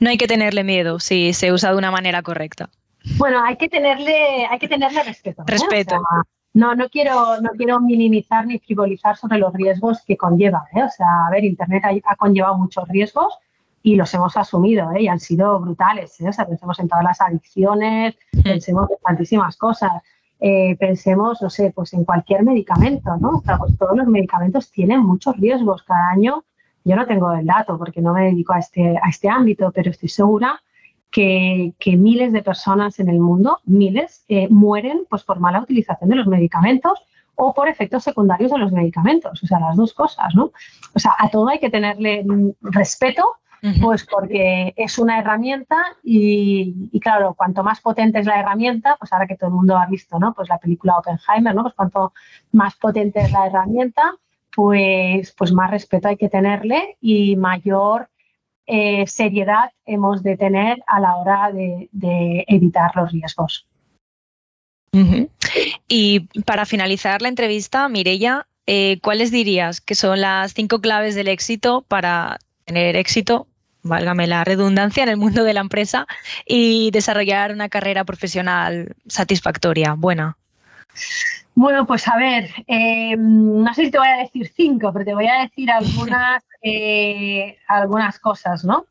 No 0.01 0.11
hay 0.11 0.19
que 0.19 0.27
tenerle 0.27 0.65
miedo 0.65 0.99
si 0.99 1.33
se 1.33 1.53
usa 1.53 1.71
de 1.71 1.79
una 1.79 1.91
manera 1.91 2.23
correcta. 2.23 2.69
Bueno, 3.17 3.43
hay 3.45 3.57
que 3.57 3.69
tenerle, 3.69 4.47
hay 4.47 4.59
que 4.59 4.69
tenerle 4.69 5.03
respeto. 5.03 5.45
Respeto. 5.47 6.01
no, 6.55 6.75
no 6.75 6.89
quiero, 6.89 7.41
no 7.41 7.51
quiero 7.57 7.81
minimizar 7.81 8.47
ni 8.47 8.59
frivolizar 8.59 9.17
sobre 9.17 9.39
los 9.39 9.53
riesgos 9.53 10.03
que 10.07 10.17
conlleva. 10.17 10.65
¿eh? 10.75 10.83
O 10.83 10.89
sea, 10.89 11.27
a 11.27 11.31
ver, 11.31 11.45
Internet 11.45 11.85
ha 12.05 12.17
conllevado 12.17 12.59
muchos 12.59 12.89
riesgos 12.89 13.39
y 13.83 13.97
los 13.97 14.13
hemos 14.15 14.37
asumido 14.37 14.93
¿eh? 14.93 15.03
y 15.03 15.09
han 15.09 15.21
sido 15.21 15.59
brutales. 15.59 16.21
¿eh? 16.21 16.29
O 16.29 16.33
sea, 16.33 16.47
pensemos 16.47 16.79
en 16.79 16.89
todas 16.89 17.05
las 17.05 17.21
adicciones, 17.21 18.17
pensemos 18.43 18.91
en 18.91 18.97
tantísimas 19.05 19.57
cosas. 19.57 19.93
Eh, 20.41 20.77
pensemos, 20.77 21.41
no 21.41 21.51
sé, 21.51 21.73
pues 21.75 21.93
en 21.93 22.05
cualquier 22.05 22.43
medicamento, 22.43 23.17
¿no? 23.21 23.39
O 23.39 23.43
sea, 23.43 23.59
pues 23.59 23.79
todos 23.79 23.97
los 23.97 24.09
medicamentos 24.09 24.71
tienen 24.73 25.01
muchos 25.01 25.37
riesgos 25.37 25.83
cada 25.85 26.11
año. 26.11 26.45
Yo 26.85 26.97
no 26.97 27.07
tengo 27.07 27.33
el 27.33 27.47
dato 27.47 27.79
porque 27.79 28.01
no 28.01 28.13
me 28.13 28.25
dedico 28.25 28.53
a 28.53 28.59
este, 28.59 28.99
a 29.01 29.09
este 29.09 29.29
ámbito, 29.29 29.71
pero 29.73 29.91
estoy 29.91 30.09
segura 30.09 30.61
que, 31.13 31.75
que 31.79 31.97
miles 31.97 32.33
de 32.33 32.43
personas 32.43 32.99
en 32.99 33.09
el 33.09 33.21
mundo, 33.21 33.61
miles, 33.65 34.25
eh, 34.29 34.49
mueren 34.51 35.07
pues 35.09 35.23
por 35.23 35.39
mala 35.39 35.61
utilización 35.61 36.11
de 36.11 36.17
los 36.17 36.27
medicamentos 36.27 36.99
o 37.37 37.55
por 37.55 37.69
efectos 37.69 38.03
secundarios 38.03 38.51
de 38.51 38.59
los 38.59 38.73
medicamentos. 38.73 39.41
O 39.45 39.47
sea, 39.47 39.61
las 39.61 39.77
dos 39.77 39.95
cosas, 39.95 40.35
¿no? 40.35 40.51
O 40.95 40.99
sea, 40.99 41.15
a 41.19 41.29
todo 41.29 41.49
hay 41.49 41.61
que 41.61 41.71
tenerle 41.71 42.25
pues 43.81 44.05
porque 44.05 44.75
es 44.77 44.99
una 44.99 45.21
herramienta 45.21 45.77
y, 46.03 46.99
claro, 46.99 47.35
cuanto 47.35 47.63
más 47.63 47.81
potente 47.81 48.19
es 48.19 48.27
la 48.27 48.41
herramienta, 48.41 48.97
pues 48.99 49.13
ahora 49.13 49.29
que 49.29 49.37
todo 49.37 49.51
el 49.51 49.55
mundo 49.55 49.79
ha 49.79 49.87
visto, 49.87 50.19
¿no? 50.19 50.35
Pues 50.35 50.49
la 50.49 50.59
película 50.59 50.99
Oppenheimer, 50.99 51.55
¿no? 51.55 51.63
Pues 51.63 51.75
cuanto 51.75 52.13
más 52.51 52.75
potente 52.75 53.21
es 53.21 53.31
la 53.31 53.47
herramienta, 53.47 54.17
pues, 54.55 55.33
pues 55.39 55.53
más 55.53 55.71
respeto 55.71 56.09
hay 56.09 56.17
que 56.17 56.29
tenerle 56.29 56.97
y 57.01 57.37
mayor 57.37 58.09
eh, 58.67 59.07
seriedad 59.07 59.71
hemos 59.87 60.25
de 60.25 60.37
tener 60.37 60.83
a 60.89 60.99
la 60.99 61.17
hora 61.17 61.53
de, 61.53 62.45
evitar 62.49 62.91
los 62.97 63.13
riesgos. 63.13 63.69
Y 65.87 66.21
para 66.45 66.67
finalizar 66.67 67.23
la 67.23 67.29
entrevista, 67.29 67.89
Mirella, 67.89 68.49
eh, 68.67 68.99
¿cuáles 69.03 69.31
dirías 69.31 69.81
que 69.81 69.95
son 69.95 70.21
las 70.21 70.53
cinco 70.53 70.81
claves 70.81 71.15
del 71.15 71.29
éxito 71.29 71.85
para 71.89 72.39
tener 72.65 72.97
éxito 72.97 73.47
válgame 73.83 74.27
la 74.27 74.45
redundancia, 74.45 75.03
en 75.03 75.09
el 75.09 75.17
mundo 75.17 75.45
de 75.45 75.55
la 75.55 75.61
empresa 75.61 76.07
y 76.47 76.91
desarrollar 76.91 77.53
una 77.53 77.69
carrera 77.69 78.05
profesional 78.05 78.95
satisfactoria, 79.07 79.95
buena? 79.95 80.37
Bueno, 81.55 81.87
pues 81.87 82.09
a 82.09 82.17
ver, 82.17 82.51
eh, 82.67 83.15
no 83.17 83.73
sé 83.75 83.87
si 83.87 83.91
te 83.91 83.99
voy 83.99 84.09
a 84.09 84.23
decir 84.23 84.51
cinco, 84.55 84.91
pero 84.93 85.05
te 85.05 85.15
voy 85.15 85.27
a 85.27 85.43
decir 85.43 85.71
algunas, 85.71 86.43
eh, 86.63 87.59
algunas 87.69 88.19
cosas, 88.19 88.65
¿no? 88.65 88.87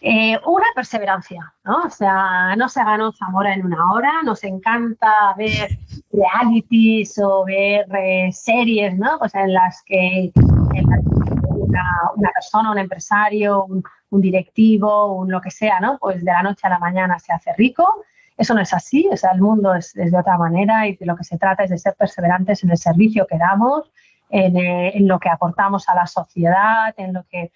Eh, 0.00 0.38
una, 0.44 0.66
perseverancia, 0.74 1.52
¿no? 1.64 1.82
O 1.84 1.90
sea, 1.90 2.54
no 2.56 2.68
se 2.68 2.84
ganó 2.84 3.12
Zamora 3.12 3.54
en 3.54 3.64
una 3.64 3.92
hora, 3.92 4.12
nos 4.24 4.44
encanta 4.44 5.34
ver 5.36 5.78
realities 6.12 7.18
o 7.18 7.44
ver 7.44 7.86
series, 8.32 8.96
¿no? 8.98 9.18
Pues 9.18 9.34
en 9.34 9.52
las 9.54 9.82
que, 9.86 10.32
una, 12.16 12.30
persona, 12.34 12.72
un 12.72 12.78
empresario, 12.78 13.64
un, 13.64 13.82
directivo, 14.20 15.12
un 15.14 15.30
lo 15.30 15.40
que 15.40 15.50
sea, 15.50 15.80
¿no? 15.80 15.98
Pues 15.98 16.24
de 16.24 16.32
la 16.32 16.42
noche 16.42 16.66
a 16.66 16.70
la 16.70 16.78
mañana 16.78 17.18
se 17.18 17.32
hace 17.32 17.52
rico. 17.54 18.04
eso 18.36 18.54
no 18.54 18.60
es 18.60 18.74
así, 18.74 19.08
o 19.10 19.16
sea, 19.16 19.30
el 19.32 19.40
mundo 19.40 19.74
es, 19.74 19.94
de 19.94 20.16
otra 20.16 20.36
manera 20.36 20.86
y 20.86 20.96
de 20.96 21.06
lo 21.06 21.16
que 21.16 21.24
se 21.24 21.38
trata 21.38 21.64
es 21.64 21.70
de 21.70 21.78
ser 21.78 21.94
perseverantes 21.94 22.62
en 22.64 22.70
el 22.70 22.78
servicio 22.78 23.26
que 23.26 23.38
damos, 23.38 23.90
en, 24.28 24.56
eh, 24.56 24.92
lo 25.00 25.18
que 25.18 25.30
aportamos 25.30 25.88
a 25.88 25.94
la 25.94 26.06
sociedad, 26.06 26.94
en 26.98 27.14
lo 27.14 27.24
que 27.30 27.50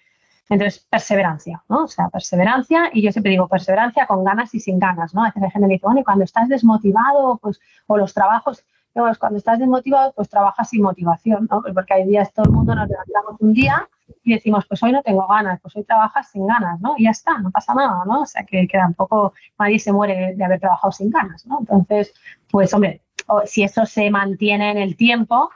entonces, 0.49 0.85
perseverancia, 0.89 1.63
¿no? 1.69 1.85
O 1.85 1.87
sea, 1.87 2.09
perseverancia, 2.09 2.89
y 2.91 3.01
yo 3.01 3.11
siempre 3.13 3.31
digo 3.31 3.47
perseverancia 3.47 4.05
con 4.05 4.25
ganas 4.25 4.53
y 4.53 4.59
sin 4.59 4.79
ganas, 4.79 5.13
¿no? 5.13 5.23
A 5.23 5.27
veces 5.27 5.43
hay 5.43 5.51
gente 5.51 5.67
dice, 5.69 5.85
bueno, 5.85 6.01
y 6.01 6.03
cuando 6.03 6.25
estás 6.25 6.49
desmotivado, 6.49 7.37
pues, 7.41 7.61
o 7.87 7.97
los 7.97 8.13
trabajos, 8.13 8.65
no, 8.93 9.09
cuando 9.17 9.37
estás 9.37 9.59
desmotivado, 9.59 10.11
pues 10.13 10.29
trabajas 10.29 10.67
sin 10.67 10.81
motivación, 10.81 11.47
¿no? 11.49 11.61
Pues 11.61 11.73
porque 11.73 11.93
hay 11.93 12.05
días, 12.05 12.33
todo 12.33 12.47
el 12.47 12.51
mundo 12.51 12.75
nos 12.75 12.89
levantamos 12.89 13.39
un 13.39 13.53
día 13.53 13.87
y 14.23 14.33
decimos, 14.33 14.65
pues 14.67 14.81
hoy 14.83 14.91
no 14.91 15.01
tengo 15.01 15.27
ganas, 15.27 15.59
pues 15.61 15.75
hoy 15.75 15.83
trabajas 15.83 16.29
sin 16.31 16.47
ganas, 16.47 16.79
¿no? 16.81 16.95
Y 16.97 17.05
ya 17.05 17.11
está, 17.11 17.37
no 17.39 17.51
pasa 17.51 17.73
nada, 17.73 18.03
¿no? 18.05 18.21
O 18.21 18.25
sea, 18.25 18.43
que, 18.43 18.67
que 18.67 18.77
tampoco 18.77 19.33
nadie 19.59 19.79
se 19.79 19.91
muere 19.91 20.35
de 20.35 20.43
haber 20.43 20.59
trabajado 20.59 20.91
sin 20.91 21.09
ganas, 21.09 21.45
¿no? 21.45 21.59
Entonces, 21.59 22.13
pues 22.49 22.73
hombre, 22.73 23.01
si 23.45 23.63
eso 23.63 23.85
se 23.85 24.09
mantiene 24.09 24.71
en 24.71 24.77
el 24.77 24.95
tiempo, 24.95 25.49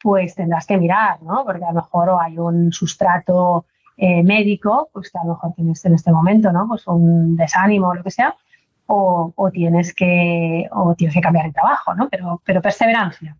pues 0.00 0.34
tendrás 0.34 0.66
que 0.66 0.76
mirar, 0.76 1.22
¿no? 1.22 1.44
Porque 1.44 1.64
a 1.64 1.68
lo 1.68 1.74
mejor 1.74 2.10
hay 2.20 2.38
un 2.38 2.72
sustrato 2.72 3.66
eh, 3.96 4.22
médico, 4.22 4.90
pues 4.92 5.10
que 5.10 5.18
a 5.18 5.24
lo 5.24 5.34
mejor 5.34 5.52
tienes 5.54 5.84
en 5.84 5.94
este 5.94 6.12
momento, 6.12 6.52
¿no? 6.52 6.66
Pues 6.68 6.86
un 6.86 7.36
desánimo 7.36 7.88
o 7.88 7.94
lo 7.94 8.02
que 8.02 8.10
sea, 8.10 8.34
o, 8.86 9.50
tienes 9.52 9.94
que 9.94 10.68
o 10.70 10.94
tienes 10.94 11.14
que 11.14 11.20
cambiar 11.20 11.46
el 11.46 11.52
trabajo, 11.52 11.94
¿no? 11.94 12.08
Pero, 12.10 12.42
pero 12.44 12.60
perseverancia. 12.60 13.36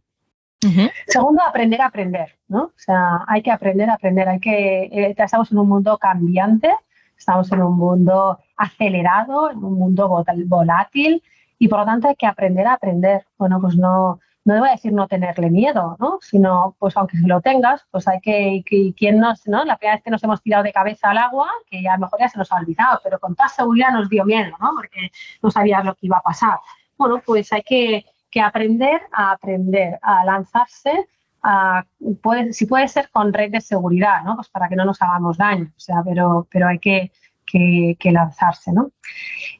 Segundo, 1.06 1.42
aprender 1.42 1.80
a 1.80 1.86
aprender, 1.86 2.38
¿no? 2.48 2.64
O 2.64 2.72
sea, 2.76 3.24
hay 3.26 3.42
que 3.42 3.50
aprender 3.50 3.90
a 3.90 3.94
aprender, 3.94 4.28
hay 4.28 4.40
que, 4.40 4.84
eh, 4.84 5.14
estamos 5.16 5.50
en 5.50 5.58
un 5.58 5.68
mundo 5.68 5.98
cambiante, 5.98 6.70
estamos 7.16 7.50
en 7.52 7.62
un 7.62 7.76
mundo 7.76 8.38
acelerado, 8.56 9.50
en 9.50 9.58
un 9.58 9.74
mundo 9.74 10.08
volátil 10.46 11.22
y 11.58 11.68
por 11.68 11.80
lo 11.80 11.84
tanto 11.84 12.08
hay 12.08 12.16
que 12.16 12.26
aprender 12.26 12.66
a 12.66 12.74
aprender. 12.74 13.24
Bueno, 13.38 13.60
pues 13.60 13.76
no, 13.76 14.20
no 14.44 14.54
debo 14.54 14.66
decir 14.66 14.92
no 14.92 15.06
tenerle 15.06 15.50
miedo, 15.50 15.96
¿no? 16.00 16.18
Sino, 16.20 16.74
pues 16.78 16.96
aunque 16.96 17.16
lo 17.24 17.40
tengas, 17.40 17.86
pues 17.90 18.08
hay 18.08 18.20
que, 18.20 18.62
que 18.66 18.92
quien 18.94 19.18
nos, 19.18 19.46
¿no? 19.46 19.64
La 19.64 19.76
primera 19.76 19.96
vez 19.96 20.04
que 20.04 20.10
nos 20.10 20.22
hemos 20.24 20.42
tirado 20.42 20.64
de 20.64 20.72
cabeza 20.72 21.10
al 21.10 21.18
agua, 21.18 21.48
que 21.70 21.88
a 21.88 21.94
lo 21.94 22.00
mejor 22.00 22.20
ya 22.20 22.28
se 22.28 22.38
nos 22.38 22.50
ha 22.50 22.56
olvidado, 22.56 23.00
pero 23.04 23.20
con 23.20 23.34
toda 23.34 23.48
seguridad 23.48 23.92
nos 23.92 24.08
dio 24.08 24.24
miedo, 24.24 24.56
¿no? 24.60 24.72
Porque 24.74 25.12
no 25.42 25.50
sabías 25.50 25.84
lo 25.84 25.94
que 25.94 26.06
iba 26.06 26.18
a 26.18 26.22
pasar. 26.22 26.58
Bueno, 26.98 27.22
pues 27.24 27.52
hay 27.52 27.62
que, 27.62 28.04
que 28.32 28.40
aprender 28.40 29.02
a 29.12 29.32
aprender, 29.32 29.98
a 30.02 30.24
lanzarse, 30.24 31.06
a, 31.42 31.84
puede, 32.22 32.52
si 32.52 32.66
puede 32.66 32.88
ser 32.88 33.10
con 33.10 33.32
red 33.32 33.52
de 33.52 33.60
seguridad, 33.60 34.24
¿no? 34.24 34.36
Pues 34.36 34.48
para 34.48 34.68
que 34.68 34.74
no 34.74 34.84
nos 34.84 35.00
hagamos 35.02 35.36
daño, 35.36 35.70
o 35.76 35.80
sea, 35.80 36.02
pero, 36.04 36.48
pero 36.50 36.66
hay 36.66 36.78
que, 36.78 37.12
que, 37.46 38.10
lanzarse, 38.10 38.72
¿no? 38.72 38.90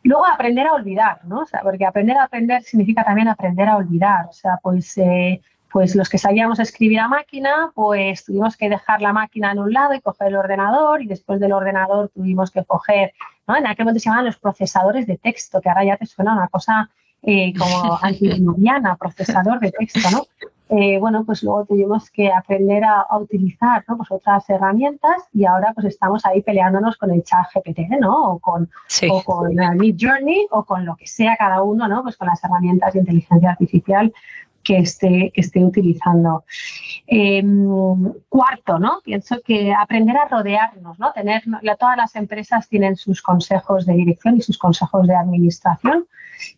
luego 0.03 0.25
aprender 0.27 0.67
a 0.67 0.73
olvidar, 0.73 1.21
¿no? 1.27 1.41
O 1.41 1.47
sea, 1.47 1.61
porque 1.63 1.85
aprender 1.85 2.17
a 2.17 2.25
aprender 2.25 2.63
significa 2.63 3.05
también 3.05 3.29
aprender 3.29 3.69
a 3.69 3.77
olvidar, 3.77 4.27
o 4.31 4.33
sea, 4.33 4.59
pues, 4.63 4.97
eh, 4.97 5.43
pues 5.71 5.95
los 5.95 6.09
que 6.09 6.19
sabíamos 6.19 6.59
escribir 6.59 7.01
a 7.01 7.09
máquina, 7.09 7.73
pues 7.75 8.25
tuvimos 8.25 8.57
que 8.57 8.71
dejar 8.71 9.03
la 9.03 9.13
máquina 9.13 9.53
en 9.53 9.59
un 9.59 9.73
lado 9.73 9.95
y 9.95 10.01
coger 10.01 10.29
el 10.29 10.37
ordenador 10.37 11.03
y 11.03 11.07
después 11.07 11.41
del 11.41 11.53
ordenador 11.53 12.11
tuvimos 12.15 12.51
que 12.51 12.65
coger, 12.65 13.13
¿no? 13.47 13.57
En 13.57 13.67
aquel 13.67 13.85
momento 13.85 14.01
se 14.01 14.05
llamaban 14.07 14.27
los 14.27 14.39
procesadores 14.39 15.07
de 15.07 15.19
texto, 15.19 15.61
que 15.61 15.69
ahora 15.69 15.85
ya 15.85 15.97
te 15.99 16.07
suena 16.07 16.33
una 16.33 16.49
cosa 16.49 16.91
eh, 17.23 17.53
como 17.57 17.99
antinoviana, 18.03 18.97
procesador 18.97 19.61
de 19.61 19.71
texto, 19.71 20.01
¿no? 20.11 20.27
Eh, 20.75 20.99
bueno, 20.99 21.23
pues 21.27 21.43
luego 21.43 21.67
tuvimos 21.67 22.11
que 22.11 22.33
aprender 22.33 22.83
a, 22.83 23.07
utilizar 23.19 23.85
¿no? 23.87 23.99
pues 23.99 24.11
otras 24.11 24.49
herramientas 24.49 25.29
y 25.35 25.45
ahora 25.45 25.73
pues 25.75 25.87
estamos 25.87 26.25
ahí 26.25 26.41
peleándonos 26.41 26.97
con 26.97 27.11
el 27.11 27.23
chat 27.25 27.47
GPT, 27.55 28.01
¿no? 28.01 28.33
O 28.33 28.39
con, 28.39 28.71
o 29.11 29.23
con 29.23 29.55
Mid 29.77 29.97
Journey 30.01 30.47
o 30.51 30.65
con 30.65 30.87
lo 30.87 30.97
que 30.97 31.07
sea 31.07 31.37
cada 31.37 31.63
uno, 31.63 31.89
¿no? 31.89 32.03
Pues 32.03 32.17
con 32.17 32.27
las 32.27 32.43
herramientas 32.43 32.95
de 32.95 33.01
inteligencia 33.01 33.51
artificial 33.51 34.15
que 34.63 34.79
esté, 34.79 35.31
que 35.35 35.41
esté 35.41 35.65
utilizando. 35.65 36.45
Em, 37.07 38.13
cuarto, 38.29 38.79
¿no? 38.79 39.01
Pienso 39.05 39.41
que 39.45 39.73
aprender 39.73 40.17
a 40.17 40.29
rodearnos, 40.29 40.99
¿no? 40.99 41.13
Tener, 41.13 41.43
todas 41.79 41.97
las 41.97 42.15
empresas 42.17 42.69
tienen 42.69 42.97
sus 42.97 43.23
consejos 43.23 43.87
de 43.87 43.95
dirección 43.95 44.37
y 44.37 44.43
sus 44.43 44.59
consejos 44.59 45.07
de 45.07 45.15
administración 45.15 46.07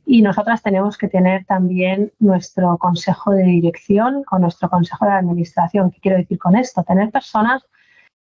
y 0.07 0.23
nosotras 0.23 0.63
tenemos 0.63 0.97
que 0.97 1.09
tener 1.09 1.45
también 1.45 2.13
nuestro 2.19 2.79
consejo 2.79 3.33
de 3.33 3.45
dirección 3.45 4.25
o 4.31 4.39
nuestro 4.39 4.69
consejo 4.69 5.05
de 5.07 5.13
administración. 5.13 5.91
¿Qué 5.91 6.01
quiero 6.01 6.19
decir 6.19 6.39
con 6.39 6.57
esto? 6.57 6.83
Tener 6.85 7.11
personas 7.11 7.65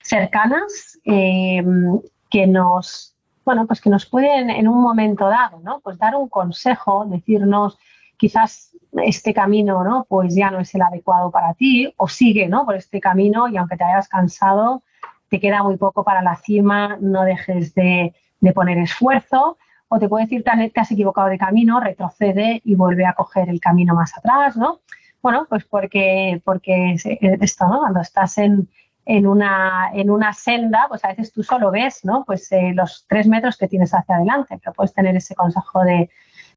cercanas 0.01 0.99
em, 1.05 1.99
que 2.29 2.47
nos, 2.47 3.15
bueno, 3.45 3.65
pues 3.65 3.79
que 3.79 3.89
nos 3.89 4.05
pueden 4.05 4.49
en 4.49 4.67
un 4.67 4.81
momento 4.81 5.27
dado, 5.27 5.59
¿no? 5.59 5.79
Pues 5.81 5.97
dar 5.97 6.15
un 6.15 6.27
consejo, 6.29 7.05
decirnos, 7.05 7.77
quizás 8.17 8.75
este 9.03 9.33
camino, 9.33 9.83
¿no? 9.83 10.05
Pues 10.07 10.35
ya 10.35 10.51
no 10.51 10.59
es 10.59 10.73
el 10.75 10.81
adecuado 10.81 11.31
para 11.31 11.53
ti 11.53 11.93
o 11.97 12.07
sigue, 12.07 12.47
¿no? 12.47 12.65
Por 12.65 12.75
este 12.75 12.99
camino 12.99 13.47
y 13.47 13.57
aunque 13.57 13.77
te 13.77 13.83
hayas 13.83 14.07
cansado, 14.07 14.83
te 15.29 15.39
queda 15.39 15.63
muy 15.63 15.77
poco 15.77 16.03
para 16.03 16.21
la 16.21 16.35
cima, 16.35 16.97
no 17.01 17.23
dejes 17.23 17.73
de, 17.73 18.13
poner 18.53 18.77
esfuerzo 18.77 19.57
o 19.87 19.99
te 19.99 20.09
puede 20.09 20.25
decir 20.25 20.43
que 20.43 20.79
has 20.79 20.91
equivocado 20.91 21.29
de 21.29 21.37
camino, 21.37 21.79
retrocede 21.79 22.61
y 22.63 22.75
vuelve 22.75 23.05
a 23.05 23.13
coger 23.13 23.49
el 23.49 23.59
camino 23.59 23.95
más 23.95 24.17
atrás, 24.17 24.57
¿no? 24.57 24.81
Bueno, 25.21 25.45
pues 25.49 25.63
porque, 25.63 26.41
porque 26.43 26.95
esto, 26.95 27.67
¿no? 27.67 27.79
Cuando 27.79 28.01
estás 28.01 28.37
en, 28.37 28.67
en 29.05 29.25
una, 29.27 29.89
en 29.93 30.09
una 30.09 30.33
senda, 30.33 30.85
pues 30.89 31.03
a 31.05 31.09
veces 31.09 31.31
tú 31.31 31.43
solo 31.43 31.71
ves, 31.71 32.03
¿no? 32.03 32.25
Pues 32.25 32.51
eh, 32.51 32.73
los 32.73 33.05
tres 33.07 33.27
metros 33.27 33.57
que 33.57 33.67
tienes 33.67 33.93
hacia 33.93 34.15
adelante, 34.15 34.59
pero 34.61 34.73
puedes 34.73 34.93
tener 34.93 35.15
ese 35.15 35.35
consejo 35.35 35.83
de, 35.83 36.09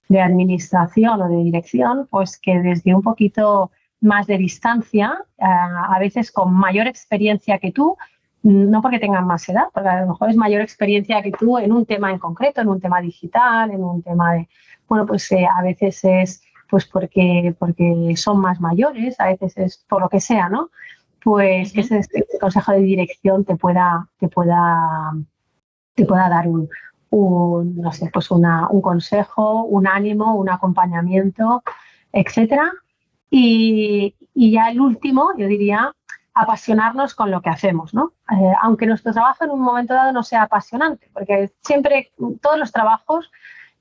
de 0.09 0.21
administración 0.21 1.21
o 1.23 1.29
de 1.29 1.43
dirección, 1.45 2.07
pues 2.11 2.39
que 2.39 2.61
desde 2.61 2.95
un 2.95 3.03
poquito 3.03 3.71
más 4.01 4.27
de 4.27 4.39
distancia, 4.39 5.19
eh, 5.39 5.45
a 5.45 5.99
veces 5.99 6.31
con 6.31 6.55
mayor 6.55 6.87
experiencia 6.87 7.59
que 7.59 7.73
tú, 7.73 7.97
no 8.43 8.81
porque 8.81 9.01
tengan 9.01 9.27
más 9.27 9.49
edad, 9.49 9.65
porque 9.75 9.89
a 9.89 10.03
lo 10.03 10.09
mejor 10.09 10.31
es 10.31 10.37
mayor 10.37 10.61
experiencia 10.61 11.21
que 11.23 11.33
tú 11.33 11.59
en 11.59 11.73
un 11.73 11.85
tema 11.85 12.13
en 12.13 12.19
concreto, 12.19 12.61
en 12.61 12.69
un 12.69 12.81
tema 12.81 13.01
digital, 13.01 13.73
en 13.73 13.83
un 13.83 14.03
tema 14.03 14.35
de, 14.35 14.49
bueno, 14.89 15.05
pues 15.07 15.31
eh, 15.33 15.47
a 15.47 15.63
veces 15.63 16.05
es 16.05 16.43
pues 16.69 16.87
porque, 16.87 17.55
porque 17.59 18.15
son 18.17 18.41
más 18.41 18.61
mayores, 18.61 19.19
a 19.21 19.27
veces 19.27 19.57
es 19.57 19.85
por 19.89 20.01
lo 20.01 20.09
que 20.09 20.21
sea, 20.21 20.49
¿no? 20.49 20.71
Pues 21.23 21.73
que 21.73 21.81
ese, 21.81 22.03
consejo 22.41 22.73
de 22.73 22.81
dirección 22.81 23.45
te 23.45 23.57
pueda, 23.57 24.09
te 24.19 24.29
pueda, 24.29 25.13
te 25.95 26.05
pueda 26.05 26.29
dar 26.29 26.47
un, 26.47 26.69
un, 27.11 27.77
no 27.77 27.93
sé, 27.93 28.11
pues 28.13 28.31
una, 28.31 28.69
un 28.69 28.81
consejo, 28.81 29.65
un 29.65 29.87
ánimo, 29.87 30.35
un 30.35 30.49
acompañamiento, 30.51 31.63
etcétera. 32.13 32.73
Y, 33.31 34.15
y, 34.35 34.53
ya 34.53 34.71
el 34.71 34.81
último, 34.81 35.31
yo 35.37 35.47
diría, 35.47 35.93
apasionarnos 36.35 37.15
con 37.15 37.31
lo 37.31 37.41
que 37.41 37.51
hacemos, 37.51 37.95
¿no? 37.95 38.13
Eh, 38.31 38.53
aunque 38.61 38.87
nuestro 38.87 39.13
trabajo 39.13 39.45
en 39.45 39.51
un 39.51 39.61
momento 39.61 39.95
dado 39.95 40.13
no 40.13 40.23
sea 40.23 40.43
apasionante, 40.43 41.09
porque 41.13 41.51
siempre 41.63 42.13
todos 42.41 42.59
los 42.59 42.73
trabajos 42.73 43.31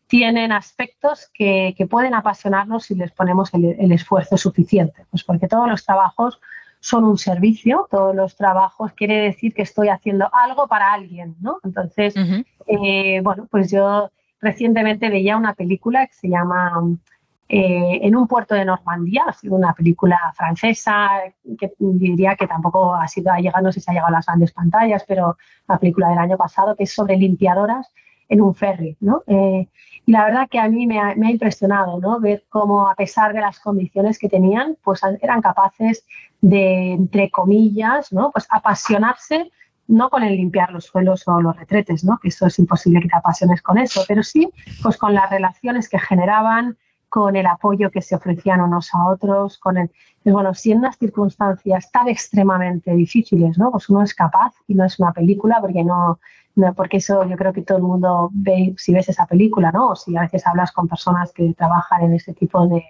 tienen 0.08 0.52
aspectos 0.52 1.30
que, 1.34 1.74
que 1.78 1.86
pueden 1.86 2.14
apasionarnos 2.14 2.86
si 2.86 2.96
les 2.96 3.12
ponemos 3.12 3.54
el, 3.54 3.76
el, 3.78 3.92
esfuerzo 3.92 4.38
suficiente, 4.38 5.06
pues 5.10 5.24
porque 5.24 5.48
todos 5.48 5.68
los 5.68 5.84
trabajos 5.84 6.40
son 6.86 7.04
un 7.04 7.18
servicio, 7.18 7.88
todos 7.90 8.16
los 8.16 8.36
trabajos 8.36 8.94
quiere 8.94 9.20
decir 9.20 9.56
que 9.56 9.64
estoy 9.64 9.90
haciendo 9.90 10.30
algo 10.32 10.68
para 10.68 10.94
alguien, 10.94 11.36
¿no? 11.42 11.58
Entonces, 11.64 12.14
eh, 12.68 13.22
bueno, 13.24 13.48
pues 13.50 13.72
yo 13.72 14.12
recientemente 14.40 15.10
veía 15.10 15.36
una 15.36 15.56
película 15.56 16.06
que 16.06 16.14
se 16.14 16.30
llama 16.30 16.96
eh, 17.50 18.02
En 18.04 18.16
un 18.16 18.28
puerto 18.28 18.54
de 18.54 18.66
Normandía, 18.66 19.24
ha 19.28 19.34
sido 19.34 19.56
una 19.56 19.74
película 19.74 20.20
francesa 20.38 21.10
que 21.58 21.74
diría 21.80 22.36
que 22.36 22.46
tampoco 22.46 22.94
ha 22.94 23.08
sido, 23.08 23.32
ha 23.32 23.40
llegado, 23.40 23.64
no 23.64 23.72
sé 23.72 23.80
si 23.80 23.90
ha 23.90 23.94
llegado 23.94 24.10
a 24.10 24.18
las 24.18 24.28
grandes 24.28 24.52
pantallas, 24.52 25.04
pero 25.08 25.38
la 25.68 25.80
película 25.80 26.10
del 26.10 26.20
año 26.20 26.38
pasado 26.38 26.76
que 26.76 26.84
es 26.84 26.94
sobre 26.94 27.18
limpiadoras 27.18 27.92
en 28.30 28.42
un 28.42 28.56
ferry, 28.56 28.98
¿no? 29.00 29.24
Eh, 29.28 29.68
y 30.06 30.12
la 30.12 30.26
verdad 30.26 30.48
que 30.50 30.60
a 30.60 30.68
mí 30.68 30.86
me 30.88 31.00
ha, 31.00 31.14
impresionado, 31.14 32.00
¿no? 32.00 32.20
Ver 32.20 32.46
cómo 32.50 32.90
a 32.90 32.96
pesar 32.96 33.34
de 33.34 33.42
las 33.42 33.60
condiciones 33.60 34.20
que 34.20 34.30
tenían, 34.30 34.78
pues 34.84 35.02
eran 35.22 35.42
capaces 35.42 36.06
de, 36.42 36.94
entre 36.94 37.30
comillas, 37.32 38.12
¿no? 38.12 38.32
Pues 38.32 38.46
apasionarse 38.50 39.52
no 39.88 40.10
con 40.10 40.24
el 40.24 40.36
limpiar 40.36 40.72
los 40.72 40.86
suelos 40.86 41.28
o 41.28 41.42
los 41.42 41.56
retretes, 41.56 42.04
¿no? 42.04 42.18
Que 42.20 42.30
eso 42.30 42.48
es 42.48 42.58
imposible 42.60 43.02
que 43.02 43.08
te 43.08 43.16
apasiones 43.16 43.62
con 43.62 43.78
eso, 43.78 44.04
pero 44.08 44.24
sí, 44.24 44.50
pues 44.82 44.98
con 44.98 45.14
las 45.14 45.30
relaciones 45.30 45.90
que 45.90 46.00
generaban, 46.00 46.78
con 47.10 47.36
el 47.36 47.46
apoyo 47.46 47.92
que 47.92 48.02
se 48.02 48.16
ofrecían 48.16 48.62
unos 48.62 48.94
a 48.94 49.08
otros, 49.08 49.58
con 49.58 49.78
el... 49.78 49.92
Pues 50.24 50.34
bueno, 50.34 50.54
si 50.54 50.72
en 50.72 50.80
unas 50.80 50.98
circunstancias 50.98 51.92
tan 51.92 52.08
extremadamente 52.08 52.92
difíciles, 52.94 53.58
¿no? 53.58 53.72
Pues 53.72 53.90
uno 53.90 54.02
es 54.02 54.14
capaz 54.14 54.54
y 54.68 54.74
no 54.74 54.86
es 54.86 55.00
una 55.00 55.14
película 55.14 55.58
porque 55.62 55.84
no, 55.84 56.20
porque 56.76 56.98
eso 56.98 57.24
yo 57.26 57.36
creo 57.38 57.54
que 57.54 57.62
todo 57.62 57.78
el 57.78 57.84
mundo 57.84 58.30
ve 58.34 58.74
si 58.78 58.94
ves 58.94 59.10
esa 59.10 59.26
película, 59.26 59.72
¿no? 59.72 59.90
O 59.90 59.96
si 59.96 60.16
a 60.18 60.22
veces 60.22 60.48
hablas 60.48 60.72
con 60.72 60.88
personas 60.88 61.32
que 61.32 61.54
trabajan 61.54 62.04
en 62.04 62.14
ese 62.14 62.34
tipo 62.34 62.68
de, 62.68 62.84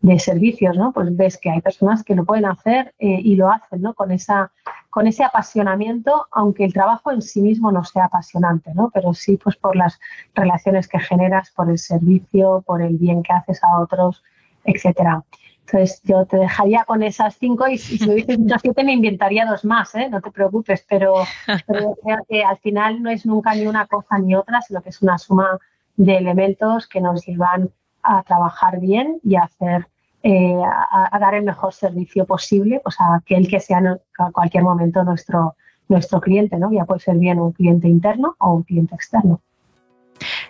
de 0.00 0.18
servicios, 0.18 0.76
¿no? 0.76 0.92
Pues 0.92 1.14
ves 1.16 1.38
que 1.38 1.50
hay 1.50 1.60
personas 1.60 2.04
que 2.04 2.14
lo 2.14 2.24
pueden 2.24 2.46
hacer 2.46 2.94
eh, 2.98 3.20
y 3.22 3.34
lo 3.34 3.50
hacen, 3.50 3.82
¿no? 3.82 3.94
Con, 3.94 4.12
esa, 4.12 4.52
con 4.90 5.06
ese 5.06 5.24
apasionamiento, 5.24 6.28
aunque 6.30 6.64
el 6.64 6.72
trabajo 6.72 7.10
en 7.10 7.20
sí 7.20 7.42
mismo 7.42 7.72
no 7.72 7.84
sea 7.84 8.04
apasionante, 8.04 8.72
¿no? 8.74 8.90
Pero 8.94 9.12
sí, 9.12 9.36
pues 9.42 9.56
por 9.56 9.74
las 9.76 9.98
relaciones 10.34 10.86
que 10.86 11.00
generas, 11.00 11.50
por 11.50 11.68
el 11.68 11.78
servicio, 11.78 12.62
por 12.66 12.80
el 12.82 12.96
bien 12.96 13.22
que 13.22 13.32
haces 13.32 13.62
a 13.64 13.78
otros, 13.78 14.22
etcétera. 14.64 15.24
Entonces, 15.66 16.00
yo 16.04 16.24
te 16.24 16.38
dejaría 16.38 16.84
con 16.84 17.02
esas 17.02 17.36
cinco 17.36 17.68
y, 17.68 17.76
si 17.76 18.06
me 18.06 18.14
dices 18.14 18.38
muchas 18.38 18.62
siete 18.62 18.84
me 18.84 18.94
inventaría 18.94 19.44
dos 19.44 19.66
más, 19.66 19.94
¿eh? 19.96 20.08
no 20.08 20.22
te 20.22 20.30
preocupes, 20.30 20.86
pero, 20.88 21.24
pero 21.66 21.94
que 22.26 22.42
al 22.42 22.56
final 22.58 23.02
no 23.02 23.10
es 23.10 23.26
nunca 23.26 23.54
ni 23.54 23.66
una 23.66 23.86
cosa 23.86 24.18
ni 24.18 24.34
otra, 24.34 24.62
sino 24.62 24.80
que 24.80 24.88
es 24.88 25.02
una 25.02 25.18
suma 25.18 25.58
de 25.96 26.16
elementos 26.16 26.86
que 26.86 27.02
nos 27.02 27.26
llevan 27.26 27.70
a 28.08 28.22
trabajar 28.22 28.80
bien 28.80 29.20
y 29.22 29.36
a 29.36 29.42
hacer 29.42 29.86
eh, 30.22 30.60
a, 30.60 31.16
dar 31.20 31.34
el 31.34 31.44
mejor 31.44 31.72
servicio 31.72 32.24
posible 32.24 32.80
pues 32.82 32.96
a 33.00 33.14
aquel 33.16 33.46
que 33.46 33.60
sea 33.60 33.78
en 33.78 34.32
cualquier 34.32 34.64
momento 34.64 35.04
nuestro, 35.04 35.54
nuestro 35.88 36.20
cliente, 36.20 36.58
¿no? 36.58 36.72
Ya 36.72 36.84
puede 36.84 37.00
ser 37.00 37.16
bien 37.18 37.38
un 37.38 37.52
cliente 37.52 37.86
interno 37.86 38.34
o 38.38 38.54
un 38.54 38.62
cliente 38.64 38.96
externo. 38.96 39.40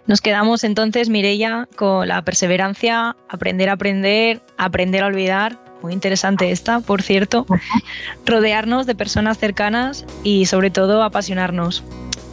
Nos 0.06 0.22
quedamos 0.22 0.64
entonces, 0.64 1.10
Mireia, 1.10 1.68
con 1.76 2.08
la 2.08 2.22
perseverancia, 2.22 3.14
aprender 3.28 3.68
a 3.68 3.72
aprender, 3.72 4.40
aprender 4.56 5.04
a 5.04 5.08
olvidar. 5.08 5.58
Muy 5.82 5.92
interesante 5.92 6.50
esta, 6.50 6.80
por 6.80 7.02
cierto. 7.02 7.44
Rodearnos 8.24 8.86
de 8.86 8.94
personas 8.94 9.36
cercanas 9.36 10.06
y 10.24 10.46
sobre 10.46 10.70
todo 10.70 11.02
apasionarnos. 11.02 11.84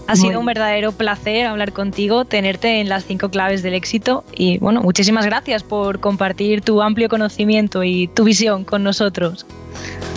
Ha 0.07 0.15
sido 0.15 0.39
un 0.39 0.45
verdadero 0.45 0.91
placer 0.91 1.47
hablar 1.47 1.73
contigo, 1.73 2.25
tenerte 2.25 2.79
en 2.79 2.89
las 2.89 3.05
cinco 3.05 3.29
claves 3.29 3.63
del 3.63 3.73
éxito 3.73 4.23
y 4.33 4.59
bueno, 4.59 4.81
muchísimas 4.81 5.25
gracias 5.25 5.63
por 5.63 5.99
compartir 5.99 6.61
tu 6.61 6.81
amplio 6.81 7.09
conocimiento 7.09 7.83
y 7.83 8.07
tu 8.09 8.23
visión 8.23 8.63
con 8.65 8.83
nosotros. 8.83 9.45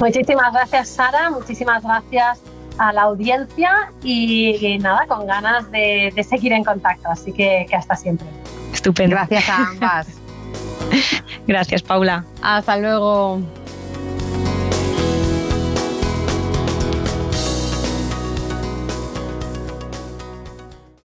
Muchísimas 0.00 0.52
gracias 0.52 0.88
Sara, 0.90 1.30
muchísimas 1.30 1.82
gracias 1.82 2.40
a 2.78 2.92
la 2.92 3.02
audiencia 3.02 3.90
y, 4.02 4.78
nada, 4.80 5.06
con 5.08 5.26
ganas 5.26 5.70
de, 5.70 6.12
seguir 6.28 6.52
en 6.52 6.64
contacto, 6.64 7.08
así 7.08 7.32
que, 7.32 7.66
que 7.68 7.76
hasta 7.76 7.96
siempre. 7.96 8.26
Estupendo. 8.72 9.16
Gracias 9.16 9.48
a 9.48 9.68
ambas. 9.70 10.06
gracias 11.46 11.82
Paula. 11.82 12.24
Hasta 12.42 12.76
luego. 12.76 13.40